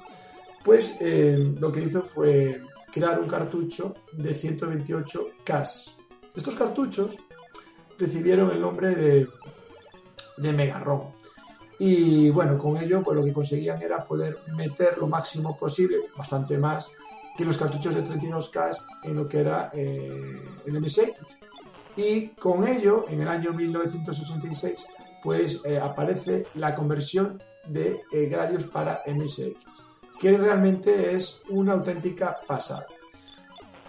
pues 0.64 0.96
eh, 1.00 1.54
lo 1.60 1.70
que 1.70 1.82
hizo 1.82 2.02
fue 2.02 2.62
crear 2.92 3.20
un 3.20 3.28
cartucho 3.28 3.94
de 4.10 4.34
128 4.34 5.28
K. 5.44 5.64
Estos 6.34 6.56
cartuchos 6.56 7.16
recibieron 7.96 8.50
el 8.50 8.60
nombre 8.60 8.96
de, 8.96 9.28
de 10.38 10.52
Mega 10.52 10.80
ROM. 10.80 11.21
Y 11.84 12.30
bueno, 12.30 12.56
con 12.56 12.76
ello 12.76 13.02
pues 13.02 13.18
lo 13.18 13.24
que 13.24 13.32
conseguían 13.32 13.82
era 13.82 14.04
poder 14.04 14.38
meter 14.54 14.98
lo 14.98 15.08
máximo 15.08 15.56
posible, 15.56 15.96
bastante 16.16 16.56
más, 16.56 16.92
que 17.36 17.44
los 17.44 17.58
cartuchos 17.58 17.96
de 17.96 18.04
32K 18.04 18.84
en 19.02 19.16
lo 19.16 19.28
que 19.28 19.40
era 19.40 19.68
eh, 19.74 20.40
el 20.64 20.80
MSX 20.80 21.40
y 21.96 22.28
con 22.28 22.68
ello, 22.68 23.06
en 23.08 23.22
el 23.22 23.26
año 23.26 23.52
1986, 23.52 24.86
pues 25.24 25.60
eh, 25.64 25.80
aparece 25.80 26.46
la 26.54 26.72
conversión 26.72 27.42
de 27.66 28.00
eh, 28.12 28.26
Gradius 28.26 28.64
para 28.66 29.02
MSX, 29.04 29.56
que 30.20 30.38
realmente 30.38 31.16
es 31.16 31.42
una 31.48 31.72
auténtica 31.72 32.38
pasada. 32.46 32.86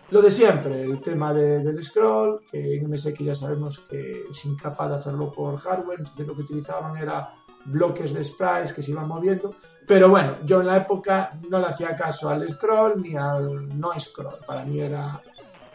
Lo 0.10 0.20
de 0.20 0.32
siempre, 0.32 0.82
el 0.82 1.00
tema 1.00 1.32
del 1.32 1.82
scroll, 1.84 2.42
que 2.52 2.76
en 2.76 2.90
MSX 2.90 3.20
ya 3.20 3.36
sabemos 3.36 3.82
que 3.88 4.26
es 4.32 4.46
incapaz 4.46 4.90
de 4.90 4.96
hacerlo 4.96 5.32
por 5.32 5.58
hardware, 5.58 6.00
entonces 6.00 6.26
lo 6.26 6.34
que 6.34 6.42
utilizaban 6.42 6.98
era 6.98 7.36
bloques 7.66 8.14
de 8.14 8.24
sprites 8.24 8.74
que 8.74 8.82
se 8.82 8.92
iban 8.92 9.08
moviendo, 9.08 9.54
pero 9.88 10.10
bueno, 10.10 10.38
yo 10.44 10.62
en 10.62 10.68
la 10.68 10.78
época 10.78 11.38
no 11.50 11.60
le 11.60 11.66
hacía 11.66 11.96
caso 11.96 12.30
al 12.30 12.48
scroll 12.48 13.02
ni 13.02 13.16
al 13.16 13.78
no 13.80 13.92
scroll, 14.00 14.38
para 14.46 14.64
mí 14.66 14.80
era 14.80 15.22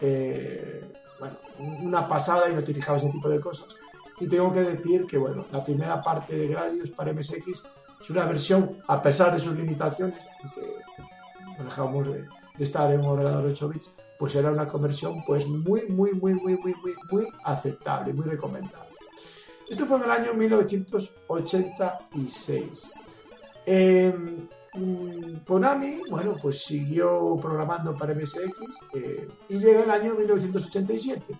eh, 0.00 0.92
bueno, 1.18 1.36
una 1.82 2.06
pasada 2.06 2.48
y 2.48 2.54
no 2.54 2.62
te 2.62 2.72
fijabas 2.72 3.02
ese 3.02 3.12
tipo 3.12 3.28
de 3.28 3.40
cosas. 3.40 3.76
Y 4.20 4.26
tengo 4.26 4.50
que 4.52 4.60
decir 4.60 5.06
que, 5.06 5.18
bueno, 5.18 5.46
la 5.52 5.62
primera 5.62 6.02
parte 6.02 6.36
de 6.36 6.48
Gradius 6.48 6.90
para 6.90 7.12
MSX 7.12 7.64
es 8.00 8.10
una 8.10 8.24
versión, 8.24 8.78
a 8.86 9.00
pesar 9.00 9.32
de 9.32 9.38
sus 9.38 9.56
limitaciones, 9.56 10.18
porque 10.42 10.74
no 11.56 11.64
dejamos 11.64 12.06
de, 12.06 12.24
estar 12.58 12.90
en 12.90 13.00
un 13.00 13.06
ordenador 13.06 13.44
de 13.44 13.52
8 13.52 13.68
bits, 13.68 13.94
pues 14.18 14.34
era 14.34 14.50
una 14.50 14.66
conversión 14.66 15.22
pues 15.24 15.46
muy, 15.46 15.86
muy, 15.86 16.12
muy, 16.12 16.34
muy, 16.34 16.56
muy, 16.56 16.74
muy, 16.74 16.94
muy 17.10 17.28
aceptable, 17.44 18.12
muy 18.12 18.24
recomendable. 18.24 18.87
Esto 19.68 19.86
fue 19.86 19.98
en 19.98 20.04
el 20.04 20.10
año 20.10 20.34
1986. 20.34 22.92
Konami, 25.46 26.00
bueno, 26.10 26.36
pues 26.40 26.64
siguió 26.64 27.36
programando 27.40 27.96
para 27.96 28.14
MSX 28.14 28.52
eh, 28.94 29.28
y 29.48 29.58
llega 29.58 29.82
el 29.82 29.90
año 29.90 30.14
1987. 30.14 31.38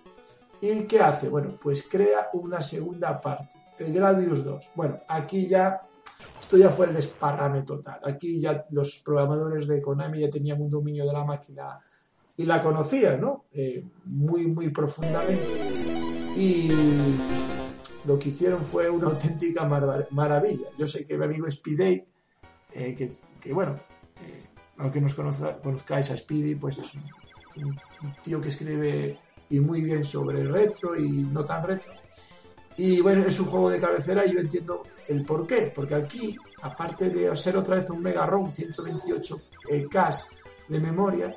¿Y 0.61 0.83
qué 0.83 0.99
hace? 0.99 1.29
Bueno, 1.29 1.49
pues 1.61 1.85
crea 1.89 2.29
una 2.33 2.61
segunda 2.61 3.19
parte, 3.19 3.57
el 3.79 3.93
Gradius 3.93 4.43
2. 4.43 4.71
Bueno, 4.75 4.99
aquí 5.07 5.47
ya, 5.47 5.79
esto 6.39 6.57
ya 6.57 6.69
fue 6.69 6.87
el 6.87 6.93
desparrame 6.93 7.63
total. 7.63 7.99
Aquí 8.03 8.41
ya 8.41 8.65
los 8.71 8.99
programadores 8.99 9.67
de 9.67 9.81
Konami 9.81 10.19
ya 10.19 10.29
tenían 10.29 10.61
un 10.61 10.69
dominio 10.69 11.05
de 11.05 11.13
la 11.13 11.23
máquina 11.23 11.79
y 12.35 12.45
la 12.45 12.61
conocían, 12.61 13.21
¿no? 13.21 13.45
Eh, 13.53 13.83
muy, 14.05 14.47
muy 14.47 14.69
profundamente. 14.69 15.47
Y 16.35 16.69
lo 18.05 18.17
que 18.17 18.29
hicieron 18.29 18.63
fue 18.63 18.89
una 18.89 19.07
auténtica 19.11 19.65
maravilla. 19.65 20.67
Yo 20.77 20.87
sé 20.87 21.05
que 21.05 21.17
mi 21.17 21.25
amigo 21.25 21.49
Speedy 21.49 22.03
eh, 22.73 23.09
que, 23.41 23.53
bueno, 23.53 23.79
eh, 24.21 24.43
aunque 24.77 25.01
nos 25.01 25.15
conozcáis 25.15 26.11
a 26.11 26.17
Speedy, 26.17 26.55
pues 26.55 26.77
es 26.77 26.93
un, 26.93 27.75
tío 28.23 28.39
que 28.39 28.49
escribe 28.49 29.19
y 29.49 29.59
muy 29.59 29.81
bien 29.81 30.05
sobre 30.05 30.47
retro 30.47 30.95
y 30.95 31.09
no 31.09 31.43
tan 31.43 31.63
retro. 31.63 31.91
Y 32.77 33.01
bueno, 33.01 33.25
es 33.25 33.39
un 33.39 33.47
juego 33.47 33.69
de 33.69 33.79
cabecera 33.79 34.25
y 34.25 34.33
yo 34.33 34.39
entiendo 34.39 34.83
el 35.07 35.25
por 35.25 35.45
qué, 35.45 35.71
porque 35.75 35.95
aquí, 35.95 36.37
aparte 36.61 37.09
de 37.09 37.35
ser 37.35 37.57
otra 37.57 37.75
vez 37.75 37.89
un 37.89 38.01
Mega 38.01 38.25
ROM 38.25 38.53
128 38.53 39.41
eh, 39.69 39.87
K 39.89 40.11
de 40.69 40.79
memoria, 40.79 41.35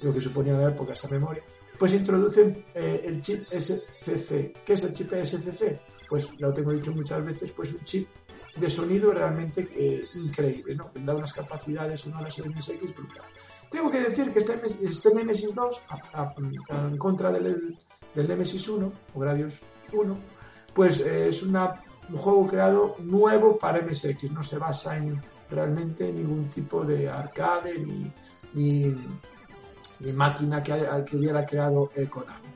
lo 0.00 0.14
que 0.14 0.20
suponía 0.20 0.54
en 0.54 0.60
la 0.62 0.68
época 0.68 0.94
esa 0.94 1.08
memoria, 1.08 1.42
pues 1.78 1.92
introducen 1.92 2.64
eh, 2.74 3.02
el 3.04 3.20
chip 3.20 3.44
SCC. 3.52 4.64
¿Qué 4.64 4.72
es 4.72 4.84
el 4.84 4.94
chip 4.94 5.12
SCC? 5.12 5.78
Pues 6.08 6.38
lo 6.40 6.52
tengo 6.52 6.72
dicho 6.72 6.92
muchas 6.92 7.24
veces, 7.24 7.52
pues 7.52 7.72
un 7.72 7.84
chip 7.84 8.08
de 8.56 8.68
sonido 8.68 9.12
realmente 9.12 9.68
eh, 9.72 10.06
increíble, 10.14 10.74
¿no? 10.74 10.90
Da 10.94 11.14
unas 11.14 11.32
capacidades 11.32 12.00
sonoras 12.00 12.38
en 12.38 12.50
MSX 12.52 12.94
brutal. 12.94 13.22
Tengo 13.70 13.90
que 13.90 14.00
decir 14.00 14.30
que 14.30 14.38
este, 14.38 14.60
este 14.82 15.14
Nemesis 15.14 15.54
2, 15.54 15.82
en 16.70 16.96
contra 16.96 17.30
del, 17.30 17.78
del, 18.14 18.28
Nemesis 18.28 18.68
1, 18.68 18.92
o 19.14 19.20
Gradius 19.20 19.60
1, 19.92 20.16
pues 20.72 21.00
eh, 21.00 21.28
es 21.28 21.42
un 21.42 21.54
juego 22.16 22.46
creado 22.46 22.96
nuevo 23.00 23.58
para 23.58 23.82
MSX, 23.82 24.30
no 24.30 24.42
se 24.42 24.58
basa 24.58 24.96
en 24.96 25.22
realmente 25.50 26.10
ningún 26.12 26.48
tipo 26.48 26.84
de 26.84 27.08
arcade 27.08 27.78
ni, 27.78 28.10
ni, 28.54 30.12
máquina 30.12 30.62
que, 30.62 30.74
que 31.06 31.16
hubiera 31.16 31.44
creado 31.44 31.90
Konami. 32.08 32.47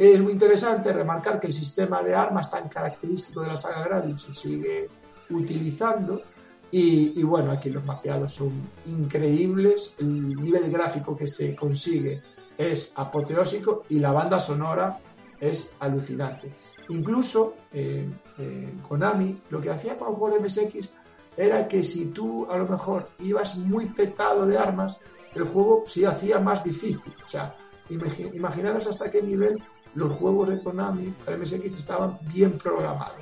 Es 0.00 0.18
muy 0.18 0.32
interesante 0.32 0.94
remarcar 0.94 1.38
que 1.38 1.48
el 1.48 1.52
sistema 1.52 2.02
de 2.02 2.14
armas 2.14 2.50
tan 2.50 2.70
característico 2.70 3.42
de 3.42 3.48
la 3.48 3.56
saga 3.58 3.84
Gradius 3.84 4.22
se 4.22 4.32
sigue 4.32 4.88
utilizando. 5.28 6.22
Y, 6.70 7.22
bueno, 7.22 7.52
aquí 7.52 7.68
los 7.68 7.84
mapeados 7.84 8.32
son 8.32 8.50
increíbles, 8.86 9.92
el 9.98 10.42
nivel 10.42 10.70
gráfico 10.70 11.14
que 11.14 11.26
se 11.26 11.54
consigue 11.54 12.22
es 12.56 12.94
apoteósico 12.96 13.84
y 13.90 13.98
la 13.98 14.10
banda 14.10 14.40
sonora 14.40 14.98
es 15.38 15.74
alucinante. 15.80 16.50
Incluso 16.88 17.56
eh, 17.70 18.08
eh, 18.38 18.72
Konami 18.88 19.42
lo 19.50 19.60
que 19.60 19.68
hacía 19.68 19.98
con 19.98 20.08
el 20.08 20.14
juego 20.14 20.38
de 20.38 20.42
MSX 20.42 20.88
era 21.36 21.68
que 21.68 21.82
si 21.82 22.06
tú 22.06 22.50
a 22.50 22.56
lo 22.56 22.66
mejor 22.66 23.10
ibas 23.18 23.54
muy 23.58 23.84
petado 23.84 24.46
de 24.46 24.56
armas, 24.56 24.98
el 25.34 25.44
juego 25.44 25.82
se 25.84 26.06
hacía 26.06 26.38
más 26.38 26.64
difícil. 26.64 27.12
O 27.22 27.28
sea, 27.28 27.54
imaginaros 27.90 28.86
hasta 28.86 29.10
qué 29.10 29.20
nivel 29.20 29.62
los 29.94 30.12
juegos 30.14 30.48
de 30.48 30.62
Konami 30.62 31.10
para 31.24 31.36
MSX 31.36 31.76
estaban 31.76 32.18
bien 32.22 32.58
programados. 32.58 33.16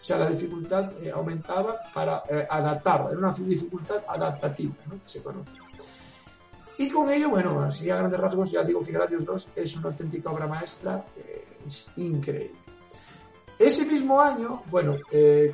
O 0.00 0.06
sea, 0.06 0.18
la 0.18 0.28
dificultad 0.28 0.92
eh, 1.02 1.10
aumentaba 1.10 1.76
para 1.94 2.22
eh, 2.28 2.46
adaptar, 2.48 3.06
era 3.08 3.18
una 3.18 3.32
dificultad 3.32 4.02
adaptativa, 4.06 4.74
¿no? 4.86 5.02
que 5.02 5.08
se 5.08 5.22
conoce. 5.22 5.56
Y 6.76 6.90
con 6.90 7.08
ello, 7.10 7.30
bueno, 7.30 7.62
así 7.62 7.88
a 7.88 7.96
grandes 7.96 8.20
rasgos, 8.20 8.50
ya 8.50 8.64
digo 8.64 8.82
que 8.82 8.92
Gradius 8.92 9.24
2 9.24 9.48
es 9.56 9.76
una 9.76 9.88
auténtica 9.88 10.30
obra 10.30 10.46
maestra, 10.46 11.04
eh, 11.16 11.58
es 11.66 11.86
increíble. 11.96 12.58
Ese 13.58 13.86
mismo 13.86 14.20
año, 14.20 14.64
bueno, 14.68 14.96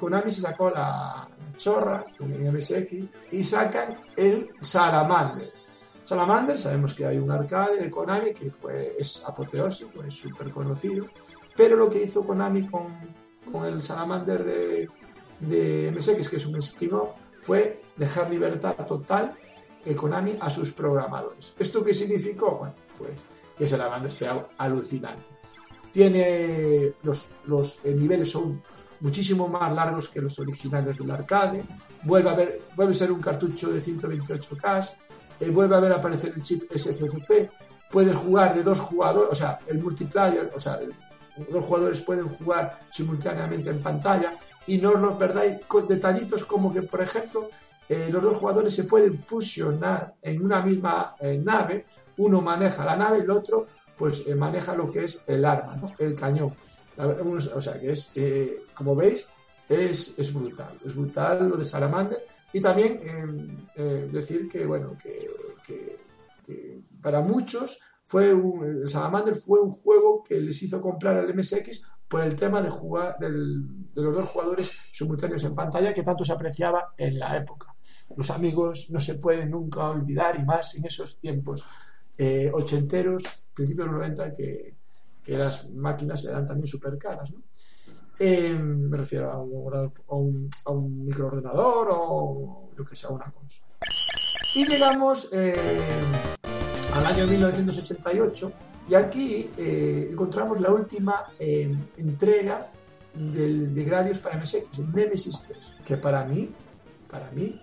Konami 0.00 0.30
se 0.30 0.40
sacó 0.40 0.70
la, 0.70 1.28
chorra 1.61 2.06
en 2.18 2.52
MSX 2.52 3.11
y 3.32 3.44
sacan 3.44 3.98
el 4.16 4.50
Salamander. 4.61 5.52
Salamander, 6.11 6.58
sabemos 6.58 6.92
que 6.92 7.06
hay 7.06 7.18
un 7.18 7.30
arcade 7.30 7.80
de 7.80 7.88
Konami 7.88 8.34
que 8.34 8.50
fue, 8.50 8.96
es 8.98 9.22
apoteósico, 9.24 10.02
es 10.02 10.12
súper 10.12 10.50
conocido, 10.50 11.06
pero 11.56 11.76
lo 11.76 11.88
que 11.88 12.02
hizo 12.02 12.26
Konami 12.26 12.66
con, 12.66 12.88
con 13.52 13.64
el 13.64 13.80
Salamander 13.80 14.42
de, 14.42 14.88
de 15.38 15.92
MSX, 15.94 16.28
que 16.28 16.34
es 16.34 16.46
un 16.46 16.56
spin-off, 16.56 17.14
fue 17.38 17.82
dejar 17.96 18.28
libertad 18.28 18.74
total 18.88 19.36
de 19.84 19.94
Konami 19.94 20.36
a 20.40 20.50
sus 20.50 20.72
programadores. 20.72 21.52
¿Esto 21.56 21.84
qué 21.84 21.94
significó? 21.94 22.56
Bueno, 22.56 22.74
pues 22.98 23.12
que 23.56 23.68
Salamander 23.68 24.11
sea 24.11 24.48
alucinante. 24.58 25.30
Tiene 25.92 26.92
los, 27.04 27.28
los 27.46 27.84
niveles 27.84 28.30
son 28.30 28.61
muchísimo 28.98 29.46
más 29.46 29.72
largos 29.72 30.08
que 30.08 30.20
los 30.20 30.36
originales 30.40 30.98
del 30.98 31.12
arcade. 31.12 31.62
Vuelve 32.02 32.30
a, 32.30 32.34
ver, 32.34 32.62
vuelve 32.74 32.94
a 32.94 32.96
ser 32.96 33.12
un 33.12 33.20
cartucho 33.20 33.70
de 33.70 33.80
128K. 33.80 34.90
Eh, 35.41 35.51
vuelve 35.51 35.74
a 35.74 35.80
ver 35.80 35.93
aparecer 35.93 36.32
el 36.36 36.43
chip 36.43 36.70
SCCC. 36.70 37.51
Puedes 37.91 38.14
jugar 38.14 38.55
de 38.55 38.62
dos 38.62 38.78
jugadores, 38.78 39.32
o 39.32 39.34
sea, 39.34 39.59
el 39.66 39.78
multiplayer, 39.80 40.53
o 40.55 40.61
sea, 40.61 40.78
dos 41.51 41.64
jugadores 41.64 42.01
pueden 42.03 42.28
jugar 42.28 42.80
simultáneamente 42.91 43.70
en 43.70 43.82
pantalla. 43.82 44.34
Y 44.66 44.78
no 44.78 44.91
os 44.91 45.16
perdáis 45.16 45.64
con 45.66 45.88
detallitos 45.88 46.45
como 46.45 46.72
que, 46.72 46.82
por 46.82 47.01
ejemplo, 47.01 47.49
eh, 47.88 48.09
los 48.12 48.22
dos 48.22 48.36
jugadores 48.36 48.74
se 48.74 48.84
pueden 48.84 49.18
fusionar 49.18 50.14
en 50.22 50.45
una 50.45 50.62
misma 50.62 51.16
eh, 51.18 51.41
nave. 51.43 51.86
Uno 52.18 52.41
maneja 52.41 52.84
la 52.84 52.97
nave 52.97 53.18
el 53.18 53.30
otro 53.30 53.66
pues 53.97 54.26
maneja 54.34 54.74
lo 54.74 54.91
que 54.91 55.05
es 55.05 55.24
el 55.26 55.45
arma, 55.45 55.78
el 55.99 56.14
cañón. 56.14 56.55
O 56.97 57.61
sea, 57.61 57.78
que 57.78 57.93
es, 57.93 58.14
como 58.72 58.97
veis, 58.97 59.28
es, 59.68 60.18
es, 60.18 60.32
brutal. 60.32 60.72
Es 60.82 60.95
brutal 60.97 61.47
lo 61.51 61.57
de 61.59 61.66
Salamander. 61.66 62.26
Y 62.53 62.61
también 62.61 63.01
em, 63.03 63.66
eh, 63.76 64.09
decir 64.12 64.48
que, 64.48 64.66
bueno, 64.66 64.96
que, 65.03 65.30
para 67.01 67.22
muchos 67.22 67.78
fue 68.05 68.34
un, 68.34 68.82
el 68.82 68.88
Salamander 68.88 69.36
fue 69.36 69.61
un 69.61 69.70
juego 69.70 70.22
que 70.22 70.40
les 70.40 70.61
hizo 70.62 70.80
comprar 70.80 71.16
al 71.16 71.32
MSX 71.32 71.82
por 72.09 72.22
el 72.22 72.34
tema 72.34 72.61
de 72.61 72.70
jugar 72.70 73.16
de 73.20 73.30
los 73.30 74.14
dos 74.14 74.28
jugadores 74.28 74.72
simultáneos 74.90 75.44
en 75.44 75.55
pantalla 75.55 75.94
que 75.94 76.03
tanto 76.03 76.24
se 76.24 76.32
apreciaba 76.32 76.92
en 76.98 77.20
la 77.20 77.36
época. 77.36 77.72
Los 78.16 78.30
amigos 78.30 78.90
no 78.90 78.98
se 78.98 79.14
pueden 79.14 79.53
nunca 79.53 79.88
olvidar 79.88 80.36
y 80.36 80.44
más 80.44 80.74
en 80.74 80.84
esos 80.84 81.20
tiempos 81.20 81.64
eh, 82.18 82.51
ochenteros, 82.53 83.44
principios 83.55 83.86
de 83.86 83.92
los 83.92 84.01
90, 84.01 84.32
que, 84.32 84.74
que 85.22 85.38
las 85.38 85.70
máquinas 85.70 86.24
eran 86.24 86.44
también 86.44 86.66
súper 86.66 86.98
caras. 86.98 87.30
¿no? 87.30 87.44
Eh, 88.22 88.52
me 88.52 88.98
refiero 88.98 89.32
a 89.32 89.40
un, 89.40 89.74
a 89.74 90.14
un, 90.14 90.50
a 90.66 90.70
un 90.72 91.06
microordenador 91.06 91.88
o 91.90 92.68
lo 92.76 92.84
que 92.84 92.94
sea, 92.94 93.08
una 93.08 93.32
consola. 93.32 93.66
Y 94.54 94.66
llegamos 94.66 95.30
eh, 95.32 95.56
al 96.92 97.06
año 97.06 97.26
1988 97.26 98.52
y 98.90 98.94
aquí 98.94 99.50
eh, 99.56 100.08
encontramos 100.12 100.60
la 100.60 100.70
última 100.70 101.32
eh, 101.38 101.74
entrega 101.96 102.70
del, 103.14 103.74
de 103.74 103.84
Gradius 103.84 104.18
para 104.18 104.36
MSX, 104.36 104.80
Nemesis 104.92 105.40
3, 105.48 105.74
que 105.86 105.96
para 105.96 106.22
mí, 106.24 106.50
para 107.08 107.30
mí, 107.30 107.58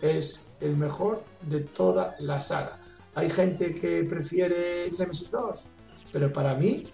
es 0.00 0.52
el 0.62 0.74
mejor 0.74 1.22
de 1.42 1.60
toda 1.60 2.16
la 2.20 2.40
saga. 2.40 2.78
Hay 3.14 3.28
gente 3.28 3.74
que 3.74 4.04
prefiere 4.04 4.90
Nemesis 4.98 5.30
2, 5.30 5.66
pero 6.12 6.32
para 6.32 6.54
mí 6.54 6.88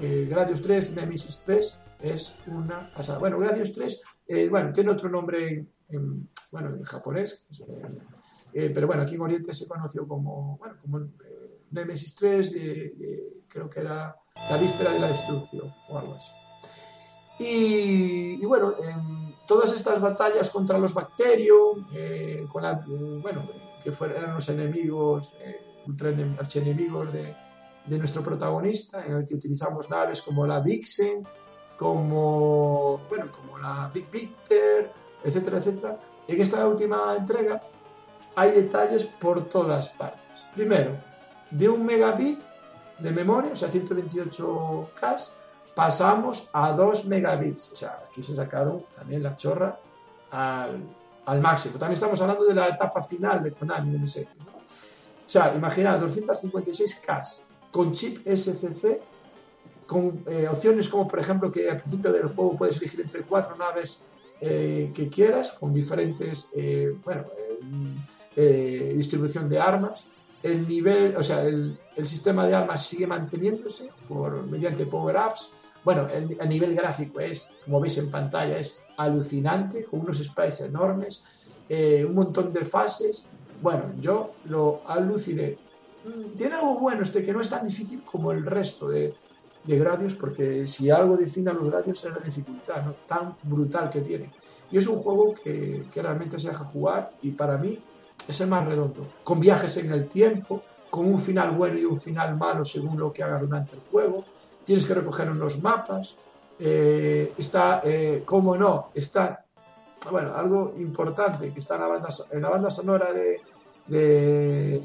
eh, 0.00 0.28
Gradius 0.30 0.62
3, 0.62 0.94
Nemesis 0.94 1.42
3 1.44 1.80
es 2.02 2.34
una 2.46 2.90
pasada. 2.94 3.18
Bueno, 3.18 3.38
Gradius 3.38 3.72
3, 3.72 4.02
eh, 4.28 4.48
bueno, 4.48 4.72
tiene 4.72 4.90
otro 4.90 5.08
nombre 5.08 5.66
en, 5.88 6.28
bueno, 6.52 6.70
en 6.70 6.82
japonés, 6.82 7.46
eh, 8.52 8.70
pero 8.72 8.86
bueno, 8.86 9.02
aquí 9.02 9.14
en 9.14 9.20
Oriente 9.20 9.52
se 9.52 9.68
conoció 9.68 10.06
como, 10.06 10.56
bueno, 10.58 10.76
como 10.80 11.08
Nemesis 11.70 12.14
3, 12.14 12.52
de, 12.52 13.44
creo 13.48 13.68
que 13.68 13.80
era 13.80 14.16
la 14.48 14.56
víspera 14.56 14.92
de 14.92 15.00
la 15.00 15.08
destrucción 15.08 15.72
o 15.88 15.98
algo 15.98 16.14
así. 16.14 16.30
Y, 17.42 18.44
bueno, 18.44 18.74
todas 19.46 19.72
estas 19.72 19.98
batallas 19.98 20.50
contra 20.50 20.78
los 20.78 20.92
bacterios, 20.92 21.78
con 22.50 22.62
bueno, 23.22 23.42
que 23.82 23.92
fueron, 23.92 24.18
eran 24.18 24.34
los 24.34 24.48
enemigos, 24.50 25.34
ultra 25.86 26.12
archienemigos 26.38 27.10
de, 27.12 27.34
de 27.86 27.98
nuestro 27.98 28.22
protagonista, 28.22 29.04
en 29.06 29.16
el 29.16 29.26
que 29.26 29.34
utilizamos 29.34 29.88
naves 29.90 30.22
como 30.22 30.46
la 30.46 30.60
Vixen, 30.60 31.26
como, 31.80 32.98
bueno, 33.08 33.32
como 33.32 33.56
la 33.56 33.90
Big 33.94 34.10
Victor, 34.10 34.90
etcétera, 35.24 35.56
etcétera. 35.56 35.98
En 36.28 36.38
esta 36.38 36.68
última 36.68 37.16
entrega 37.16 37.62
hay 38.36 38.50
detalles 38.50 39.06
por 39.06 39.46
todas 39.46 39.88
partes. 39.88 40.44
Primero, 40.54 40.90
de 41.50 41.70
un 41.70 41.86
megabit 41.86 42.38
de 42.98 43.10
memoria, 43.12 43.52
o 43.52 43.56
sea, 43.56 43.70
128K, 43.70 45.28
pasamos 45.74 46.50
a 46.52 46.72
2 46.72 47.06
megabits. 47.06 47.72
O 47.72 47.76
sea, 47.76 48.02
aquí 48.06 48.22
se 48.22 48.34
sacaron 48.34 48.84
también 48.94 49.22
la 49.22 49.34
chorra 49.34 49.80
al, 50.32 50.82
al 51.24 51.40
máximo. 51.40 51.78
También 51.78 51.94
estamos 51.94 52.20
hablando 52.20 52.44
de 52.44 52.54
la 52.56 52.68
etapa 52.68 53.00
final 53.00 53.42
de 53.42 53.52
Konami 53.52 53.90
de 53.90 53.98
MSX. 54.00 54.26
O 54.26 54.28
sea, 55.24 55.54
imaginad, 55.54 55.98
256K 55.98 57.40
con 57.70 57.92
chip 57.92 58.18
SCC, 58.26 59.00
con 59.90 60.22
eh, 60.28 60.46
opciones 60.48 60.88
como 60.88 61.08
por 61.08 61.18
ejemplo 61.18 61.50
que 61.50 61.68
al 61.68 61.78
principio 61.78 62.12
del 62.12 62.28
juego 62.28 62.56
puedes 62.56 62.76
elegir 62.76 63.00
entre 63.00 63.22
cuatro 63.22 63.56
naves 63.56 64.02
eh, 64.40 64.92
que 64.94 65.08
quieras, 65.08 65.50
con 65.58 65.74
diferentes, 65.74 66.48
eh, 66.54 66.94
bueno, 67.04 67.24
distribución 68.36 69.48
de 69.48 69.58
armas. 69.58 70.06
El 70.44 70.68
nivel, 70.68 71.16
o 71.16 71.22
sea, 71.24 71.42
el, 71.42 71.76
sistema 72.04 72.46
de 72.46 72.54
armas 72.54 72.86
sigue 72.86 73.06
manteniéndose 73.08 73.90
por, 74.08 74.46
mediante 74.46 74.86
power-ups. 74.86 75.50
Bueno, 75.84 76.06
el, 76.08 76.36
el, 76.40 76.48
nivel 76.48 76.74
gráfico 76.76 77.18
es, 77.18 77.56
como 77.64 77.80
veis 77.80 77.98
en 77.98 78.10
pantalla, 78.10 78.58
es 78.58 78.78
alucinante, 78.96 79.84
con 79.84 80.00
unos 80.00 80.18
sprites 80.18 80.60
enormes, 80.60 81.24
un 81.68 82.14
montón 82.14 82.52
de 82.52 82.64
fases. 82.64 83.26
Bueno, 83.60 83.92
yo 83.98 84.34
lo 84.44 84.82
aluciné 84.86 85.58
Mm, 86.04 86.34
tiene 86.34 86.54
algo 86.54 86.78
bueno 86.78 87.02
este 87.02 87.22
que 87.22 87.32
no 87.32 87.40
es 87.40 87.50
tan 87.50 87.66
difícil 87.66 88.02
como 88.02 88.32
el 88.32 88.44
resto 88.44 88.88
de, 88.88 89.14
de 89.64 89.78
gradios, 89.78 90.14
porque 90.14 90.66
si 90.66 90.90
algo 90.90 91.16
define 91.16 91.50
a 91.50 91.54
los 91.54 91.70
gradios 91.70 92.04
es 92.04 92.10
la 92.10 92.18
dificultad 92.18 92.84
¿no? 92.84 92.94
tan 93.06 93.36
brutal 93.42 93.90
que 93.90 94.00
tiene. 94.00 94.30
Y 94.70 94.78
es 94.78 94.86
un 94.86 94.98
juego 94.98 95.34
que, 95.34 95.86
que, 95.92 96.02
realmente 96.02 96.38
se 96.38 96.48
deja 96.48 96.64
jugar 96.64 97.12
y 97.22 97.32
para 97.32 97.58
mí 97.58 97.78
es 98.26 98.40
el 98.40 98.48
más 98.48 98.66
redondo. 98.66 99.06
Con 99.24 99.40
viajes 99.40 99.76
en 99.78 99.90
el 99.90 100.08
tiempo, 100.08 100.62
con 100.88 101.06
un 101.06 101.18
final 101.18 101.50
bueno 101.50 101.78
y 101.78 101.84
un 101.84 101.98
final 101.98 102.36
malo 102.36 102.64
según 102.64 102.98
lo 102.98 103.12
que 103.12 103.22
haga 103.22 103.38
durante 103.38 103.74
el 103.74 103.82
juego. 103.90 104.24
Tienes 104.64 104.86
que 104.86 104.94
recoger 104.94 105.30
unos 105.30 105.60
mapas. 105.60 106.14
Eh, 106.58 107.32
está, 107.38 107.80
eh, 107.84 108.22
como 108.24 108.56
no, 108.56 108.90
está, 108.94 109.44
bueno, 110.10 110.34
algo 110.34 110.74
importante 110.76 111.52
que 111.52 111.58
está 111.58 111.76
en 111.76 111.80
la 111.80 111.86
banda, 111.88 112.08
en 112.30 112.42
la 112.42 112.50
banda 112.50 112.70
sonora 112.70 113.12
de, 113.12 113.40
de 113.86 114.82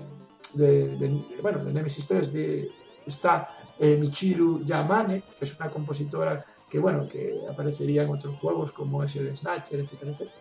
de, 0.56 1.24
bueno, 1.42 1.64
de 1.64 1.74
Nemesis 1.74 2.08
3 2.08 2.34
de, 2.34 2.72
está 3.06 3.50
eh, 3.80 3.98
Michiru 3.98 4.64
Yamane, 4.64 5.24
que 5.38 5.46
es 5.46 5.56
una 5.60 5.70
compositora 5.70 6.46
que, 6.70 6.80
bueno, 6.80 7.08
que 7.08 7.42
aparecería 7.50 8.04
en 8.04 8.10
otros 8.10 8.38
juegos 8.40 8.72
como 8.72 9.04
es 9.04 9.16
el 9.16 9.36
Snatcher, 9.36 9.80
etcétera, 9.80 10.12
etcétera. 10.12 10.38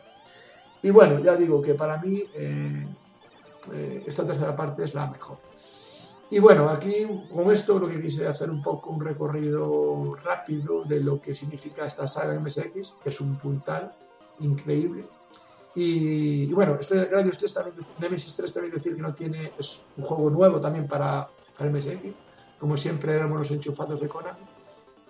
Y 0.83 0.91
bueno, 0.91 1.19
ya 1.21 1.37
digo 1.37 1.63
que 1.63 1.75
para 1.75 1.99
mí 1.99 2.23
eh, 2.35 2.87
eh, 3.73 4.05
esta 4.07 4.27
tercera 4.27 4.55
parte 4.55 4.85
es 4.85 4.95
la 4.95 5.07
mejor. 5.07 5.39
Y 6.31 6.39
bueno, 6.39 6.69
aquí 6.69 7.07
con 7.33 7.51
esto 7.53 7.79
lo 7.79 7.89
que 7.89 8.01
quise 8.01 8.27
hacer 8.27 8.51
un 8.51 8.63
poco 8.63 8.91
un 8.91 9.01
recorrido 9.01 10.17
rápido 10.25 10.85
de 10.85 11.01
lo 11.01 11.21
que 11.21 11.35
significa 11.35 11.87
esta 11.87 12.09
saga 12.09 12.39
MSX, 12.39 12.95
que 13.03 13.11
es 13.11 13.21
un 13.21 13.37
puntal 13.37 13.95
increíble 14.41 15.05
y, 15.77 16.53
bueno, 16.53 16.77
este 16.79 17.07
Gradius 17.07 17.39
3 17.39 17.55
también, 17.55 17.77
Nemesis 17.99 18.37
3 18.37 18.53
también 18.53 18.75
decir 18.75 18.95
que 18.95 19.03
no 19.03 19.13
tiene, 19.13 19.53
es 19.59 19.87
un 19.97 20.05
juego 20.05 20.31
nuevo 20.31 20.61
también 20.61 20.87
para, 20.87 21.29
para 21.59 21.71
MSX, 21.71 22.15
como 22.59 22.77
siempre 22.77 23.13
éramos 23.13 23.39
los 23.39 23.51
enchufados 23.51 24.01
de 24.01 24.09
Konami 24.09 24.45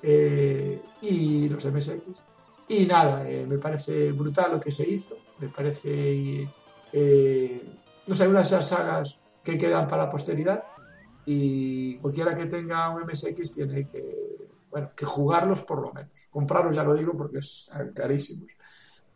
eh, 0.03 0.83
y 1.03 1.49
los 1.49 1.65
MSX. 1.65 2.23
Y 2.69 2.87
nada, 2.87 3.29
eh, 3.29 3.47
me 3.47 3.59
parece 3.59 4.13
brutal 4.13 4.53
lo 4.53 4.61
que 4.61 4.73
se 4.73 4.89
hizo, 4.89 5.17
me 5.39 5.49
parece, 5.49 6.49
eh, 6.93 7.63
no 8.07 8.15
sé, 8.15 8.27
una 8.27 8.39
de 8.39 8.45
esas 8.45 8.69
sagas 8.69 9.19
que 9.43 9.59
quedan 9.59 9.87
para 9.87 10.05
la 10.05 10.11
posteridad 10.11 10.65
y 11.27 11.97
cualquiera 11.99 12.35
que 12.35 12.47
tenga 12.47 12.89
un 12.91 13.03
MSX 13.03 13.53
tiene 13.53 13.87
que, 13.87 14.49
bueno, 14.71 14.91
que 14.97 15.05
jugarlos 15.05 15.61
por 15.61 15.83
lo 15.83 15.93
menos. 15.93 16.29
Comprarlos 16.31 16.75
ya 16.75 16.85
lo 16.85 16.95
digo 16.95 17.17
porque 17.17 17.39
están 17.39 17.93
carísimos 17.93 18.49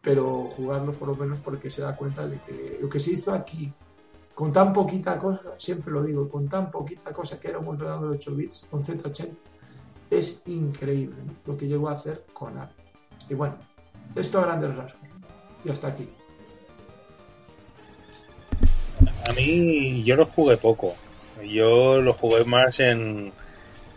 pero 0.01 0.45
jugarlos 0.57 0.97
por 0.97 1.09
lo 1.09 1.17
menos 1.17 1.41
porque 1.41 1.71
se 1.71 1.83
da 1.83 1.97
cuenta 1.97 2.27
de 2.27 2.39
que 2.41 2.79
lo 2.81 2.89
que 2.89 3.01
se 3.01 3.13
hizo 3.13 3.33
aquí, 3.33 3.73
con 4.39 4.53
tan 4.53 4.73
poquita 4.73 5.19
cosa, 5.19 5.43
siempre 5.57 5.93
lo 5.93 6.01
digo, 6.01 6.29
con 6.29 6.49
tan 6.49 6.71
poquita 6.71 7.13
cosa 7.13 7.41
que 7.41 7.49
era 7.49 7.59
un 7.59 7.67
ordenador 7.67 8.11
de 8.11 8.17
8 8.19 8.37
bits, 8.37 8.67
con 8.71 8.85
Z80, 8.85 9.33
es 10.13 10.45
increíble 10.47 11.17
lo 11.45 11.57
que 11.57 11.67
llegó 11.67 11.89
a 11.89 11.95
hacer 11.95 12.25
con 12.33 12.57
ARM. 12.57 12.71
Y 13.29 13.35
bueno, 13.35 13.57
esto 14.15 14.39
a 14.39 14.43
grandes 14.43 14.77
rasgos. 14.77 15.03
Y 15.65 15.71
hasta 15.71 15.89
aquí. 15.89 16.09
A 19.29 19.33
mí, 19.33 20.05
yo 20.05 20.15
lo 20.15 20.27
jugué 20.27 20.57
poco. 20.57 20.95
Yo 21.45 22.01
lo 22.01 22.13
jugué 22.13 22.45
más 22.45 22.79
en, 22.79 23.33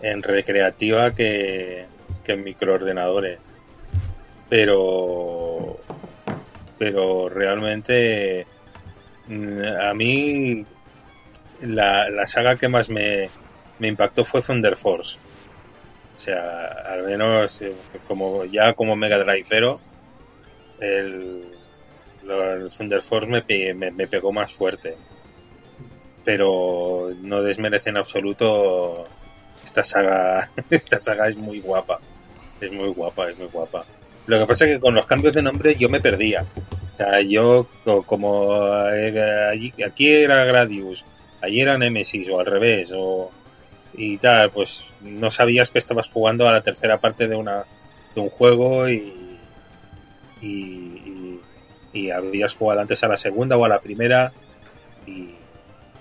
en 0.02 0.24
recreativa 0.24 1.14
que, 1.14 1.86
que 2.24 2.32
en 2.32 2.44
microordenadores. 2.44 3.38
Pero, 4.50 5.78
pero 6.80 7.30
realmente 7.30 8.48
a 9.80 9.94
mí 9.94 10.66
la, 11.62 12.10
la 12.10 12.28
saga 12.28 12.58
que 12.58 12.68
más 12.68 12.90
me, 12.90 13.30
me 13.80 13.88
impactó 13.88 14.26
fue 14.26 14.42
Thunder 14.42 14.76
Force. 14.76 15.18
O 16.16 16.20
sea, 16.20 16.68
al 16.86 17.04
menos 17.04 17.62
eh, 17.62 17.74
como 18.08 18.46
ya 18.46 18.74
como 18.74 18.96
Mega 18.96 19.18
Drive 19.18 19.80
el, 20.80 21.46
el 22.24 22.72
Thunder 22.76 23.02
Force 23.02 23.30
me, 23.30 23.74
me, 23.74 23.92
me 23.92 24.08
pegó 24.08 24.32
más 24.32 24.54
fuerte. 24.54 24.96
Pero 26.24 27.12
no 27.22 27.42
desmerece 27.42 27.90
en 27.90 27.98
absoluto 27.98 29.08
esta 29.64 29.84
saga. 29.84 30.50
Esta 30.70 31.00
saga 31.00 31.28
es 31.28 31.36
muy 31.36 31.60
guapa. 31.60 32.00
Es 32.60 32.72
muy 32.72 32.90
guapa, 32.90 33.30
es 33.30 33.38
muy 33.40 33.48
guapa. 33.48 33.86
Lo 34.28 34.40
que 34.40 34.46
pasa 34.46 34.66
es 34.66 34.76
que 34.76 34.80
con 34.80 34.94
los 34.94 35.08
cambios 35.08 35.34
de 35.34 35.42
nombre 35.42 35.76
yo 35.76 35.90
me 35.90 36.00
perdía. 36.00 36.46
Sea, 37.02 37.22
yo 37.22 37.68
co- 37.84 38.04
como 38.04 38.62
eh, 38.94 39.74
aquí 39.84 40.14
era 40.14 40.46
Gradius, 40.46 41.04
allí 41.42 41.62
era 41.62 41.78
Nemesis 41.78 42.30
o 42.30 42.40
al 42.40 42.46
revés 42.46 42.94
o 42.96 43.32
y 43.94 44.18
tal, 44.18 44.52
pues 44.52 44.86
no 45.02 45.32
sabías 45.32 45.72
que 45.72 45.80
estabas 45.80 46.10
jugando 46.10 46.48
a 46.48 46.54
la 46.54 46.62
tercera 46.62 47.00
parte 47.00 47.28
de 47.28 47.36
una 47.36 47.66
de 48.14 48.22
un 48.22 48.30
juego 48.30 48.88
y 48.88 49.40
y, 50.42 51.40
y, 51.94 52.10
habías 52.12 52.54
jugado 52.54 52.82
antes 52.82 53.04
a 53.04 53.08
la 53.08 53.18
segunda 53.18 53.58
o 53.58 53.66
a 53.66 53.70
la 53.70 53.82
primera 53.82 54.32
y 55.08 55.30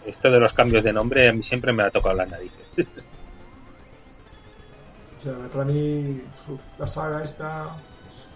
esto 0.07 0.31
de 0.31 0.41
los 0.41 0.53
cambios 0.53 0.85
de 0.85 0.93
nombre 0.93 1.29
a 1.29 1.33
mí 1.33 1.43
siempre 1.43 1.73
me 1.73 1.83
ha 1.83 1.91
tocado 1.91 2.15
las 2.15 2.29
narices. 2.29 2.67
O 5.19 5.23
sea, 5.23 5.35
para 5.53 5.67
mí, 5.67 6.19
la 6.79 6.89
saga 6.89 7.23
esta. 7.23 7.77
pues, 8.03 8.27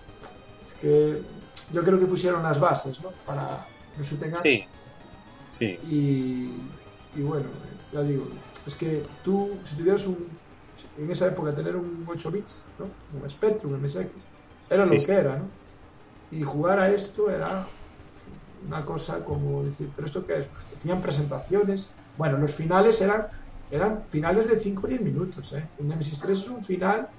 es 0.67 0.75
que 0.83 1.23
yo 1.75 1.85
creo 1.85 1.99
que 1.99 2.07
pusieron 2.07 2.43
las 2.43 2.61
bases, 2.61 3.01
¿no? 3.03 3.21
Para 3.25 3.73
los 3.97 4.13
ups. 4.13 4.43
Sí, 4.43 4.69
sí, 5.49 5.79
Y, 5.81 6.79
y 7.13 7.23
bueno, 7.23 7.51
ya 7.93 8.03
digo, 8.03 8.43
es 8.65 8.77
que 8.77 9.19
tú, 9.23 9.63
si 9.65 9.77
tuvieras 9.77 10.07
un. 10.07 10.43
En 10.97 11.11
esa 11.11 11.29
época, 11.29 11.55
tener 11.55 11.77
un 11.77 12.05
8 12.09 12.31
bits, 12.33 12.75
¿no? 12.79 12.99
Un 13.11 13.29
Spectrum, 13.31 13.75
MSX, 13.75 14.29
era 14.69 14.87
lo 14.87 14.99
Sí, 14.99 15.01
que 15.01 15.13
sí. 15.13 15.13
era, 15.13 15.39
¿no? 15.39 15.59
Y 16.31 16.43
jugar 16.43 16.79
a 16.81 16.91
esto 16.91 17.31
era 17.31 17.77
una 18.61 18.85
cosa 18.85 19.25
como 19.25 19.65
decir, 19.65 19.93
¿pero 19.95 20.07
esto 20.07 20.25
qué 20.27 20.39
es? 20.39 20.47
Pues 20.49 20.67
tenían 20.79 21.03
presentaciones. 21.03 21.97
Bueno, 22.17 22.39
los 22.39 22.55
finales 22.55 23.01
eran, 23.01 23.29
eran 23.71 24.05
finales 24.05 24.49
de 24.49 24.57
5 24.59 24.87
o 24.87 24.89
10 24.89 25.01
minutos, 25.03 25.53
¿eh? 25.55 25.73
Un 25.79 25.89
Nemesis 25.89 26.21
3 26.21 26.39
es 26.39 26.49
un 26.49 26.63
final, 26.63 27.11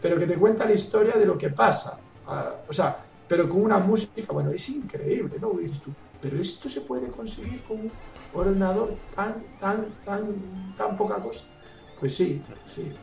pero 0.00 0.18
que 0.18 0.26
te 0.26 0.38
cuenta 0.38 0.64
la 0.66 0.72
historia 0.74 1.14
de 1.16 1.26
lo 1.26 1.38
que 1.38 1.50
pasa. 1.50 2.06
Ah, 2.26 2.64
o 2.68 2.72
sea, 2.72 3.03
pero 3.26 3.48
con 3.48 3.62
una 3.62 3.78
música, 3.78 4.32
bueno, 4.32 4.50
es 4.50 4.68
increíble, 4.70 5.38
¿no? 5.40 5.54
Dices 5.58 5.80
tú, 5.80 5.96
pero 6.20 6.38
esto 6.38 6.68
se 6.68 6.82
puede 6.82 7.10
conseguir 7.10 7.62
con 7.62 7.80
un 7.80 8.00
ordenador 8.30 9.04
tan, 9.10 9.54
tan, 9.56 9.98
tan, 10.00 10.74
tan 10.74 10.96
poca 10.96 11.20
cosa. 11.22 11.46
Pues 11.94 12.16
sí, 12.16 12.48
sí. 12.64 13.00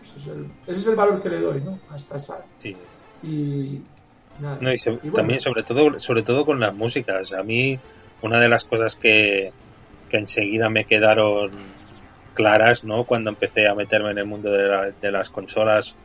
Ese 0.00 0.18
es 0.18 0.26
el, 0.28 0.52
ese 0.66 0.80
es 0.80 0.86
el 0.88 0.96
valor 0.96 1.20
que 1.20 1.28
le 1.30 1.40
doy, 1.40 1.62
¿no? 1.62 1.82
A 1.88 1.96
esta 1.96 2.18
saga. 2.20 2.50
sí. 2.58 2.88
Y 3.20 3.84
nada. 4.36 4.60
No, 4.60 4.72
y 4.72 4.78
se- 4.78 5.00
Y 5.00 5.10
bueno. 5.10 5.28
también 5.28 5.40
sobre 5.40 5.62
todo 5.64 5.98
sobre 5.98 6.22
todo 6.22 6.44
con 6.44 6.60
las 6.60 6.74
músicas. 6.74 7.32
A 7.32 7.42
mí 7.42 7.82
una 8.20 8.40
de 8.40 8.48
las 8.48 8.64
cosas 8.64 8.96
que, 8.96 9.54
que 10.08 10.18
enseguida 10.18 10.70
me 10.70 10.86
quedaron 10.86 11.76
claras, 12.32 12.84
¿no? 12.84 13.04
Cuando 13.06 13.30
empecé 13.30 13.66
a 13.68 13.74
meterme 13.74 14.10
en 14.12 14.18
el 14.18 14.26
mundo 14.26 14.50
de, 14.52 14.64
la- 14.68 14.92
de 14.92 15.12
las 15.12 15.30
consolas 15.30 15.98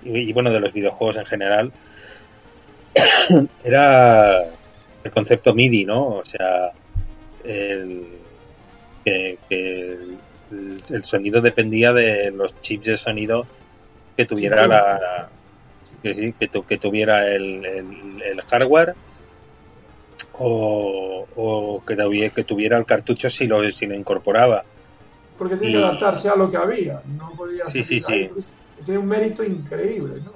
y, 0.00 0.30
y, 0.30 0.32
bueno 0.34 0.52
de 0.52 0.60
los 0.60 0.72
videojuegos 0.74 1.16
en 1.18 1.26
general 1.26 1.74
era 3.64 4.42
el 5.04 5.10
concepto 5.10 5.54
MIDI, 5.54 5.84
¿no? 5.84 6.06
O 6.08 6.24
sea, 6.24 6.72
el, 7.44 8.06
que, 9.04 9.38
que 9.48 9.92
el, 10.50 10.82
el 10.90 11.04
sonido 11.04 11.40
dependía 11.40 11.92
de 11.92 12.30
los 12.30 12.60
chips 12.60 12.86
de 12.86 12.96
sonido 12.96 13.46
que 14.16 14.24
tuviera 14.24 14.62
Sí, 14.64 14.68
la 14.68 15.28
que 16.02 16.14
sí, 16.14 16.32
que, 16.32 16.48
tu- 16.48 16.64
que 16.64 16.78
tuviera 16.78 17.28
el, 17.28 17.64
el- 17.64 18.22
el 18.22 18.40
hardware 18.42 18.94
o, 20.38 21.26
o 21.36 21.82
que, 21.86 21.96
tuviera, 21.96 22.34
que 22.34 22.44
tuviera 22.44 22.76
el 22.78 22.84
cartucho 22.86 23.30
si 23.30 23.46
lo, 23.46 23.68
si 23.70 23.86
lo 23.86 23.94
incorporaba. 23.94 24.64
Porque 25.38 25.56
tiene 25.56 25.72
y- 25.74 25.76
que 25.80 25.84
adaptarse 25.84 26.28
a 26.28 26.36
lo 26.36 26.50
que 26.50 26.56
había. 26.56 27.00
No 27.16 27.30
podía 27.36 27.64
Sí, 27.64 27.82
ser- 27.82 27.84
sí, 27.84 28.00
sí. 28.00 28.14
Entonces, 28.14 28.52
tiene 28.84 29.00
un 29.00 29.06
mérito 29.06 29.42
increíble, 29.42 30.20
¿no? 30.24 30.32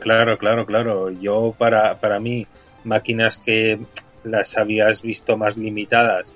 Claro, 0.00 0.38
claro, 0.38 0.66
claro. 0.66 1.10
Yo 1.10 1.54
para, 1.56 2.00
para 2.00 2.18
mí, 2.18 2.46
máquinas 2.84 3.38
que 3.38 3.78
las 4.24 4.56
habías 4.56 5.02
visto 5.02 5.36
más 5.36 5.56
limitadas 5.56 6.34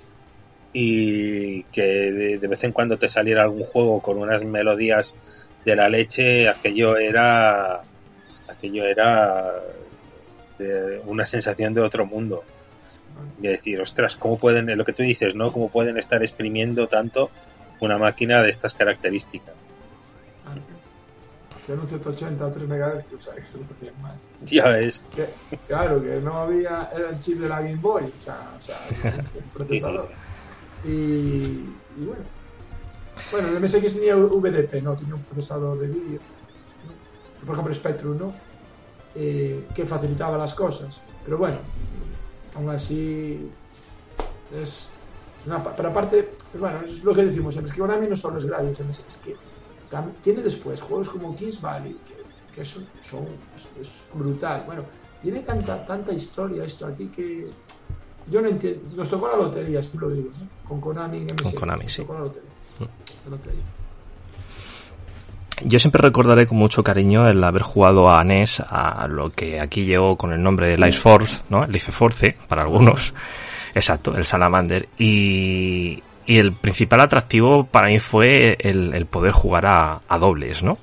y 0.71 1.63
que 1.63 1.81
de, 1.81 2.37
de 2.37 2.47
vez 2.47 2.63
en 2.63 2.71
cuando 2.71 2.97
te 2.97 3.09
saliera 3.09 3.43
algún 3.43 3.63
juego 3.63 4.01
con 4.01 4.17
unas 4.17 4.43
melodías 4.43 5.15
de 5.65 5.75
la 5.75 5.89
leche, 5.89 6.47
aquello 6.47 6.97
era 6.97 7.81
aquello 8.47 8.85
era 8.85 9.53
de 10.59 11.01
una 11.05 11.25
sensación 11.25 11.73
de 11.73 11.81
otro 11.81 12.05
mundo. 12.05 12.43
Y 13.41 13.47
decir, 13.47 13.81
ostras, 13.81 14.15
¿cómo 14.15 14.37
pueden, 14.37 14.75
lo 14.77 14.85
que 14.85 14.93
tú 14.93 15.03
dices, 15.03 15.35
¿no? 15.35 15.51
¿Cómo 15.51 15.69
pueden 15.69 15.97
estar 15.97 16.21
exprimiendo 16.21 16.87
tanto 16.87 17.31
una 17.79 17.97
máquina 17.97 18.43
de 18.43 18.49
estas 18.49 18.73
características? 18.73 19.64
Que 21.65 21.71
era 21.71 21.81
un 21.81 21.87
180 21.87 22.45
o 22.45 22.51
3 22.51 22.67
MHz, 22.67 23.13
o 23.13 23.19
sea, 23.19 23.33
que 23.33 23.41
no 23.57 23.67
podía 23.67 23.91
más. 24.01 24.27
Ya 24.43 24.69
ves. 24.69 25.03
Que, 25.15 25.27
claro, 25.67 26.01
que 26.01 26.19
no 26.21 26.37
había, 26.37 26.91
era 26.95 27.09
el 27.09 27.17
chip 27.17 27.39
de 27.39 27.49
la 27.49 27.61
Game 27.61 27.77
Boy, 27.77 28.03
o 28.03 28.21
sea, 28.21 28.53
o 28.55 28.61
sea 28.61 28.79
el 29.03 29.43
procesador. 29.53 30.11
Y, 30.83 30.89
y 30.89 32.05
bueno. 32.05 32.21
Bueno, 33.31 33.47
el 33.47 33.59
MSX 33.59 33.93
tenía 33.93 34.15
VDP, 34.15 34.83
¿no? 34.83 34.95
Tenía 34.95 35.15
un 35.15 35.21
procesador 35.21 35.79
de 35.79 35.87
vídeo. 35.87 36.19
Por 37.43 37.53
ejemplo, 37.53 37.73
Spectrum, 37.73 38.17
¿no? 38.17 38.33
Eh, 39.15 39.67
que 39.73 39.85
facilitaba 39.85 40.37
las 40.37 40.53
cosas. 40.53 41.01
Pero 41.23 41.37
bueno, 41.37 41.57
aún 42.55 42.69
así 42.69 43.49
es, 44.53 44.89
es 45.39 45.47
una... 45.47 45.63
Pero 45.63 45.89
aparte, 45.89 46.33
bueno, 46.53 46.81
es 46.81 47.03
lo 47.03 47.13
que 47.13 47.23
decimos 47.23 47.55
es 47.55 47.71
que 47.71 47.79
Konami 47.79 48.07
no 48.07 48.15
solo 48.15 48.37
es 48.37 48.45
Gradius 48.45 48.81
MSX, 48.81 49.07
es 49.07 49.17
que 49.17 49.35
tiene 50.21 50.41
después 50.41 50.81
juegos 50.81 51.09
como 51.09 51.35
Kings 51.35 51.61
Valley, 51.61 51.97
que, 52.07 52.53
que 52.53 52.65
son, 52.65 52.85
son 53.01 53.25
es, 53.55 53.67
es 53.79 54.03
brutal. 54.13 54.63
Bueno, 54.65 54.83
tiene 55.21 55.41
tanta, 55.41 55.85
tanta 55.85 56.13
historia 56.13 56.63
esto 56.63 56.85
aquí 56.87 57.07
que 57.07 57.47
yo 58.29 58.41
no 58.41 58.49
entiendo. 58.49 58.95
Nos 58.95 59.09
tocó 59.09 59.27
la 59.27 59.37
lotería, 59.37 59.81
si 59.81 59.97
lo 59.97 60.09
digo, 60.09 60.29
¿no? 60.39 60.67
Con 60.67 60.81
Konami 60.81 61.19
en 61.19 61.25
MSX. 61.25 61.59
Konami, 61.59 61.89
sí. 61.89 62.03
la 62.07 62.19
lotería. 62.19 62.49
La 63.25 63.31
lotería. 63.31 63.63
Yo 65.63 65.79
siempre 65.79 66.01
recordaré 66.01 66.47
con 66.47 66.57
mucho 66.57 66.83
cariño 66.83 67.27
el 67.29 67.41
haber 67.43 67.61
jugado 67.61 68.09
a 68.09 68.23
NES 68.23 68.59
a 68.59 69.07
lo 69.07 69.31
que 69.31 69.61
aquí 69.61 69.85
llegó 69.85 70.17
con 70.17 70.33
el 70.33 70.43
nombre 70.43 70.67
de 70.67 70.77
Life 70.77 70.99
Force, 70.99 71.41
¿no? 71.49 71.63
El 71.63 71.71
Life 71.71 71.91
Force 71.91 72.35
para 72.47 72.63
algunos. 72.63 73.13
Exacto, 73.73 74.15
el 74.15 74.25
Salamander. 74.25 74.89
Y, 74.97 76.01
y 76.25 76.37
el 76.37 76.53
principal 76.53 77.01
atractivo 77.01 77.65
para 77.65 77.87
mí 77.87 77.99
fue 77.99 78.57
el, 78.59 78.93
el 78.93 79.05
poder 79.05 79.31
jugar 79.31 79.65
a, 79.67 80.01
a 80.07 80.17
dobles, 80.17 80.63
¿no? 80.63 80.77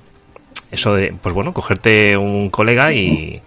Eso 0.71 0.95
de, 0.95 1.13
pues 1.21 1.35
bueno, 1.35 1.53
cogerte 1.53 2.17
un 2.17 2.49
colega 2.49 2.91
y, 2.93 3.41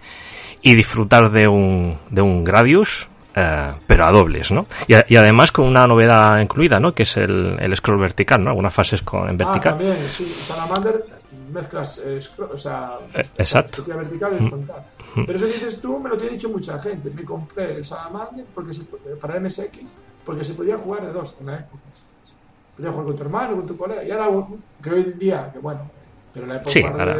y 0.61 0.75
disfrutar 0.75 1.29
de 1.31 1.47
un, 1.47 1.97
de 2.09 2.21
un 2.21 2.43
Gradius, 2.43 3.07
eh, 3.35 3.73
pero 3.85 4.05
a 4.05 4.11
dobles, 4.11 4.51
¿no? 4.51 4.65
Y, 4.87 4.93
a- 4.93 5.05
y 5.09 5.15
además 5.17 5.51
con 5.51 5.65
una 5.65 5.85
novedad 5.87 6.39
incluida, 6.39 6.79
¿no? 6.79 6.93
Que 6.93 7.03
es 7.03 7.17
el, 7.17 7.57
el 7.59 7.75
scroll 7.75 7.99
vertical, 7.99 8.43
¿no? 8.43 8.51
Algunas 8.51 8.73
fases 8.73 9.01
con, 9.01 9.29
en 9.29 9.35
Ah, 9.41 9.45
vertical. 9.45 9.73
también, 9.77 9.95
sí. 10.11 10.25
Salamander 10.25 11.03
mezclas, 11.51 12.01
eh, 12.05 12.17
scro- 12.19 12.49
o 12.53 12.57
sea, 12.57 12.93
Eh, 13.13 13.23
exacto. 13.37 13.83
vertical 13.85 14.31
y 14.39 14.47
frontal. 14.47 14.83
Pero 15.15 15.33
eso 15.33 15.47
que 15.47 15.53
dices 15.53 15.81
tú, 15.81 15.99
me 15.99 16.09
lo 16.09 16.17
tiene 16.17 16.33
dicho 16.33 16.49
mucha 16.49 16.79
gente. 16.79 17.09
Me 17.09 17.23
compré 17.23 17.75
el 17.75 17.85
Salamander 17.85 18.45
porque 18.53 18.71
po- 18.89 18.97
para 19.19 19.39
MSX 19.39 19.77
porque 20.27 20.43
se 20.43 20.53
podía 20.53 20.77
jugar 20.77 21.05
de 21.05 21.13
dos 21.13 21.35
en 21.39 21.45
la 21.47 21.55
época. 21.55 21.81
Podías 22.75 22.91
jugar 22.91 23.07
con 23.07 23.15
tu 23.15 23.23
hermano, 23.23 23.55
con 23.55 23.65
tu 23.65 23.77
colega. 23.77 24.03
Y 24.03 24.11
ahora, 24.11 24.45
que 24.83 24.89
hoy 24.91 24.99
en 25.01 25.17
día, 25.17 25.49
que 25.53 25.59
bueno, 25.59 25.89
pero 26.33 26.43
en 26.43 26.49
la 26.49 26.55
época 26.57 26.69
Sí, 26.69 26.81
de- 26.83 26.87
ahora. 26.89 27.17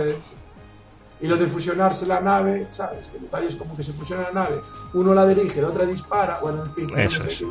Y 1.19 1.27
lo 1.27 1.37
de 1.37 1.47
fusionarse 1.47 2.05
la 2.05 2.19
nave, 2.19 2.67
¿sabes? 2.69 3.07
Que 3.07 3.17
detalles 3.17 3.55
como 3.55 3.75
que 3.75 3.81
se 3.83 3.91
fusiona 3.93 4.23
la 4.23 4.31
nave, 4.33 4.61
uno 4.93 5.13
la 5.15 5.25
dirige, 5.25 5.61
la 5.61 5.69
otra 5.69 5.85
dispara, 5.85 6.37
bueno, 6.41 6.63
en 6.63 6.71
fin, 6.71 6.89
Eso 6.99 7.17
no 7.19 7.25
sé 7.25 7.31
es. 7.31 7.37
qué. 7.39 7.45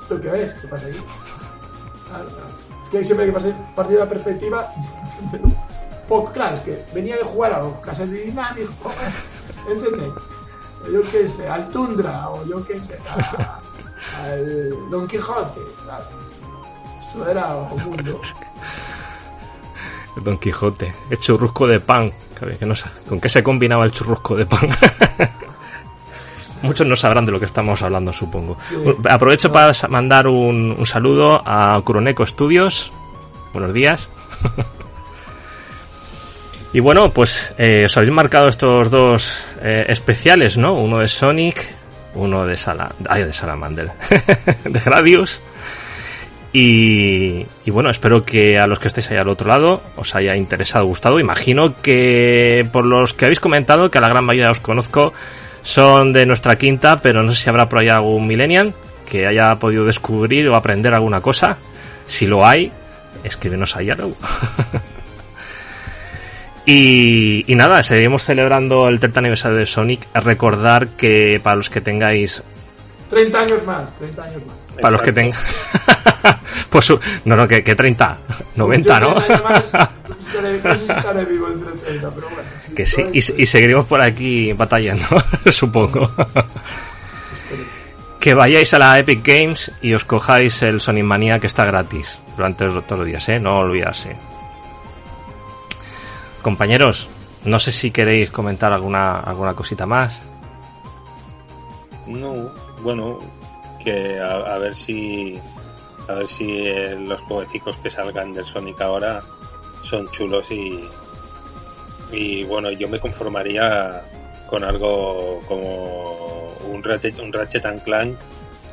¿Esto 0.00 0.20
qué 0.20 0.42
es? 0.44 0.54
¿Qué 0.54 0.68
pasa 0.68 0.86
aquí? 0.86 0.98
Claro, 2.08 2.26
claro. 2.26 2.48
Es 2.84 2.88
que 2.90 3.04
siempre 3.04 3.26
hay 3.26 3.32
que 3.32 3.54
partido 3.74 3.98
de 4.00 4.04
la 4.04 4.08
perspectiva, 4.10 4.72
poco 6.08 6.30
claro, 6.32 6.56
es 6.56 6.62
que 6.62 6.84
venía 6.94 7.16
de 7.16 7.24
jugar 7.24 7.54
a 7.54 7.58
los 7.60 7.78
casas 7.80 8.08
de 8.10 8.20
dinámico, 8.24 8.72
¿entendés? 9.68 10.12
Yo 10.92 11.02
qué 11.10 11.26
sé, 11.28 11.48
al 11.48 11.68
Tundra, 11.70 12.28
o 12.30 12.44
yo 12.46 12.64
qué 12.64 12.78
sé, 12.78 12.98
a, 13.08 13.60
al 14.22 14.90
Don 14.90 15.06
Quijote. 15.06 15.60
Claro. 15.84 16.04
Esto 16.98 17.28
era 17.28 17.54
un 17.56 17.84
mundo. 17.84 18.20
Don 20.16 20.38
Quijote, 20.38 20.92
el 21.10 21.18
churrusco 21.18 21.66
de 21.66 21.80
pan. 21.80 22.12
Que 22.58 22.66
no, 22.66 22.74
¿Con 23.08 23.20
qué 23.20 23.28
se 23.28 23.42
combinaba 23.42 23.84
el 23.84 23.92
churrusco 23.92 24.36
de 24.36 24.46
pan? 24.46 24.68
Muchos 26.62 26.86
no 26.86 26.94
sabrán 26.94 27.24
de 27.24 27.32
lo 27.32 27.40
que 27.40 27.46
estamos 27.46 27.82
hablando, 27.82 28.12
supongo. 28.12 28.56
Aprovecho 29.08 29.52
para 29.52 29.72
mandar 29.88 30.28
un, 30.28 30.74
un 30.78 30.86
saludo 30.86 31.40
a 31.44 31.80
Curoneco 31.84 32.24
Studios. 32.26 32.92
Buenos 33.52 33.72
días. 33.72 34.08
Y 36.74 36.80
bueno, 36.80 37.10
pues 37.10 37.52
eh, 37.58 37.84
os 37.84 37.96
habéis 37.96 38.12
marcado 38.12 38.48
estos 38.48 38.90
dos 38.90 39.40
eh, 39.60 39.84
especiales, 39.88 40.56
¿no? 40.56 40.72
Uno 40.72 40.98
de 40.98 41.08
Sonic, 41.08 41.66
uno 42.14 42.46
de 42.46 42.56
Sala, 42.56 42.92
de 42.98 43.32
Salamander, 43.32 43.90
de 44.64 44.80
Gradius. 44.80 45.40
Y, 46.54 47.46
bueno, 47.66 47.88
espero 47.88 48.24
que 48.24 48.58
a 48.58 48.66
los 48.66 48.78
que 48.78 48.88
estéis 48.88 49.10
ahí 49.10 49.16
al 49.16 49.28
otro 49.28 49.48
lado 49.48 49.82
os 49.96 50.14
haya 50.14 50.36
interesado, 50.36 50.84
gustado. 50.84 51.18
Imagino 51.18 51.74
que 51.80 52.66
por 52.70 52.84
los 52.84 53.14
que 53.14 53.24
habéis 53.24 53.40
comentado, 53.40 53.90
que 53.90 53.98
a 53.98 54.02
la 54.02 54.08
gran 54.08 54.24
mayoría 54.24 54.50
os 54.50 54.60
conozco, 54.60 55.14
son 55.62 56.12
de 56.12 56.26
nuestra 56.26 56.58
quinta, 56.58 57.00
pero 57.00 57.22
no 57.22 57.32
sé 57.32 57.42
si 57.42 57.48
habrá 57.48 57.68
por 57.68 57.78
ahí 57.78 57.88
algún 57.88 58.26
millennial 58.26 58.74
que 59.10 59.26
haya 59.26 59.58
podido 59.58 59.86
descubrir 59.86 60.48
o 60.48 60.56
aprender 60.56 60.92
alguna 60.92 61.22
cosa. 61.22 61.56
Si 62.04 62.26
lo 62.26 62.46
hay, 62.46 62.70
escríbenos 63.24 63.74
ahí 63.76 63.88
a 63.90 63.96
Y, 66.64 67.44
y, 67.50 67.56
nada, 67.56 67.82
seguimos 67.82 68.22
celebrando 68.22 68.88
el 68.88 69.00
30 69.00 69.20
aniversario 69.20 69.58
de 69.58 69.66
Sonic. 69.66 70.06
Recordar 70.14 70.88
que 70.88 71.40
para 71.42 71.56
los 71.56 71.68
que 71.68 71.80
tengáis. 71.80 72.42
30 73.08 73.40
años 73.40 73.64
más, 73.64 73.94
30 73.98 74.22
años 74.22 74.42
más. 74.46 74.80
Para 74.80 74.92
los 74.92 75.02
que 75.02 75.12
tengan. 75.12 75.38
pues 76.70 76.92
no, 77.24 77.36
no, 77.36 77.48
que, 77.48 77.64
que 77.64 77.74
30. 77.74 78.18
90, 78.56 79.00
¿no? 79.00 79.14
Más, 79.14 79.72
no 80.08 80.74
sé 80.74 80.78
si 80.78 80.90
estaré 80.90 81.24
vivo 81.24 81.48
entre 81.48 81.72
30, 81.72 82.10
pero 82.14 82.28
bueno. 82.28 82.48
Si 82.64 82.74
que 82.74 82.86
sí, 82.86 83.02
y, 83.12 83.42
y, 83.42 83.46
seguiremos 83.46 83.86
por 83.86 84.00
aquí 84.00 84.52
batallando, 84.52 85.04
supongo. 85.50 86.10
que 88.20 88.34
vayáis 88.34 88.72
a 88.72 88.78
la 88.78 88.98
Epic 89.00 89.26
Games 89.26 89.72
y 89.82 89.94
os 89.94 90.04
cojáis 90.04 90.62
el 90.62 90.80
Sonic 90.80 91.04
Mania 91.04 91.40
que 91.40 91.48
está 91.48 91.64
gratis 91.64 92.18
durante 92.36 92.66
todos 92.66 92.98
los 92.98 93.06
días, 93.06 93.28
¿eh? 93.28 93.40
No 93.40 93.58
olvidarse. 93.58 94.16
Compañeros, 96.42 97.08
no 97.44 97.58
sé 97.58 97.72
si 97.72 97.90
queréis 97.90 98.30
comentar 98.30 98.72
alguna, 98.72 99.20
alguna 99.20 99.54
cosita 99.54 99.86
más. 99.86 100.20
No, 102.06 102.52
bueno, 102.82 103.18
que 103.82 104.20
a, 104.20 104.54
a 104.54 104.58
ver 104.58 104.74
si 104.74 105.40
a 106.08 106.14
ver 106.14 106.26
si 106.26 106.66
eh, 106.66 106.98
los 106.98 107.20
jueguecicos 107.22 107.76
que 107.78 107.90
salgan 107.90 108.34
del 108.34 108.44
Sonic 108.44 108.80
ahora 108.80 109.22
son 109.82 110.10
chulos 110.10 110.50
y 110.50 110.84
y 112.10 112.44
bueno, 112.44 112.70
yo 112.72 112.88
me 112.88 112.98
conformaría 112.98 114.02
con 114.50 114.64
algo 114.64 115.40
como 115.48 116.48
un 116.70 116.82
Ratchet, 116.82 117.18
un 117.20 117.32
Ratchet 117.32 117.64
and 117.64 117.82
Clank 117.82 118.18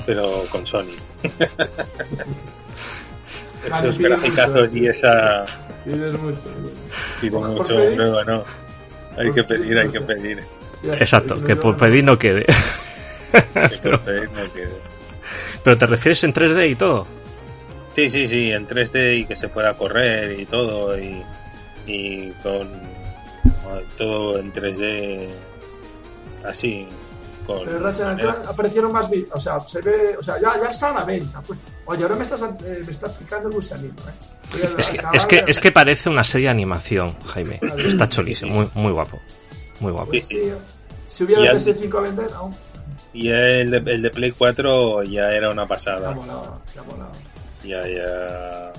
pero 0.06 0.46
con 0.50 0.66
Sonic. 0.66 1.00
Vale, 3.70 3.90
Esos 3.90 4.00
graficazos 4.00 4.74
y 4.74 4.88
esa 4.88 5.46
pides 5.86 6.20
mucho. 6.20 6.44
pido 7.22 7.40
¿Por 7.40 7.50
mucho, 7.50 7.76
pero 7.76 8.12
bueno, 8.12 8.44
hay 9.18 9.32
que 9.32 9.44
pedir, 9.44 9.78
hay 9.78 9.88
no 9.88 9.92
que 9.92 10.02
pedir, 10.02 10.44
Exacto, 10.84 11.44
que 11.44 11.56
por 11.56 11.76
pedir 11.78 12.04
no 12.04 12.18
quede. 12.18 12.46
no 13.84 14.04
quede. 14.04 14.70
Pero 15.64 15.78
te 15.78 15.86
refieres 15.86 16.24
en 16.24 16.34
3D 16.34 16.72
y 16.72 16.76
todo. 16.76 17.06
Sí, 17.96 18.10
sí, 18.10 18.28
sí, 18.28 18.52
en 18.52 18.66
3D 18.68 19.20
y 19.20 19.26
que 19.26 19.36
se 19.36 19.50
pueda 19.50 19.74
correr 19.76 20.40
y 20.40 20.46
todo 20.46 20.98
y, 20.98 21.22
y 21.86 22.30
con 22.44 22.68
todo 23.98 24.40
en 24.40 24.54
3D 24.54 25.28
así 26.46 26.88
con 27.58 27.66
Pero 27.66 27.80
Ratchet 27.80 28.06
and 28.06 28.22
Clank 28.22 28.46
aparecieron 28.48 28.92
más 28.92 29.08
o 29.34 29.40
sea, 29.40 29.60
se 29.62 29.82
ve, 29.82 30.16
o 30.18 30.24
sea, 30.24 30.40
ya, 30.40 30.54
ya 30.62 30.68
está 30.70 30.90
a 30.92 30.94
la 30.96 31.04
venta. 31.04 31.42
Pues. 31.42 31.60
Oye, 31.86 32.04
ahora 32.04 32.16
me 32.16 32.24
estás, 32.24 32.42
eh, 32.42 32.82
me 32.86 32.92
estás 32.92 33.12
picando 33.14 33.50
el 33.50 33.56
gusanito, 33.56 34.04
¿eh? 34.10 34.70
A 34.76 34.80
Es 34.80 34.90
que, 34.90 35.00
es 35.14 35.26
que, 35.26 35.42
de- 35.44 35.52
es 35.52 35.60
que 35.60 35.72
parece 35.72 36.10
una 36.10 36.24
serie 36.24 36.48
de 36.48 36.52
animación, 36.52 37.16
Jaime. 37.26 37.60
Está 37.78 38.08
cholísimo, 38.10 38.54
muy, 38.54 38.70
muy 38.76 38.92
guapo. 38.92 39.20
Muy 39.80 39.92
guapo. 39.92 40.12
Sí. 40.12 40.52
Si 41.08 41.24
hubiera 41.24 41.42
Y 41.42 41.46
el 41.46 41.52
al- 41.52 41.58
PS5 41.58 41.98
a 41.98 42.02
vender, 42.02 42.30
aún. 42.36 42.56
y 43.14 43.30
el 43.30 43.72
de, 43.72 43.78
el 43.94 44.02
de 44.02 44.10
Play 44.12 44.32
4 44.32 45.04
ya 45.04 45.32
era 45.32 45.50
una 45.50 45.64
Ya 45.64 45.68
pasada 45.68 46.12
molaba, 46.12 46.60
ya 46.76 46.84
molaba. 46.84 47.12
ya 47.64 47.88
ya 47.88 48.74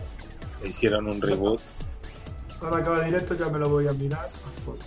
hicieron 0.69 1.07
un 1.09 1.21
reboot 1.21 1.61
Ahora 2.63 2.77
acaba 2.79 2.99
el 3.01 3.07
directo, 3.07 3.35
ya 3.35 3.47
me 3.49 3.59
lo 3.59 3.69
voy 3.71 3.89
a 3.89 3.93
mirar 3.95 4.29
a 4.29 4.61
foto. 4.61 4.85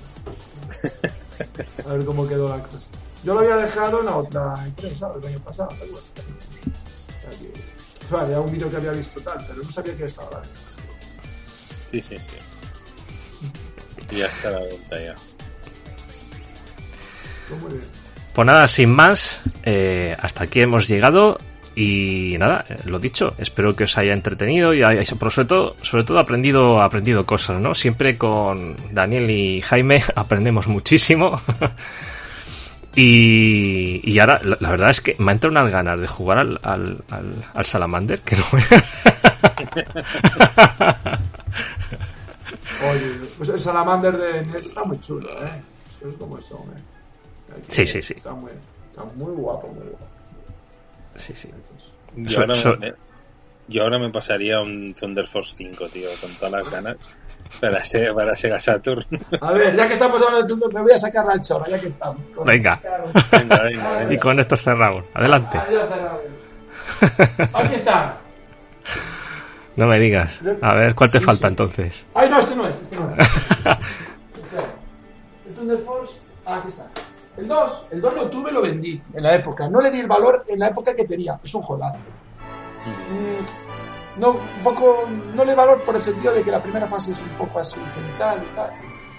A 1.90 1.94
ver 1.94 2.06
cómo 2.06 2.28
quedó 2.28 2.48
la 2.48 2.62
cosa. 2.62 2.90
Yo 3.24 3.34
lo 3.34 3.40
había 3.40 3.56
dejado 3.56 4.00
en 4.02 4.06
la 4.06 4.18
otra 4.18 4.54
E3, 4.68 4.96
¿sabes? 4.96 5.24
El 5.24 5.30
año 5.30 5.40
pasado, 5.44 5.70
pero 5.80 5.92
bueno. 5.92 6.06
O 6.08 7.22
sea 7.22 7.30
que. 7.40 7.54
Vale, 8.10 8.32
era 8.32 8.42
un 8.42 8.52
vídeo 8.52 8.70
que 8.70 8.76
había 8.76 8.92
visto 8.92 9.22
tal, 9.22 9.46
pero 9.48 9.64
no 9.64 9.72
sabía 9.72 9.96
que 9.96 10.06
estaba 10.06 10.30
la 10.32 10.40
venta. 10.40 10.60
sí 11.90 12.02
sí 12.02 12.18
sí 12.20 12.28
ya 14.18 14.26
está 14.26 14.52
la 14.52 14.60
venta 14.60 15.04
ya 15.04 15.16
Pues 17.48 17.62
muy 17.62 17.72
bien. 17.72 18.04
Pues 18.34 18.46
nada, 18.48 18.68
sin 18.68 18.90
más, 18.90 19.42
eh, 19.64 20.16
hasta 20.20 20.46
aquí 20.46 20.62
hemos 20.62 20.88
llegado. 20.88 21.38
Y 21.76 22.36
nada, 22.40 22.66
eh, 22.70 22.76
lo 22.86 23.00
dicho, 23.00 23.34
espero 23.40 23.76
que 23.76 23.86
os 23.86 23.98
haya 23.98 24.14
entretenido 24.14 24.76
y 24.76 24.84
hayáis, 24.84 25.14
pero 25.18 25.32
sobre 25.32 25.48
todo, 25.48 25.76
sobre 25.82 26.04
todo 26.04 26.20
aprendido, 26.20 26.82
aprendido 26.82 27.26
cosas, 27.26 27.60
¿no? 27.60 27.74
Siempre 27.74 28.16
con 28.18 28.76
Daniel 28.92 29.30
y 29.30 29.62
Jaime 29.62 30.04
aprendemos 30.16 30.68
muchísimo. 30.68 31.42
Y, 32.96 34.02
y 34.04 34.20
ahora, 34.20 34.40
la, 34.44 34.58
la 34.60 34.70
verdad 34.72 34.90
es 34.92 35.02
que 35.02 35.16
me 35.20 35.32
ha 35.32 35.34
entrado 35.34 35.52
unas 35.52 35.72
ganas 35.72 36.00
de 36.00 36.08
jugar 36.08 36.38
al, 36.40 36.60
al, 36.64 37.04
al, 37.10 37.46
al 37.54 37.66
Salamander, 37.66 38.22
que 38.22 38.36
no 38.38 38.44
Oye, 42.92 43.22
pues 43.38 43.50
el 43.50 43.60
Salamander 43.60 44.18
de 44.18 44.46
NES 44.46 44.66
está 44.66 44.84
muy 44.84 45.00
chulo, 45.00 45.30
¿eh? 45.46 45.62
Es 46.06 46.14
como 46.16 46.38
eso, 46.38 46.64
¿eh? 46.76 46.82
Sí, 47.68 47.86
sí, 47.86 48.02
sí. 48.02 48.14
Está 48.16 48.32
muy, 48.34 48.52
está 48.90 49.04
muy 49.16 49.32
guapo, 49.34 49.68
muy 49.70 49.84
guapo. 49.88 50.06
Sí, 51.16 51.34
sí. 51.36 51.50
yo 52.16 52.30
So- 52.30 52.42
ahora, 52.42 52.56
so- 52.56 52.78
me, 52.78 52.94
yo 53.68 53.84
ahora 53.84 54.00
me 54.00 54.10
pasaría 54.12 54.60
un 54.62 54.94
Thunder 54.94 55.26
Force 55.26 55.54
5 55.58 55.88
tío 55.90 56.10
con 56.22 56.32
todas 56.36 56.52
las 56.52 56.70
ganas 56.72 56.98
para 57.62 57.84
Sega, 57.84 58.14
para 58.16 58.36
Sega 58.36 58.60
Saturn 58.60 59.06
A 59.42 59.52
ver, 59.54 59.76
ya 59.76 59.88
que 59.88 59.94
estamos 59.94 60.20
hablando 60.22 60.42
de 60.42 60.48
Thunder, 60.48 60.74
me 60.74 60.82
voy 60.82 60.92
a 60.92 60.98
sacar 60.98 61.26
la 61.26 61.40
chora, 61.40 61.68
ya 61.70 61.80
que 61.80 61.88
estamos. 61.88 62.22
Con- 62.36 62.46
Venga. 62.46 62.80
Claro. 62.80 63.06
venga, 63.32 63.64
venga, 63.64 63.98
venga. 64.00 64.14
Y 64.14 64.18
con 64.18 64.40
esto 64.40 64.58
cerramos. 64.58 65.06
Adelante. 65.14 65.60
Ya 65.72 65.86
cerrado. 65.88 66.22
Aquí 67.54 67.76
está. 67.76 68.18
No 69.76 69.88
me 69.88 70.00
digas. 70.00 70.40
A 70.62 70.76
ver, 70.76 70.94
¿cuál 70.96 71.12
te 71.12 71.20
Sí, 71.20 71.26
falta 71.26 71.48
sí. 71.48 71.52
entonces? 71.52 72.04
Ay, 72.14 72.30
no, 72.30 72.40
este 72.40 72.56
no 72.56 72.66
es, 72.68 72.82
este 72.82 72.96
no 72.96 73.14
es. 73.18 73.28
El 75.48 75.54
Thunder 75.54 75.78
Force, 75.80 76.16
ah, 76.46 76.58
aquí 76.58 76.68
está. 76.70 76.86
El 77.38 77.48
2, 77.48 77.88
el 77.92 78.02
2 78.02 78.14
lo 78.16 78.30
tuve, 78.30 78.52
lo 78.52 78.62
vendí 78.62 79.02
en 79.14 79.24
la 79.24 79.34
época. 79.36 79.68
No 79.68 79.82
le 79.82 79.90
di 79.90 80.00
el 80.02 80.08
valor 80.08 80.46
en 80.48 80.60
la 80.60 80.68
época 80.68 80.94
que 80.96 81.06
tenía. 81.06 81.40
Es 81.44 81.54
un 81.56 81.64
juegazo. 81.64 82.00
Mm, 82.86 84.20
No, 84.20 84.32
un 84.32 84.64
poco, 84.64 85.10
no 85.34 85.44
le 85.44 85.56
valor 85.56 85.84
por 85.84 85.96
el 85.96 86.02
sentido 86.02 86.34
de 86.34 86.44
que 86.44 86.52
la 86.52 86.62
primera 86.62 86.86
fase 86.86 87.12
es 87.14 87.22
un 87.22 87.30
poco 87.30 87.60
así 87.60 87.80
genital 87.96 88.44
y 88.52 88.56
tal. 88.56 88.70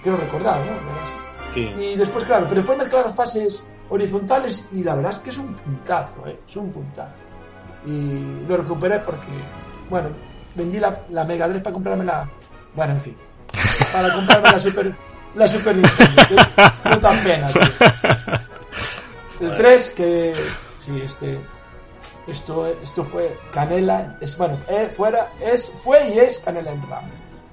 Quiero 0.01 0.17
recordar, 0.17 0.57
¿no? 0.59 1.53
Sí. 1.53 1.73
Y 1.77 1.95
después, 1.95 2.23
claro, 2.23 2.45
pero 2.47 2.55
después 2.61 2.77
mezclar 2.77 3.09
fases 3.11 3.67
horizontales 3.89 4.67
y 4.71 4.83
la 4.83 4.95
verdad 4.95 5.11
es 5.11 5.19
que 5.19 5.29
es 5.31 5.37
un 5.37 5.53
puntazo, 5.53 6.25
¿eh? 6.27 6.39
Es 6.47 6.55
un 6.55 6.71
puntazo. 6.71 7.23
Y 7.85 8.45
lo 8.47 8.57
recuperé 8.57 8.99
porque, 8.99 9.27
bueno, 9.89 10.09
vendí 10.55 10.79
la, 10.79 11.01
la 11.09 11.23
Mega 11.23 11.47
Drive 11.47 11.61
para 11.61 11.73
comprarme 11.73 12.03
la... 12.05 12.29
Bueno, 12.73 12.93
en 12.93 13.01
fin. 13.01 13.17
Para 13.91 14.13
comprarme 14.13 14.51
la 14.51 14.59
Super, 14.59 14.95
la 15.35 15.47
Super 15.47 15.75
Nintendo. 15.75 16.21
No 16.85 16.99
tan 16.99 17.23
pena, 17.23 17.47
tío. 17.47 17.61
El 19.41 19.55
3, 19.55 19.89
que... 19.91 20.35
Sí, 20.77 20.99
este... 21.01 21.39
Esto, 22.27 22.65
esto 22.67 23.03
fue 23.03 23.37
canela, 23.51 24.17
es 24.19 24.35
bueno, 24.37 24.57
eh, 24.67 24.89
fuera, 24.89 25.33
es, 25.39 25.69
fue 25.83 26.09
y 26.09 26.19
es 26.19 26.39
canela 26.39 26.71
en 26.71 26.81
ramo. 26.89 27.09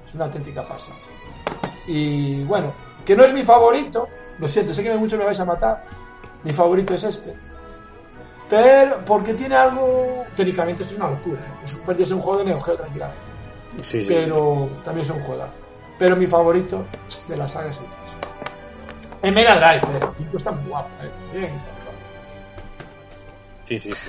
Es 0.07 0.15
una 0.15 0.25
auténtica 0.25 0.67
pasada. 0.67 0.97
Y 1.87 2.43
bueno, 2.45 2.73
que 3.05 3.15
no 3.15 3.25
es 3.25 3.33
mi 3.33 3.43
favorito, 3.43 4.09
lo 4.39 4.49
siento, 4.49 4.73
sé 4.73 4.83
que 4.83 4.97
muchos 4.97 5.19
me 5.19 5.25
vais 5.25 5.41
a 5.41 5.45
matar. 5.45 5.85
Mi 6.43 6.53
favorito 6.53 6.95
es 6.95 7.05
este. 7.05 7.35
Pero, 8.49 9.05
porque 9.05 9.35
tiene 9.35 9.57
algo. 9.57 10.25
Técnicamente, 10.37 10.83
esto 10.83 10.95
es 10.95 11.01
una 11.01 11.11
locura. 11.11 11.41
¿eh? 11.41 11.63
Es, 11.65 11.75
podría 11.75 12.05
ser 12.05 12.17
un 12.17 12.23
juego 12.23 12.39
de 12.41 12.45
Neo 12.47 12.61
Geo 12.61 12.77
tranquilamente. 12.77 13.23
Sí, 13.81 14.03
sí. 14.03 14.07
Pero 14.09 14.69
también 14.85 15.07
es 15.07 15.11
un 15.11 15.21
juegazo. 15.21 15.65
Pero 15.99 16.17
mi 16.17 16.27
favorito 16.27 16.85
de 17.29 17.37
la 17.37 17.49
saga 17.49 17.71
es 17.71 17.79
el 17.79 17.87
3. 17.87 17.99
En 19.23 19.35
Mega 19.35 19.55
Drive, 19.57 19.97
eh, 19.97 20.01
el 20.03 20.13
5 20.13 20.37
está 20.37 20.53
muy 20.53 20.69
guapo. 20.69 20.89
Eh. 21.33 21.51
Sí, 23.65 23.79
sí, 23.79 23.93
sí. 23.93 24.09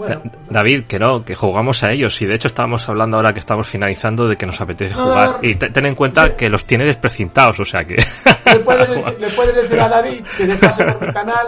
Bueno, 0.00 0.22
David, 0.48 0.84
que 0.84 0.98
no, 0.98 1.22
que 1.22 1.34
jugamos 1.34 1.82
a 1.82 1.92
ellos 1.92 2.22
y 2.22 2.26
de 2.26 2.34
hecho 2.34 2.48
estábamos 2.48 2.88
hablando 2.88 3.18
ahora 3.18 3.34
que 3.34 3.38
estamos 3.38 3.68
finalizando 3.68 4.26
de 4.26 4.38
que 4.38 4.46
nos 4.46 4.58
apetece 4.58 4.94
jugar 4.94 5.40
y 5.42 5.56
ten 5.56 5.84
en 5.84 5.94
cuenta 5.94 6.34
que 6.34 6.48
los 6.48 6.64
tiene 6.64 6.86
desprecintados, 6.86 7.60
o 7.60 7.66
sea 7.66 7.84
que... 7.84 7.96
Le 8.46 8.60
puedes, 8.60 8.88
decir, 9.54 9.78
a 9.78 9.90
David 9.90 10.24
que 10.38 10.46
se 10.46 10.56
pase 10.56 10.86
por 10.86 11.06
mi 11.06 11.12
canal 11.12 11.46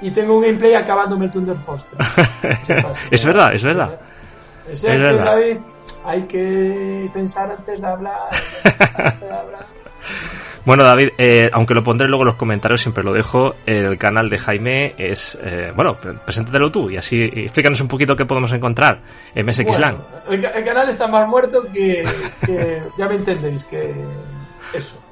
y 0.00 0.12
tengo 0.12 0.36
un 0.36 0.42
gameplay 0.42 0.74
acabándome 0.74 1.24
el 1.24 1.32
Thunder 1.32 1.56
Foster. 1.56 1.98
es 3.10 3.24
verdad, 3.26 3.52
es 3.52 3.64
verdad. 3.64 4.00
Es, 4.70 4.84
verdad. 4.84 5.24
David, 5.24 5.56
hay 6.04 6.22
que 6.22 7.10
pensar 7.12 7.50
antes 7.50 7.80
de 7.80 7.86
hablar. 7.88 8.14
Antes 8.94 9.20
de 9.22 9.32
hablar. 9.32 9.66
Bueno, 10.64 10.84
David, 10.84 11.10
eh, 11.18 11.50
aunque 11.52 11.74
lo 11.74 11.82
pondré 11.82 12.08
luego 12.08 12.22
en 12.22 12.28
los 12.28 12.36
comentarios, 12.36 12.80
siempre 12.80 13.02
lo 13.02 13.12
dejo. 13.12 13.54
El 13.66 13.98
canal 13.98 14.28
de 14.28 14.38
Jaime 14.38 14.94
es. 14.98 15.38
Eh, 15.42 15.72
bueno, 15.74 15.96
preséntatelo 15.96 16.70
tú 16.70 16.90
y 16.90 16.96
así 16.96 17.22
explícanos 17.22 17.80
un 17.80 17.88
poquito 17.88 18.16
qué 18.16 18.26
podemos 18.26 18.52
encontrar 18.52 19.00
en 19.34 19.46
MSXLAN. 19.46 19.98
el, 20.30 20.64
canal 20.64 20.88
está 20.88 21.08
más 21.08 21.26
muerto 21.26 21.64
que, 21.72 22.04
ya 22.98 23.08
me 23.08 23.14
entendéis, 23.14 23.64
que 23.64 23.94
eso. 24.72 25.02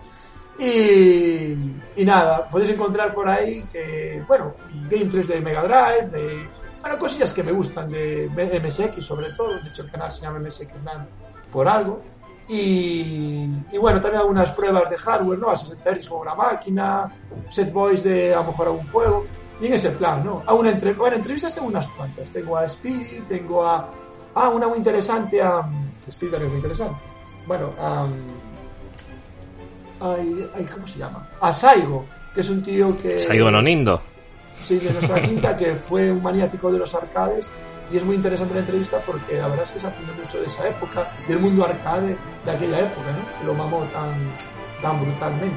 Y, 0.59 1.53
y, 1.97 2.05
nada, 2.05 2.49
podéis 2.49 2.71
encontrar 2.71 3.13
por 3.15 3.29
ahí 3.29 3.63
que, 3.71 4.23
bueno, 4.27 4.55
gameplays 4.91 5.29
de 5.29 5.41
Mega 5.41 5.63
Drive, 5.63 6.09
de. 6.11 6.49
Bueno, 6.81 6.99
cosillas 6.99 7.33
que 7.33 7.43
me 7.43 7.53
gustan 7.53 7.91
de 7.91 8.31
MSX 8.63 9.05
sobre 9.05 9.33
todo. 9.33 9.61
De 9.61 9.69
hecho, 9.69 9.83
el 9.83 9.91
canal 9.91 10.11
se 10.11 10.23
llama 10.23 10.39
MSXLAN 10.39 11.09
por 11.51 11.69
algo. 11.69 12.03
Y, 12.49 13.49
bueno, 13.79 14.01
también 14.01 14.21
algunas 14.21 14.53
pruebas 14.53 14.89
de 14.89 14.97
hardware, 14.97 15.39
¿no? 15.39 15.51
A 15.51 15.57
60 15.57 15.95
Hz 15.95 16.09
con 16.09 16.21
una 16.21 16.35
máquina, 16.35 17.13
set 17.49 17.73
voice 17.73 18.09
de 18.09 18.35
a 18.35 18.39
lo 18.39 18.45
mejor 18.45 18.69
algún 18.69 18.87
juego. 18.89 19.25
Y 19.61 19.67
en 19.67 19.73
ese 19.73 19.91
plan, 19.91 20.23
¿no? 20.23 20.43
A 20.47 20.55
una 20.55 20.71
entre... 20.71 20.93
Bueno, 20.93 21.17
entrevistas 21.17 21.55
tengo 21.55 21.69
unas 21.69 21.89
cuantas. 21.89 22.31
Tengo 22.31 22.57
a 22.57 22.69
Speedy, 22.69 23.23
tengo 23.27 23.67
a. 23.67 23.91
Ah, 24.35 24.51
una 24.51 24.69
muy 24.69 24.79
interesante 24.79 25.41
a. 25.43 25.63
Speedy 26.11 26.31
también 26.31 26.43
es 26.43 26.49
muy 26.49 26.59
interesante. 26.59 27.03
Bueno, 27.47 27.73
a. 27.81 28.07
¿Cómo 29.99 30.87
se 30.87 30.99
llama? 30.99 31.27
A 31.41 31.53
Saigo, 31.53 32.05
que 32.35 32.43
es 32.43 32.51
un 32.51 32.63
tío 32.63 32.97
que. 32.97 33.19
Saigo 33.19 33.51
Nonindo. 33.51 34.03
Sí, 34.63 34.79
de 34.79 34.93
nuestra 34.93 35.23
quinta, 35.23 35.57
que 35.57 35.75
fue 35.75 36.13
un 36.13 36.23
maniático 36.23 36.71
de 36.71 36.79
los 36.79 36.95
arcades 36.95 37.51
y 37.91 37.97
es 37.97 38.05
muy 38.05 38.17
interesante 38.17 38.55
la 38.55 38.61
entrevista 38.61 39.01
porque 39.01 39.39
la 39.39 39.49
verdad 39.49 39.65
es 39.65 39.73
que 39.73 39.81
se 39.81 39.87
aprende 39.87 40.13
mucho 40.13 40.41
de 40.41 40.47
esa 40.47 40.69
época, 40.69 41.11
del 41.29 41.39
mundo 41.39 41.65
arcade 41.65 42.17
de 42.45 42.51
aquella 42.51 42.81
época, 42.81 43.13
¿no? 43.13 43.39
que 43.39 43.45
lo 43.45 43.55
mamó 43.55 43.85
tan, 43.85 44.15
tan 44.83 45.01
brutalmente. 45.01 45.57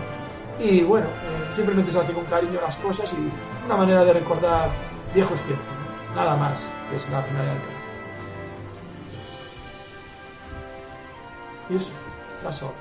Y 0.60 0.82
bueno, 0.82 1.08
eh, 1.08 1.56
simplemente 1.56 1.92
se 1.92 2.00
hace 2.00 2.14
con 2.14 2.26
cariño 2.26 2.60
las 2.62 2.76
cosas 2.78 3.12
y 3.14 3.66
una 3.66 3.78
manera 3.78 4.04
de 4.06 4.14
recordar 4.14 4.70
viejos 5.14 5.42
tiempos, 5.42 5.66
nada 6.16 6.36
más, 6.36 6.68
que 6.90 6.98
es 6.98 7.10
la 7.10 7.24
finalidad. 7.24 7.56
Y 11.70 11.76
eso, 11.76 11.94
pasó. 12.44 12.74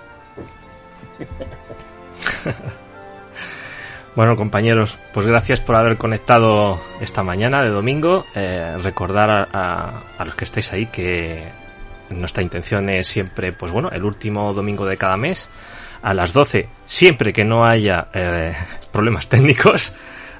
Bueno, 4.18 4.34
compañeros, 4.34 4.98
pues 5.14 5.26
gracias 5.26 5.60
por 5.60 5.76
haber 5.76 5.96
conectado 5.96 6.80
esta 7.00 7.22
mañana 7.22 7.62
de 7.62 7.68
domingo. 7.68 8.26
Eh, 8.34 8.76
recordar 8.82 9.48
a, 9.52 10.24
los 10.24 10.34
que 10.34 10.42
estáis 10.42 10.72
ahí 10.72 10.86
que 10.86 11.44
nuestra 12.10 12.42
intención 12.42 12.88
es 12.88 13.06
siempre, 13.06 13.52
pues 13.52 13.70
bueno, 13.70 13.90
el 13.92 14.02
último 14.02 14.52
domingo 14.52 14.86
de 14.86 14.96
cada 14.96 15.16
mes 15.16 15.48
a 16.02 16.14
las 16.14 16.32
12, 16.32 16.68
siempre 16.84 17.32
que 17.32 17.44
no 17.44 17.64
haya 17.64 18.08
eh, 18.12 18.54
problemas 18.90 19.28
técnicos, 19.28 19.92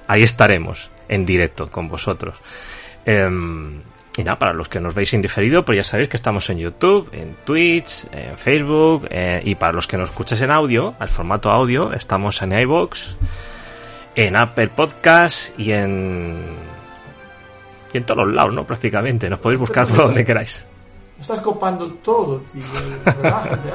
ahí 0.08 0.24
estaremos 0.24 0.90
en 1.08 1.24
directo 1.24 1.70
con 1.70 1.86
vosotros. 1.86 2.36
Em, 3.06 3.80
y 4.16 4.24
nada, 4.24 4.40
para 4.40 4.54
los 4.54 4.68
que 4.68 4.80
nos 4.80 4.92
veis 4.92 5.14
indiferido, 5.14 5.64
pues 5.64 5.76
ya 5.76 5.84
sabéis 5.84 6.08
que 6.08 6.16
estamos 6.16 6.50
en 6.50 6.58
YouTube, 6.58 7.10
en 7.12 7.36
Twitch, 7.44 8.06
en 8.10 8.36
Facebook, 8.36 9.06
eh, 9.08 9.40
y 9.44 9.54
para 9.54 9.70
los 9.70 9.86
que 9.86 9.96
nos 9.96 10.10
escucháis 10.10 10.42
en 10.42 10.50
audio, 10.50 10.96
al 10.98 11.10
formato 11.10 11.48
audio, 11.48 11.92
estamos 11.92 12.42
en 12.42 12.58
iVoox, 12.58 13.10
en 14.18 14.34
Apple 14.34 14.66
Podcast 14.68 15.56
y 15.60 15.70
en. 15.70 16.42
y 17.92 17.98
en 17.98 18.04
todos 18.04 18.26
los 18.26 18.34
lados, 18.34 18.52
¿no? 18.52 18.64
Prácticamente. 18.64 19.30
Nos 19.30 19.38
podéis 19.38 19.60
buscar 19.60 19.86
por 19.86 19.96
donde 19.96 20.24
queráis. 20.24 20.66
Estás 21.20 21.40
copando 21.40 21.88
todo, 21.94 22.40
tío. 22.40 22.64
Relájate, 23.04 23.70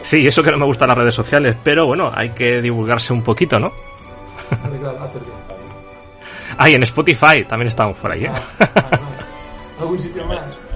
Sí, 0.00 0.26
eso 0.26 0.42
que 0.42 0.50
no 0.50 0.56
me 0.56 0.64
gustan 0.64 0.88
las 0.88 0.96
redes 0.96 1.14
sociales, 1.14 1.56
pero 1.62 1.84
bueno, 1.84 2.10
hay 2.14 2.30
que 2.30 2.62
divulgarse 2.62 3.12
un 3.12 3.22
poquito, 3.22 3.58
¿no? 3.58 3.70
Ah, 6.56 6.70
y 6.70 6.74
en 6.74 6.82
Spotify 6.84 7.44
también 7.46 7.68
estamos 7.68 7.98
por 7.98 8.10
ahí, 8.10 8.24
¿eh? 8.24 8.30
Ah, 8.60 8.98
¿Algún 9.80 9.98
sitio 9.98 10.24
más? 10.24 10.58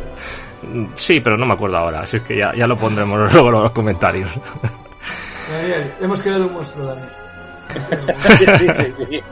Sí, 0.95 1.19
pero 1.21 1.37
no 1.37 1.45
me 1.45 1.55
acuerdo 1.55 1.77
ahora, 1.77 2.03
así 2.03 2.21
que 2.21 2.37
ya, 2.37 2.55
ya 2.55 2.69
lo 2.69 2.77
pondremos 2.77 3.19
luego 3.33 3.49
en 3.49 3.63
los 3.65 3.73
comentarios. 3.73 4.31
Daniel, 5.51 5.95
hemos 6.01 6.23
creado 6.23 6.47
un 6.47 6.53
monstruo, 6.53 6.87
Daniel 6.87 7.22
sí, 8.91 9.23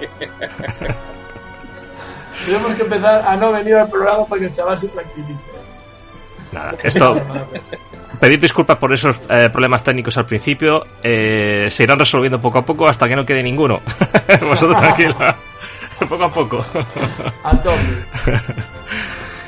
Tenemos 2.46 2.74
que 2.74 2.82
empezar 2.82 3.24
a 3.26 3.36
no 3.36 3.52
venir 3.52 3.74
al 3.74 3.88
programa 3.88 4.26
para 4.26 4.40
que 4.40 4.46
el 4.46 4.52
chaval 4.52 4.78
se 4.78 4.88
tranquilice. 4.88 5.38
Nada, 6.52 6.72
esto. 6.82 7.16
Pedir 8.18 8.40
disculpas 8.40 8.76
por 8.76 8.92
esos 8.92 9.16
eh, 9.28 9.48
problemas 9.52 9.82
técnicos 9.82 10.16
al 10.18 10.26
principio. 10.26 10.86
Eh, 11.02 11.68
se 11.70 11.82
irán 11.84 11.98
resolviendo 11.98 12.40
poco 12.40 12.58
a 12.58 12.64
poco 12.64 12.88
hasta 12.88 13.08
que 13.08 13.16
no 13.16 13.24
quede 13.24 13.42
ninguno. 13.42 13.80
Vosotros 14.42 14.78
tranquilos. 14.80 15.16
poco 16.08 16.24
a 16.24 16.30
poco. 16.30 16.66
A 17.44 17.60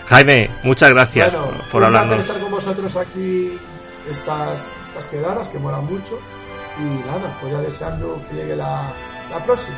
Jaime, 0.06 0.50
muchas 0.62 0.90
gracias 0.90 1.34
por 1.70 1.84
hablar. 1.84 2.18
estar 2.18 2.38
con 2.38 2.50
vosotros 2.50 2.96
aquí 2.96 3.58
estas, 4.10 4.72
estas 4.84 5.06
quedadas 5.06 5.48
que 5.48 5.58
molan 5.58 5.86
mucho. 5.86 6.18
Y 6.78 6.82
nada, 7.06 7.36
pues 7.40 7.52
ya 7.52 7.60
deseando 7.60 8.20
que 8.28 8.36
llegue 8.36 8.56
la, 8.56 8.90
próxima. 9.44 9.76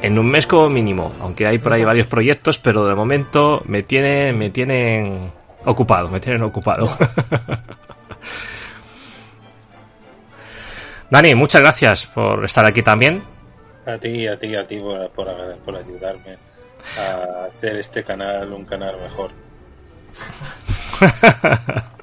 en 0.00 0.18
un 0.18 0.30
mes 0.30 0.46
como 0.46 0.68
mínimo, 0.68 1.12
aunque 1.20 1.46
hay 1.46 1.58
por 1.58 1.72
ahí 1.72 1.84
varios 1.84 2.06
proyectos, 2.06 2.58
pero 2.58 2.86
de 2.86 2.94
momento 2.94 3.62
me 3.66 3.82
tiene, 3.82 4.32
me 4.32 4.50
tienen 4.50 5.32
ocupado, 5.64 6.08
me 6.08 6.20
tienen 6.20 6.42
ocupado. 6.42 6.88
Dani, 11.10 11.34
muchas 11.34 11.60
gracias 11.60 12.06
por 12.06 12.44
estar 12.44 12.64
aquí 12.64 12.82
también. 12.82 13.22
A 13.84 13.98
ti, 13.98 14.26
a 14.26 14.38
ti, 14.38 14.54
a 14.54 14.66
ti 14.66 14.78
por, 14.78 15.10
por 15.10 15.76
ayudarme 15.76 16.38
a 16.98 17.46
hacer 17.46 17.76
este 17.76 18.02
canal 18.02 18.52
un 18.52 18.64
canal 18.64 18.96
mejor. 19.00 19.30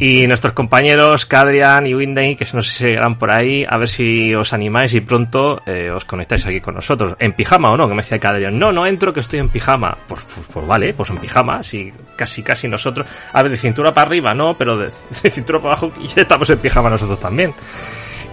Y 0.00 0.28
nuestros 0.28 0.52
compañeros 0.52 1.26
Cadrian 1.26 1.86
y 1.88 1.94
Winday, 1.94 2.36
que 2.36 2.46
no 2.52 2.62
sé 2.62 2.70
si 2.70 2.78
seguirán 2.78 3.18
por 3.18 3.32
ahí, 3.32 3.66
a 3.68 3.76
ver 3.78 3.88
si 3.88 4.32
os 4.32 4.52
animáis 4.52 4.94
y 4.94 5.00
pronto 5.00 5.60
eh, 5.66 5.90
os 5.90 6.04
conectáis 6.04 6.46
aquí 6.46 6.60
con 6.60 6.76
nosotros. 6.76 7.16
¿En 7.18 7.32
pijama 7.32 7.72
o 7.72 7.76
no? 7.76 7.88
Que 7.88 7.94
me 7.94 8.02
decía 8.02 8.20
Cadrian. 8.20 8.56
No, 8.56 8.72
no 8.72 8.86
entro, 8.86 9.12
que 9.12 9.20
estoy 9.20 9.40
en 9.40 9.48
pijama. 9.48 9.98
Pues, 10.06 10.22
pues, 10.22 10.46
pues 10.52 10.66
vale, 10.66 10.94
pues 10.94 11.10
en 11.10 11.18
pijama, 11.18 11.64
sí, 11.64 11.92
casi, 12.14 12.44
casi 12.44 12.68
nosotros. 12.68 13.08
A 13.32 13.42
ver, 13.42 13.50
de 13.50 13.56
cintura 13.56 13.92
para 13.92 14.06
arriba, 14.06 14.32
no, 14.34 14.56
pero 14.56 14.76
de, 14.76 14.90
cintura 15.30 15.58
para 15.58 15.72
abajo 15.72 15.92
ya 15.98 16.22
estamos 16.22 16.48
en 16.50 16.58
pijama 16.58 16.90
nosotros 16.90 17.18
también. 17.18 17.52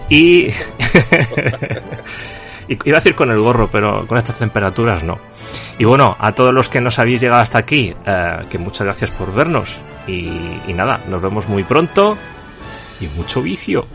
Y... 0.08 0.48
Iba 2.68 2.98
a 2.98 3.00
decir 3.00 3.14
con 3.14 3.30
el 3.30 3.40
gorro, 3.40 3.68
pero 3.70 4.06
con 4.06 4.18
estas 4.18 4.38
temperaturas 4.38 5.02
no. 5.02 5.18
Y 5.78 5.84
bueno, 5.84 6.16
a 6.18 6.32
todos 6.32 6.52
los 6.52 6.68
que 6.68 6.80
nos 6.80 6.98
habéis 6.98 7.20
llegado 7.20 7.42
hasta 7.42 7.58
aquí, 7.58 7.94
eh, 8.04 8.38
que 8.50 8.58
muchas 8.58 8.86
gracias 8.86 9.10
por 9.10 9.32
vernos. 9.32 9.78
Y, 10.06 10.30
y 10.66 10.72
nada, 10.74 11.00
nos 11.08 11.22
vemos 11.22 11.48
muy 11.48 11.64
pronto. 11.64 12.16
Y 13.00 13.08
mucho 13.08 13.42
vicio. 13.42 13.86